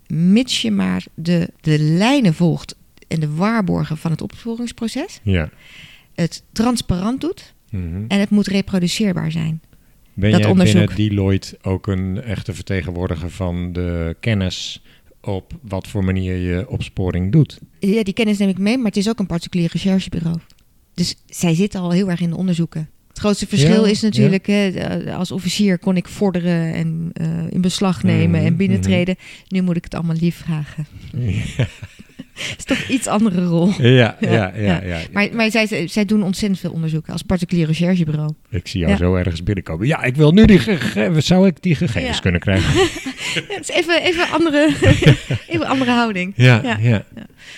[0.07, 2.77] mits je maar de, de lijnen volgt
[3.15, 5.51] en de waarborgen van het opsporingsproces, Ja.
[6.15, 8.05] het transparant doet Mhm.
[8.09, 9.61] en het moet reproduceerbaar zijn.
[10.15, 10.87] Ben dat jij onderzoek.
[10.95, 14.83] binnen Deloitte ook een echte vertegenwoordiger van de kennis
[15.21, 17.59] op wat voor manier je opsporing doet?
[17.79, 20.39] Ja, die kennis neem ik mee, maar het is ook een particulier recherchebureau.
[20.95, 22.89] Dus zij zitten al heel erg in de onderzoeken.
[23.09, 24.71] Het grootste verschil Ja, is natuurlijk, hè,
[25.15, 29.17] als officier kon ik vorderen en eh, in beslag nemen Mhm, en binnentreden.
[29.49, 30.87] Nu moet ik het allemaal lief vragen.
[32.59, 33.71] is toch iets andere rol.
[33.83, 34.83] Ja, ja, ja.
[34.83, 35.01] Ja.
[35.13, 38.33] Maar, maar zij, zij doen ontzettend veel onderzoeken als particulier recherchebureau.
[38.51, 38.99] Ik zie jou Ja.
[38.99, 39.87] zo ergens binnenkomen.
[39.87, 41.27] Ja, ik wil nu die gegevens.
[41.27, 42.73] Zou ik die gegevens kunnen krijgen?
[43.49, 44.75] Het is even, even, andere,
[45.49, 46.33] even andere houding.
[46.37, 47.05] Ja, Ja.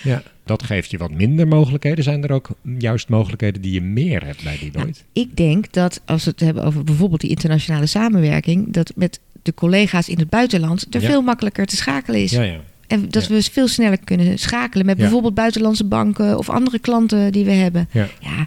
[0.03, 0.21] ja.
[0.45, 2.03] Dat geeft je wat minder mogelijkheden.
[2.03, 4.99] Zijn er ook juist mogelijkheden die je meer hebt bij Deloitte?
[5.13, 9.53] Ik denk dat als we het hebben over bijvoorbeeld die internationale samenwerking, dat met de
[9.53, 11.07] collega's in het buitenland er Ja.
[11.07, 12.31] veel makkelijker te schakelen is.
[12.31, 12.59] Ja, ja.
[12.87, 13.33] En dat Ja.
[13.35, 15.01] we veel sneller kunnen schakelen met Ja.
[15.01, 17.87] bijvoorbeeld buitenlandse banken of andere klanten die we hebben.
[17.91, 18.07] Ja.
[18.19, 18.45] Ja,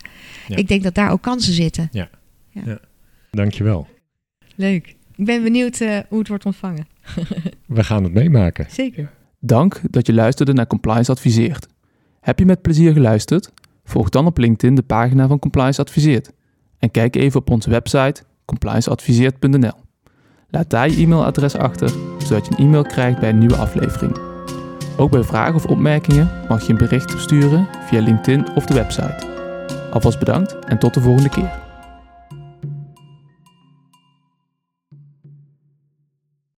[0.49, 0.57] Ja.
[0.57, 1.91] ik denk dat daar ook kansen zitten.
[3.31, 3.87] Dankjewel.
[4.55, 4.97] Leuk.
[5.17, 6.87] Ik ben benieuwd eh, hoe het wordt ontvangen.
[7.67, 8.67] We gaan het meemaken.
[8.71, 9.11] Zeker.
[9.41, 11.67] Dank dat je luisterde naar Compliance Adviseert.
[12.21, 13.53] Heb je met plezier geluisterd?
[13.85, 16.31] Volg dan op LinkedIn de pagina van Compliance Adviseert.
[16.79, 19.73] En kijk even op onze website complianceadviseert.nl.
[20.49, 21.89] Laat daar je e-mailadres achter,
[22.27, 24.30] zodat je een e-mail krijgt bij een nieuwe aflevering.
[25.01, 29.27] Ook bij vragen of opmerkingen mag je een bericht sturen via LinkedIn of de website.
[29.91, 31.70] Alvast bedankt en tot de volgende keer.